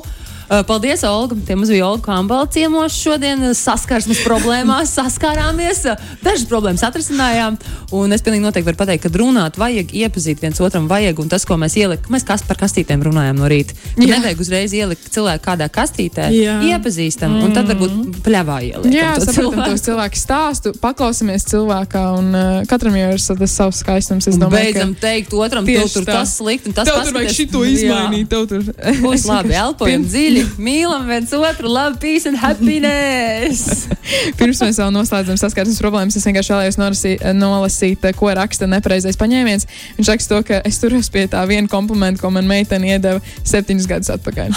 Uh, 0.49 0.63
Paldies, 0.67 1.05
Olga. 1.09 1.37
Tie 1.47 1.57
mums 1.59 1.73
bija 1.73 1.89
Olga 1.89 2.07
Kambala 2.09 2.47
ciemos 2.47 2.97
šodien. 2.99 3.43
Saskarsmes 3.57 4.23
problēmās 4.27 4.95
saskārāmies. 4.99 5.85
Dažas 6.23 6.47
problēmas 6.51 6.85
atrisinājām. 6.87 7.59
Un 7.95 8.15
es 8.15 8.25
pilnīgi 8.25 8.45
noteikti 8.45 8.69
varu 8.71 8.81
pateikt, 8.85 9.07
ka 9.07 9.13
runāt 9.19 9.59
vajag, 9.61 9.93
iepazīt 9.95 10.43
viens 10.45 10.61
otram 10.65 10.89
vajag. 10.91 11.25
Un 11.25 11.33
tas, 11.33 11.47
ko 11.49 11.59
mēs 11.61 11.79
ielikām, 11.81 12.15
mēs 12.15 12.27
kas 12.29 12.47
par 12.47 12.61
kastītēm 12.63 13.05
runājam 13.07 13.41
no 13.41 13.51
rīta. 13.51 13.77
Ka. 13.95 14.05
Nevajag 14.05 14.43
uzreiz 14.45 14.75
ielikt 14.77 15.11
cilvēku 15.15 15.45
kādā 15.49 15.69
kastītē. 15.73 16.31
Jā. 16.35 16.59
Iepazīstam, 16.75 17.39
un 17.45 17.55
tad 17.57 17.71
varbūt 17.71 18.23
pļāvā 18.25 18.61
ieliekam. 18.69 18.95
Jā 18.95 19.15
saprotam 19.25 19.65
tos 19.69 19.85
cilvēku 19.85 20.19
stāstu, 20.19 20.73
paklausāmies 20.83 21.47
cilvēkā, 21.51 22.03
un 22.19 22.31
uh, 22.35 22.59
katram 22.71 22.97
jau 22.99 23.11
ir 23.15 23.23
tas 23.41 23.57
savs 23.59 23.81
skaistums. 23.83 24.29
Domāju, 24.29 24.73
beidzam 24.73 24.95
teikt 24.99 25.35
otram, 25.37 25.67
tev 25.69 25.89
tur 25.93 26.07
tas 26.09 26.37
slikti, 26.39 26.71
un 26.71 26.77
tas 26.77 26.89
tev 26.89 27.01
tur 27.01 27.17
vajag 27.19 27.35
šito 27.37 27.63
izmainīt. 27.69 28.35
Būs 29.05 29.27
labi, 29.29 29.57
elpojam 29.59 30.07
dziļi, 30.07 30.34
mīlam 30.59 31.07
viens 31.09 31.33
otru, 31.37 31.71
labi, 31.71 31.99
peace 32.03 32.29
and 32.31 32.39
happiness. 32.41 33.87
Pirms 34.39 34.61
mēs 34.65 34.81
vēl 34.83 34.93
noslēdzam 34.95 35.39
saskarsmes 35.41 35.81
problēmas, 35.83 36.19
es 36.19 36.27
vienkārši 36.29 36.55
vēlējos 36.55 36.81
nolasīt, 36.81 37.25
nolasīt 37.39 38.09
ko 38.19 38.33
raksta 38.37 38.69
nepareizais 38.71 39.19
paņēmiens. 39.21 39.69
Viņš 39.99 40.13
raksta 40.15 40.35
to, 40.35 40.43
ka 40.51 40.61
es 40.69 40.81
turos 40.83 41.11
pie 41.15 41.27
tā 41.31 41.45
viena 41.51 41.71
komplimenta, 41.71 42.23
ko 42.23 42.33
man 42.35 42.49
meitene 42.51 42.95
iedeva 42.95 43.23
septiņus 43.47 43.91
gadus 43.91 44.15
atpakaļ. 44.19 44.55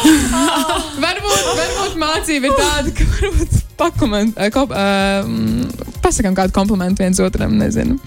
varbūt, 1.06 1.50
varbūt 1.62 1.98
mācība 2.00 2.50
ir 2.50 2.60
tāda, 2.60 2.94
ka 2.94 3.10
varbūt 3.16 3.69
kop, 4.54 4.72
uh, 4.74 5.90
pasakām 6.04 6.36
kādu 6.36 6.54
komplimentu 6.54 7.04
viens 7.04 7.20
otram, 7.22 7.54
nezinu. 7.60 7.98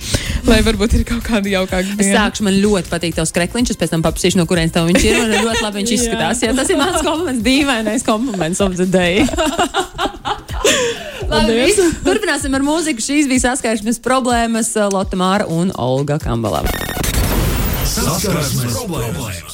Lai 0.47 0.59
varbūt 0.65 0.97
ir 0.99 1.05
kaut 1.07 1.23
kāda 1.25 1.51
jaukāka 1.51 1.97
Es 1.97 2.11
sākšu, 2.13 2.45
man 2.47 2.57
ļoti 2.61 2.91
patīk 2.91 3.17
tavs 3.17 3.33
krekliņš, 3.35 3.73
es 3.73 3.79
pēc 3.81 3.93
tam 3.95 4.05
paprasīšu, 4.05 4.39
no 4.39 4.47
kurienes 4.49 4.73
tev 4.75 4.87
viņš 4.89 5.07
ir. 5.07 5.19
Man 5.21 5.33
ļoti 5.47 5.63
labi 5.65 5.81
viņš 5.81 5.95
izskatās. 5.97 6.43
Jā, 6.45 6.53
tas 6.57 6.69
ir 6.69 6.79
mans 6.81 7.01
kompliments, 7.01 7.43
dīvainais 7.45 8.07
kompliments 8.07 8.63
of 8.63 8.77
the 8.79 8.87
day. 8.89 9.23
Labi. 11.33 11.71
Turpināsim 12.05 12.53
ar 12.53 12.65
mūziku. 12.65 13.03
Šīs 13.03 13.29
bija 13.31 13.47
saskarsmes 13.47 13.99
problēmas 14.03 14.73
Lotte 14.93 15.17
Māra 15.19 15.47
un 15.49 15.73
Olga 15.81 16.19
Kambalava. 16.21 16.69
Saskarsmes 17.89 18.77
problēmas. 18.77 19.52